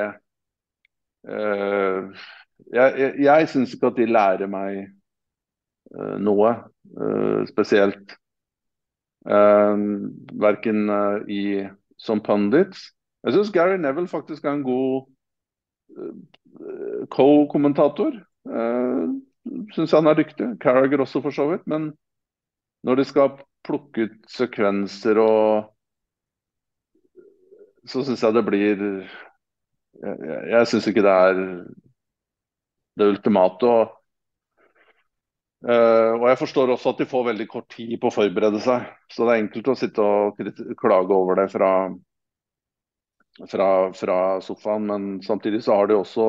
jeg, 2.66 2.94
jeg, 2.98 3.12
jeg 3.24 3.48
syns 3.48 3.74
ikke 3.74 3.90
at 3.93 3.98
de 3.98 4.06
lærer 4.10 4.51
meg 4.51 4.80
uh, 5.94 6.16
noe 6.22 6.55
uh, 6.98 7.43
spesielt. 7.48 8.16
Uh, 9.28 10.09
verken 10.40 10.89
i 11.28 11.43
som 11.98 12.22
pundits. 12.24 12.90
Jeg 13.26 13.35
syns 13.35 13.52
Gary 13.52 13.76
Neville 13.80 14.09
faktisk 14.09 14.44
er 14.44 14.56
en 14.56 14.66
god 14.66 15.09
co-kommentator. 17.10 18.14
Uh, 18.48 19.18
syns 19.74 19.94
han 19.97 20.06
er 20.06 20.18
dyktig. 20.18 20.52
Carragher 20.62 21.02
også, 21.02 21.22
for 21.24 21.35
så 21.35 21.48
vidt. 21.51 21.66
Men 21.66 21.93
når 22.86 23.01
de 23.01 23.05
skal 23.05 23.35
plukke 23.66 24.06
ut 24.06 24.30
sekvenser 24.30 25.18
og 25.22 25.74
Så 27.89 28.02
syns 28.05 28.22
jeg 28.22 28.35
det 28.36 28.44
blir 28.44 28.82
Jeg, 30.02 30.16
jeg, 30.20 30.40
jeg 30.51 30.66
syns 30.68 30.86
ikke 30.86 31.02
det 31.02 31.12
er 31.12 31.39
det 32.98 33.08
ultimate. 33.14 33.70
Og, 33.70 33.94
uh, 35.68 36.12
og 36.18 36.26
jeg 36.30 36.40
forstår 36.42 36.74
også 36.74 36.94
at 36.94 37.02
de 37.02 37.08
får 37.10 37.30
veldig 37.30 37.48
kort 37.50 37.70
tid 37.76 37.94
på 38.00 38.10
å 38.10 38.14
forberede 38.14 38.60
seg. 38.64 38.90
Så 39.12 39.24
det 39.24 39.34
er 39.34 39.44
enkelt 39.44 39.72
å 39.72 39.78
sitte 39.78 40.04
og 40.04 40.42
klage 40.80 41.16
over 41.16 41.42
det 41.42 41.48
fra, 41.54 41.72
fra, 43.46 43.70
fra 43.96 44.18
sofaen. 44.44 44.90
Men 44.90 45.08
samtidig 45.24 45.62
så 45.66 45.78
har 45.78 45.90
de 45.90 45.98
også 45.98 46.28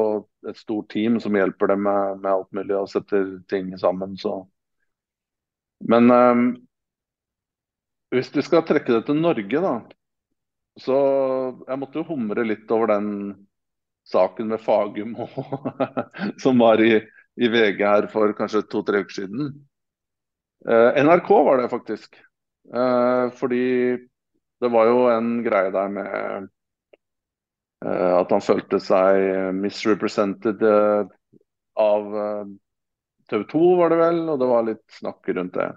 et 0.50 0.62
stort 0.62 0.90
team 0.94 1.20
som 1.24 1.36
hjelper 1.36 1.74
dem 1.74 1.86
med, 1.90 2.24
med 2.24 2.32
alt 2.34 2.50
mulig 2.56 2.78
og 2.78 2.90
setter 2.92 3.38
ting 3.52 3.74
sammen. 3.82 4.18
Så. 4.22 4.42
Men 5.90 6.12
um, 6.12 6.50
hvis 8.14 8.32
vi 8.34 8.42
skal 8.46 8.66
trekke 8.66 8.96
det 8.96 9.06
til 9.06 9.20
Norge, 9.22 9.62
da. 9.62 9.76
Så 10.80 10.96
jeg 11.68 11.80
måtte 11.82 12.00
jo 12.00 12.08
humre 12.08 12.46
litt 12.48 12.70
over 12.72 12.94
den 12.94 13.10
saken 14.10 14.48
med 14.48 14.62
Fagum 14.62 15.16
som 16.44 16.60
var 16.60 16.82
i, 16.82 16.96
i, 17.36 17.48
VG 17.48 17.84
her 17.86 18.08
for 18.12 18.34
kanskje 18.38 18.66
to-tre 18.70 19.04
uker 19.04 19.22
siden. 19.22 19.52
Eh, 20.68 21.04
NRK 21.04 21.30
var 21.30 21.62
det 21.62 21.70
faktisk. 21.72 22.16
Eh, 22.74 23.26
fordi 23.40 23.98
det 24.60 24.72
var 24.74 24.90
jo 24.90 25.04
en 25.12 25.38
greie 25.46 25.72
der 25.74 25.92
med 25.94 26.50
eh, 27.86 28.16
at 28.18 28.34
han 28.34 28.44
følte 28.44 28.82
seg 28.84 29.54
misrepresented 29.56 30.66
av 31.80 32.10
TV 33.30 33.46
2, 33.54 33.62
var 33.80 33.94
det 33.94 34.02
vel, 34.02 34.20
og 34.34 34.42
det 34.42 34.50
var 34.50 34.66
litt 34.68 34.84
snakk 34.92 35.30
rundt 35.32 35.56
det. 35.56 35.70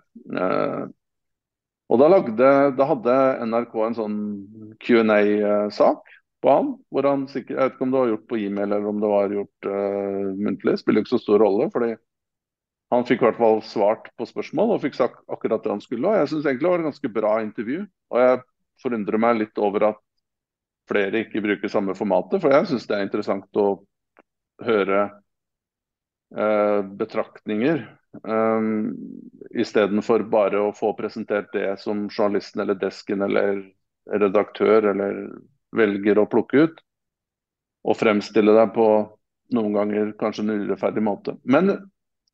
og 1.93 2.01
da, 2.01 2.09
lagde, 2.09 2.49
da 2.75 2.89
hadde 2.89 3.15
NRK 3.45 3.77
en 3.87 3.97
sånn 4.01 4.17
Q&A-sak 4.83 6.11
på 6.43 6.51
han. 6.51 6.73
hvor 6.91 7.07
han 7.09 7.27
sikkert, 7.31 7.57
Jeg 7.57 7.63
vet 7.63 7.77
ikke 7.77 7.85
om 7.87 7.93
det 7.93 8.01
var 8.01 8.09
gjort 8.13 8.29
på 8.29 8.39
e-mail 8.39 8.73
eller 8.73 8.89
om 8.89 9.01
det 9.03 9.11
var 9.13 9.37
gjort 9.37 9.69
uh, 9.69 10.33
muntlig. 10.39 10.79
Spiller 10.81 11.05
ikke 11.05 11.15
så 11.15 11.23
stor 11.23 11.45
rolle. 11.45 11.69
fordi 11.71 11.95
han 12.93 13.07
fikk 13.09 13.23
i 13.23 13.25
hvert 13.25 13.41
fall 13.41 13.63
svart 13.65 14.11
på 14.21 14.27
spørsmål 14.29 14.75
og 14.75 14.83
fikk 14.83 14.99
sagt 14.99 15.23
akkurat 15.33 15.63
det 15.65 15.71
han 15.73 15.81
skulle. 15.81 16.09
Og 16.09 16.19
jeg 16.19 16.29
syns 16.29 16.45
egentlig 16.45 16.67
det 16.67 16.73
var 16.73 16.83
et 16.83 16.91
ganske 16.91 17.13
bra 17.15 17.35
intervju. 17.41 17.87
Og 18.13 18.21
jeg 18.21 18.43
forundrer 18.83 19.23
meg 19.23 19.39
litt 19.39 19.63
over 19.63 19.87
at 19.93 20.03
flere 20.91 21.23
ikke 21.25 21.41
bruker 21.41 21.73
samme 21.73 21.95
formatet, 21.97 22.43
for 22.43 22.53
jeg 22.53 22.69
syns 22.69 22.85
det 22.91 22.99
er 22.99 23.07
interessant 23.07 23.61
å 23.63 23.67
høre 24.67 25.01
uh, 26.37 26.81
betraktninger. 27.01 27.87
Um, 28.29 28.93
Istedenfor 29.57 30.27
bare 30.29 30.61
å 30.61 30.75
få 30.77 30.93
presentert 30.99 31.49
det 31.55 31.79
som 31.81 32.11
journalisten 32.11 32.61
eller 32.65 32.77
desken 32.77 33.25
eller 33.25 33.63
redaktør 34.21 34.91
eller 34.91 35.23
velger 35.77 36.21
å 36.21 36.29
plukke 36.31 36.67
ut. 36.67 36.83
Og 37.83 37.99
fremstille 37.99 38.55
deg 38.55 38.75
på 38.77 38.87
noen 39.57 39.75
ganger 39.77 40.13
kanskje 40.21 40.45
en 40.45 40.55
urettferdig 40.55 41.03
måte. 41.05 41.37
Men 41.43 41.75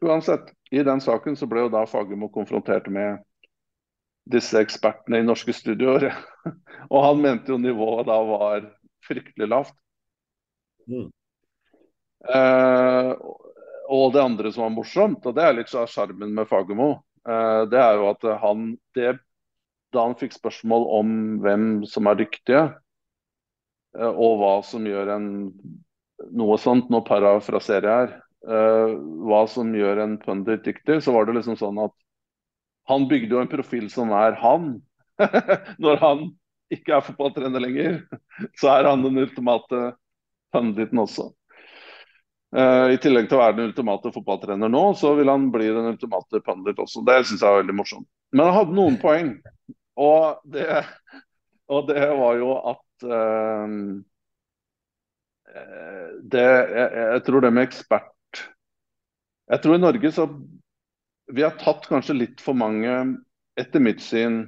uansett, 0.05 0.53
i 0.71 0.85
den 0.85 1.01
saken 1.01 1.37
så 1.37 1.49
ble 1.49 1.67
jo 1.67 1.73
da 1.73 1.87
Fagermo 1.89 2.29
konfrontert 2.33 2.91
med 2.93 3.23
disse 4.29 4.61
ekspertene 4.61 5.23
i 5.23 5.27
norske 5.27 5.55
studioer. 5.57 6.11
og 6.93 7.05
han 7.05 7.23
mente 7.25 7.55
jo 7.55 7.61
nivået 7.61 8.07
da 8.09 8.19
var 8.29 8.67
fryktelig 9.09 9.49
lavt. 9.49 9.77
Mm. 10.89 11.09
Eh, 12.35 13.13
og 13.89 14.13
det 14.13 14.23
andre 14.23 14.53
som 14.53 14.67
var 14.67 14.75
morsomt, 14.75 15.25
og 15.25 15.37
det 15.37 15.45
er 15.45 15.57
litt 15.57 15.73
av 15.77 15.89
sjarmen 15.89 16.35
med 16.37 16.49
Fagermo, 16.51 16.91
eh, 17.25 17.63
det 17.73 17.81
er 17.81 17.97
jo 17.97 18.11
at 18.13 18.29
han 18.43 18.71
det, 18.99 19.17
Da 19.89 20.03
han 20.05 20.19
fikk 20.21 20.35
spørsmål 20.37 20.83
om 20.99 21.13
hvem 21.41 21.63
som 21.89 22.11
er 22.11 22.19
dyktige, 22.19 22.59
og 23.99 24.41
hva 24.41 24.55
som 24.67 24.87
gjør 24.87 25.11
en 25.17 25.29
noe 26.39 26.59
sånt, 26.61 26.91
nå 26.91 27.01
parafraserer 27.07 27.87
jeg 27.87 28.03
her, 28.03 28.13
eh, 28.49 28.97
hva 29.29 29.45
som 29.51 29.71
gjør 29.75 30.03
en 30.05 30.19
pundit 30.23 30.65
dyktig, 30.67 31.01
så 31.05 31.15
var 31.15 31.29
det 31.29 31.39
liksom 31.39 31.59
sånn 31.59 31.81
at 31.83 31.95
han 32.89 33.09
bygde 33.09 33.37
jo 33.37 33.43
en 33.43 33.51
profil 33.51 33.89
som 33.93 34.13
er 34.17 34.39
han. 34.41 34.79
Når 35.83 35.99
han 36.03 36.29
ikke 36.73 36.97
er 36.97 37.05
fotballtrener 37.05 37.63
lenger, 37.63 37.99
så 38.61 38.73
er 38.77 38.89
han 38.89 39.05
den 39.05 39.21
ultimate 39.21 39.93
punditen 40.55 41.05
også. 41.05 41.31
Uh, 42.49 42.89
I 42.95 42.97
tillegg 42.97 43.27
til 43.29 43.37
å 43.37 43.43
være 43.43 43.59
den 43.59 43.69
ultimate 43.69 44.11
fotballtrener 44.15 44.71
nå, 44.73 44.83
så 44.97 45.13
vil 45.19 45.29
han 45.29 45.51
bli 45.53 45.69
den 45.69 45.91
ultimate 45.91 46.41
pundit 46.47 46.81
også. 46.81 47.05
Det 47.05 47.21
syns 47.29 47.43
jeg 47.45 47.49
er 47.51 47.61
veldig 47.61 47.77
morsomt. 47.77 48.09
Men 48.33 48.49
han 48.49 48.57
hadde 48.57 48.77
noen 48.77 48.97
poeng. 49.01 49.35
Og 50.01 50.41
det, 50.49 50.65
og 51.69 51.91
det 51.91 52.07
var 52.17 52.39
jo 52.41 52.55
at 52.73 52.81
uh, 53.07 53.67
det, 56.23 56.45
jeg, 56.45 56.89
jeg, 56.95 57.23
tror 57.27 57.45
det 57.45 57.51
med 57.57 57.65
ekspert 57.65 58.43
Jeg 59.49 59.63
tror 59.65 59.79
i 59.79 59.81
Norge 59.81 60.11
så 60.13 60.27
Vi 61.33 61.45
har 61.45 61.57
tatt 61.61 61.89
kanskje 61.89 62.19
litt 62.19 62.43
for 62.45 62.59
mange, 62.59 62.95
etter 63.59 63.83
mitt 63.83 64.03
syn, 64.05 64.43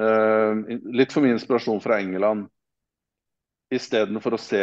uh, 0.00 0.52
litt 0.92 1.12
for 1.12 1.24
mye 1.24 1.36
inspirasjon 1.36 1.82
fra 1.84 2.00
England 2.00 2.48
istedenfor 3.74 4.36
å 4.36 4.40
se 4.40 4.60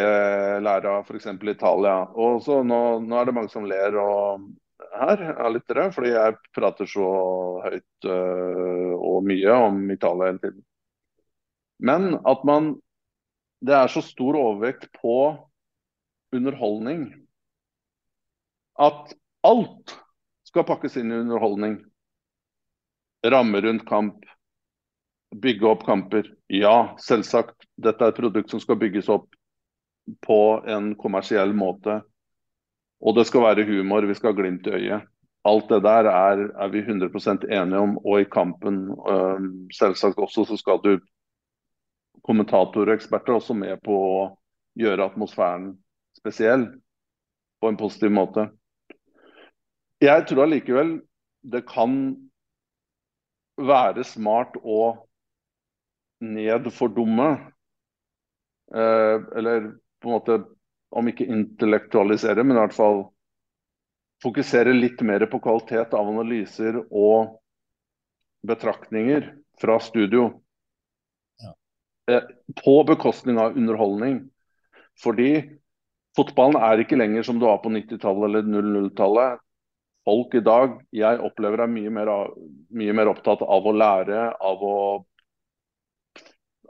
lære 0.66 0.90
av 0.90 1.06
f.eks. 1.06 1.28
Italia. 1.38 1.98
Og 2.18 2.40
så 2.45 2.62
nå, 2.66 2.80
nå, 3.06 3.18
er 3.20 3.28
det 3.28 3.36
mange 3.38 3.52
som 3.53 3.68
ler 3.70 3.98
og, 4.02 4.48
her 4.95 5.22
av 5.34 5.52
lyttere, 5.53 5.90
fordi 5.94 6.14
jeg 6.14 6.38
prater 6.56 6.90
så 6.90 7.10
høyt 7.66 8.07
uh, 8.10 8.94
og 8.95 9.26
mye 9.28 9.60
om 9.68 9.84
Italia 9.94 10.32
hele 10.32 10.41
tiden. 10.41 10.64
Men 11.84 12.16
at 12.24 12.44
man 12.48 12.76
Det 13.61 13.76
er 13.76 13.91
så 13.91 14.02
stor 14.03 14.38
overvekt 14.38 14.90
på 14.99 15.15
underholdning 16.36 17.07
at 18.82 19.14
alt 19.45 19.95
skal 20.45 20.65
pakkes 20.68 20.98
inn 20.99 21.11
i 21.11 21.19
underholdning. 21.23 21.77
Ramme 23.26 23.61
rundt 23.64 23.86
kamp, 23.88 24.26
bygge 25.36 25.68
opp 25.69 25.86
kamper. 25.88 26.27
Ja, 26.52 26.95
selvsagt. 27.02 27.56
Dette 27.82 28.06
er 28.06 28.14
et 28.14 28.19
produkt 28.19 28.52
som 28.52 28.61
skal 28.61 28.80
bygges 28.80 29.10
opp 29.10 29.30
på 30.26 30.40
en 30.69 30.94
kommersiell 30.99 31.56
måte. 31.57 32.02
Og 33.02 33.18
det 33.18 33.26
skal 33.30 33.44
være 33.48 33.65
humor, 33.68 34.06
vi 34.06 34.15
skal 34.18 34.34
ha 34.34 34.38
glimt 34.38 34.68
i 34.68 34.76
øyet. 34.76 35.11
Alt 35.45 35.69
det 35.69 35.82
der 35.86 36.07
er, 36.10 36.40
er 36.57 36.69
vi 36.73 36.82
100% 36.82 37.45
enige 37.53 37.82
om. 37.82 37.98
Og 38.02 38.22
i 38.22 38.30
kampen 38.30 38.88
selvsagt 39.73 40.22
også 40.22 40.45
så 40.49 40.57
skal 40.57 40.82
du 40.84 40.95
kommentatorer 42.26 42.93
og 42.93 42.99
eksperter 42.99 43.38
også 43.38 43.56
med 43.57 43.81
på 43.85 43.95
å 43.95 44.22
gjøre 44.80 45.06
atmosfæren 45.11 45.73
spesiell 46.18 46.68
på 47.61 47.69
en 47.69 47.80
positiv 47.80 48.14
måte. 48.15 48.49
Jeg 50.03 50.26
tror 50.27 50.45
allikevel 50.45 50.97
det 51.45 51.64
kan 51.69 51.93
være 53.56 54.03
smart 54.03 54.57
å 54.60 54.95
nedfordumme. 56.26 57.30
Eh, 58.76 59.18
eller 59.38 59.72
på 60.02 60.10
en 60.10 60.15
måte, 60.18 60.39
om 60.95 61.07
ikke 61.11 61.27
intellektualisere, 61.27 62.43
men 62.43 62.57
i 62.57 62.64
hvert 62.64 62.76
fall 62.76 63.02
fokusere 64.23 64.73
litt 64.73 65.02
mer 65.06 65.26
på 65.30 65.41
kvalitet 65.43 65.93
av 65.93 66.10
analyser 66.10 66.80
og 66.89 67.35
betraktninger 68.47 69.27
fra 69.61 69.77
studio. 69.84 70.30
Eh, 72.11 72.22
på 72.65 72.84
bekostning 72.84 73.38
av 73.41 73.57
underholdning. 73.57 74.19
Fordi 75.03 75.32
fotballen 76.18 76.60
er 76.61 76.84
ikke 76.84 76.99
lenger 76.99 77.26
som 77.26 77.40
du 77.41 77.48
var 77.48 77.64
på 77.64 77.72
90-tallet 77.73 78.30
eller 78.30 78.45
00-tallet. 78.45 79.41
Folk 80.06 80.36
i 80.38 80.44
dag, 80.45 80.77
jeg 80.94 81.22
opplever 81.26 81.64
er 81.64 81.72
mye 81.72 81.91
mer, 81.94 82.11
mye 82.77 82.94
mer 82.94 83.10
opptatt 83.10 83.41
av 83.41 83.65
å 83.65 83.73
lære, 83.73 84.27
av 84.38 84.61
å 84.64 84.77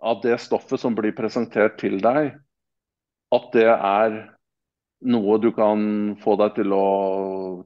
av 0.05 0.19
det 0.21 0.37
stoffet 0.43 0.79
som 0.79 0.95
blir 0.95 1.15
presentert 1.17 1.79
til 1.79 1.97
deg, 2.03 2.35
at 3.33 3.45
det 3.55 3.69
er 3.73 4.17
noe 5.09 5.37
du 5.41 5.49
kan 5.55 5.79
få 6.21 6.35
deg 6.39 6.59
til 6.59 6.75
å 6.75 6.85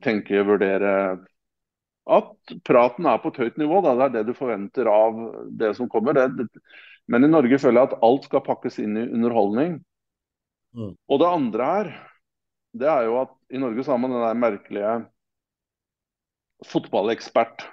tenke, 0.04 0.46
vurdere 0.48 0.94
At 2.10 2.54
praten 2.66 3.06
er 3.06 3.20
på 3.22 3.30
et 3.30 3.38
høyt 3.44 3.58
nivå. 3.62 3.82
Da. 3.86 3.94
Det 3.94 4.06
er 4.06 4.14
det 4.16 4.32
du 4.32 4.38
forventer 4.38 4.88
av 4.90 5.20
det 5.60 5.76
som 5.78 5.90
kommer. 5.92 6.18
Det, 6.18 6.48
men 7.10 7.26
i 7.26 7.32
Norge 7.32 7.58
føler 7.62 7.82
jeg 7.82 7.90
at 7.90 8.06
alt 8.06 8.28
skal 8.30 8.46
pakkes 8.46 8.80
inn 8.82 8.98
i 9.00 9.08
underholdning. 9.08 9.80
Mm. 10.78 10.94
Og 10.94 11.22
det 11.22 11.30
andre 11.30 11.70
her, 11.70 11.92
det 12.78 12.90
er 12.92 13.08
jo 13.08 13.18
at 13.24 13.34
i 13.50 13.62
Norge 13.62 13.84
så 13.84 13.96
har 13.96 14.02
man 14.02 14.14
den 14.14 14.22
der 14.22 14.38
merkelige 14.38 14.96
fotballekspert. 16.70 17.66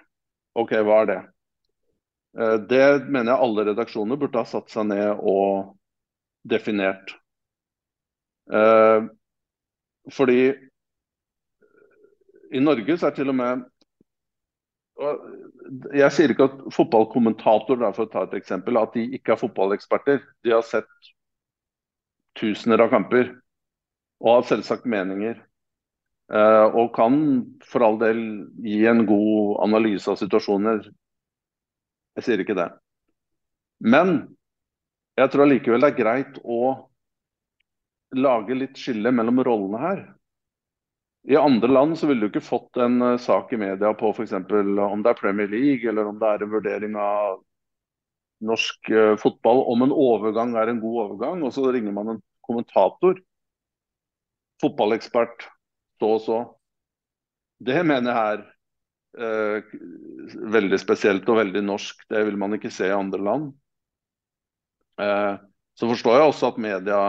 OK, 0.56 0.72
hva 0.86 1.02
er 1.02 1.10
det? 1.10 1.18
Eh, 2.38 2.56
det 2.70 2.86
mener 3.08 3.32
jeg 3.32 3.44
alle 3.46 3.66
redaksjoner 3.70 4.20
burde 4.20 4.40
ha 4.40 4.48
satt 4.48 4.72
seg 4.72 4.88
ned 4.88 5.20
og 5.20 5.74
definert. 6.48 7.12
Eh, 8.52 9.08
fordi 10.16 10.40
i 12.54 12.62
Norge 12.62 12.96
så 12.96 13.10
er 13.10 13.16
til 13.16 13.32
og 13.32 13.36
med 13.36 13.64
Jeg 14.96 16.08
sier 16.14 16.32
ikke 16.32 16.46
at 16.48 16.60
fotballkommentatorer 16.72 17.92
for 17.96 18.06
å 18.06 18.12
ta 18.12 18.22
et 18.24 18.36
eksempel, 18.38 18.78
at 18.80 18.94
de 18.96 19.04
ikke 19.18 19.34
er 19.34 19.40
fotballeksperter. 19.40 20.22
De 20.46 20.54
har 20.54 20.64
sett 20.64 20.88
tusener 22.36 22.80
av 22.84 22.92
kamper 22.92 23.34
og 24.22 24.30
har 24.30 24.48
selvsagt 24.48 24.88
meninger. 24.88 25.36
Eh, 26.32 26.66
og 26.74 26.94
kan 26.96 27.18
for 27.66 27.84
all 27.86 28.00
del 28.00 28.22
gi 28.64 28.80
en 28.90 29.04
god 29.06 29.60
analyse 29.68 30.10
av 30.10 30.18
situasjoner 30.18 30.80
jeg 32.16 32.24
sier 32.24 32.40
ikke 32.42 32.56
det. 32.56 32.70
Men 33.84 34.16
jeg 35.20 35.32
tror 35.32 35.44
allikevel 35.44 35.84
det 35.84 35.92
er 35.92 35.98
greit 36.00 36.38
å 36.42 36.60
lage 38.16 38.56
litt 38.56 38.80
skille 38.80 39.12
mellom 39.12 39.42
rollene 39.44 39.82
her. 39.82 40.00
I 41.26 41.36
andre 41.36 41.68
land 41.72 41.98
så 41.98 42.06
ville 42.06 42.22
du 42.22 42.30
ikke 42.30 42.44
fått 42.44 42.78
en 42.78 43.00
uh, 43.02 43.16
sak 43.18 43.52
i 43.52 43.58
media 43.58 43.90
på 43.98 44.12
f.eks. 44.14 44.34
om 44.36 45.02
det 45.02 45.10
er 45.10 45.18
Premier 45.18 45.50
League 45.50 45.88
eller 45.90 46.06
om 46.06 46.20
det 46.20 46.28
er 46.30 46.44
en 46.44 46.52
vurdering 46.52 46.98
av 47.00 47.40
norsk 48.46 48.90
uh, 48.92 49.14
fotball, 49.18 49.64
om 49.72 49.82
en 49.86 49.94
overgang 49.94 50.54
er 50.60 50.70
en 50.70 50.82
god 50.82 51.00
overgang, 51.06 51.42
og 51.42 51.54
så 51.56 51.66
ringer 51.74 51.94
man 51.96 52.14
en 52.14 52.22
kommentator. 52.46 53.18
Fotballekspert 54.62 55.48
så 56.00 56.12
og 56.12 56.20
så. 56.24 56.38
Det 57.58 57.80
mener 57.88 58.12
jeg 58.12 58.36
er 58.36 58.42
eh, 59.16 59.76
veldig 60.52 60.78
spesielt 60.80 61.28
og 61.32 61.40
veldig 61.40 61.62
norsk. 61.64 62.04
Det 62.10 62.22
vil 62.28 62.36
man 62.40 62.56
ikke 62.56 62.72
se 62.72 62.90
i 62.90 62.96
andre 62.96 63.20
land. 63.24 63.46
Eh, 65.00 65.34
så 65.76 65.88
forstår 65.88 66.18
jeg 66.18 66.30
også 66.30 66.50
at 66.52 66.60
media 66.60 67.00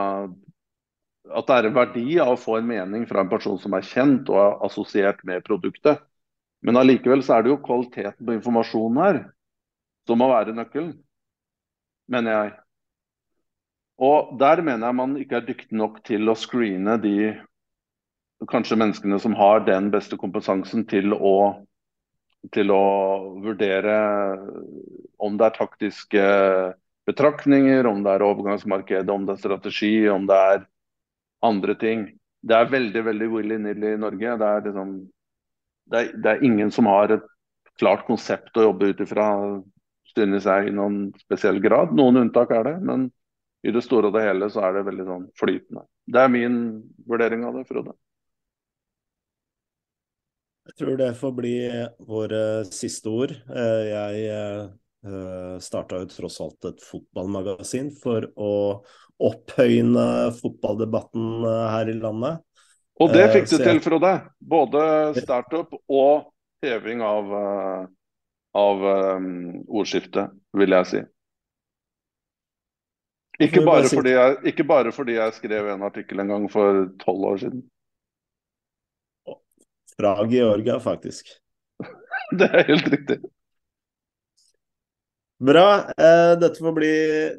at 1.33 1.47
det 1.49 1.55
er 1.55 1.67
en 1.67 1.75
verdi 1.75 2.05
av 2.23 2.33
å 2.33 2.39
få 2.39 2.59
en 2.59 2.69
mening 2.69 3.07
fra 3.09 3.23
en 3.23 3.31
person 3.31 3.57
som 3.61 3.75
er 3.77 3.85
kjent 3.85 4.29
og 4.31 4.39
er 4.41 4.55
assosiert 4.67 5.23
med 5.27 5.45
produktet. 5.47 5.99
Men 6.65 6.79
allikevel 6.79 7.23
så 7.25 7.37
er 7.37 7.45
det 7.45 7.51
jo 7.53 7.59
kvaliteten 7.63 8.25
på 8.25 8.37
informasjonen 8.37 9.01
her 9.03 9.19
som 10.07 10.21
må 10.21 10.29
være 10.31 10.55
nøkkelen, 10.55 10.95
mener 12.09 12.33
jeg. 12.33 12.55
Og 14.07 14.33
der 14.39 14.61
mener 14.63 14.87
jeg 14.87 14.97
man 14.97 15.15
ikke 15.19 15.39
er 15.39 15.47
dyktig 15.47 15.77
nok 15.77 15.99
til 16.07 16.29
å 16.29 16.37
screene 16.37 16.97
de 17.01 17.33
kanskje 18.49 18.77
menneskene 18.77 19.17
som 19.19 19.35
har 19.37 19.65
den 19.65 19.89
beste 19.93 20.19
kompetansen 20.19 20.85
til 20.89 21.15
å 21.17 21.37
til 22.53 22.69
å 22.71 22.83
vurdere 23.43 23.95
om 25.17 25.37
det 25.39 25.47
er 25.47 25.55
taktiske 25.55 26.25
betraktninger, 27.09 27.87
om 27.89 28.03
det 28.05 28.13
er 28.13 28.25
overgangsmarked, 28.27 29.09
om 29.09 29.25
det 29.27 29.35
er 29.35 29.41
strategi, 29.41 29.93
om 30.11 30.27
det 30.29 30.37
er 30.51 30.65
andre 31.45 31.75
ting. 31.79 32.07
Det 32.47 32.55
er 32.55 32.71
veldig 32.71 33.03
veldig 33.09 33.29
willy-nilly 33.33 33.93
i 33.95 34.01
Norge. 34.01 34.37
Det 34.39 34.51
er, 34.51 34.63
liksom, 34.67 34.93
det, 35.91 35.99
er, 35.99 36.11
det 36.15 36.31
er, 36.31 36.45
ingen 36.45 36.71
som 36.73 36.89
har 36.89 37.13
et 37.17 37.27
klart 37.77 38.05
konsept 38.07 38.57
å 38.57 38.69
jobbe 38.69 38.91
ut 38.93 39.03
ifra, 39.03 39.27
synes 40.13 40.47
jeg, 40.49 40.69
i 40.69 40.75
noen 40.75 41.11
spesiell 41.21 41.61
grad. 41.63 41.93
Noen 41.97 42.23
unntak 42.23 42.53
er 42.55 42.71
det, 42.71 42.75
men 42.85 43.09
i 43.67 43.73
det 43.73 43.83
store 43.85 44.09
og 44.09 44.17
det 44.17 44.25
hele 44.25 44.49
så 44.53 44.63
er 44.67 44.77
det 44.77 44.87
veldig 44.87 45.05
sånn 45.07 45.29
flytende. 45.37 45.85
Det 46.07 46.21
er 46.23 46.33
min 46.33 46.59
vurdering 47.09 47.45
av 47.47 47.57
det, 47.57 47.65
Frode. 47.69 47.95
Jeg 50.67 50.75
tror 50.81 50.97
det 50.99 51.13
får 51.15 51.31
bli 51.35 51.55
våre 52.07 52.41
siste 52.67 53.11
ord. 53.11 53.31
Eh, 53.31 53.83
jeg 53.87 54.25
eh, 54.27 55.57
starta 55.63 56.01
jo 56.01 56.09
tross 56.11 56.41
alt 56.43 56.67
et 56.69 56.83
fotballmagasin 56.83 57.93
for 58.01 58.27
å 58.35 58.51
opphøyne 59.17 60.07
fotballdebatten 60.37 61.27
eh, 61.47 61.65
her 61.73 61.91
i 61.91 61.97
landet. 61.97 62.43
Og 62.97 63.13
det 63.13 63.27
fikk 63.33 63.51
du 63.51 63.57
til, 63.61 63.79
Frode. 63.85 64.13
Både 64.41 64.81
startup 65.19 65.75
og 65.85 66.31
heving 66.65 67.03
av, 67.05 67.27
av 68.57 68.85
um, 69.19 69.27
ordskiftet, 69.69 70.33
vil 70.57 70.73
jeg 70.73 70.89
si. 70.89 71.01
Ikke 73.45 73.61
bare, 73.61 73.85
si... 73.85 74.01
jeg, 74.01 74.37
ikke 74.49 74.65
bare, 74.65 74.91
fordi 74.91 75.19
jeg, 75.19 75.35
skrev 75.37 75.69
en 75.69 75.85
artikkel 75.85 76.23
en 76.23 76.33
gang 76.33 76.47
for 76.49 76.87
tolv 77.03 77.27
år 77.35 77.41
siden. 77.43 77.61
Fra 79.93 80.15
Georgia, 80.29 80.79
faktisk. 80.81 81.29
det 82.39 82.49
er 82.49 82.65
helt 82.71 82.89
riktig. 82.93 83.21
Bra. 85.39 85.93
Eh, 85.97 86.39
dette 86.39 86.59
får 86.59 86.73
bli 86.73 86.93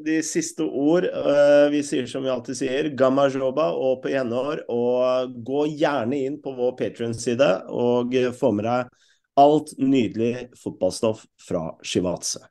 de 0.05 0.23
siste 0.23 0.62
ord. 0.62 1.05
Eh, 1.05 1.70
vi 1.70 1.83
sier 1.83 2.07
som 2.07 2.23
vi 2.23 2.31
alltid 2.31 2.59
sier, 2.61 2.91
gamma 2.95 3.27
joba 3.29 3.73
og 3.75 4.05
på 4.05 4.12
gjenhår. 4.12 4.62
Og 4.70 5.35
gå 5.47 5.65
gjerne 5.81 6.20
inn 6.29 6.37
på 6.43 6.55
vår 6.55 6.77
Patrion-side 6.79 7.49
og 7.75 8.15
få 8.39 8.53
med 8.55 8.69
deg 8.70 8.95
alt 9.39 9.75
nydelig 9.79 10.49
fotballstoff 10.59 11.27
fra 11.43 11.65
Shivatse. 11.83 12.47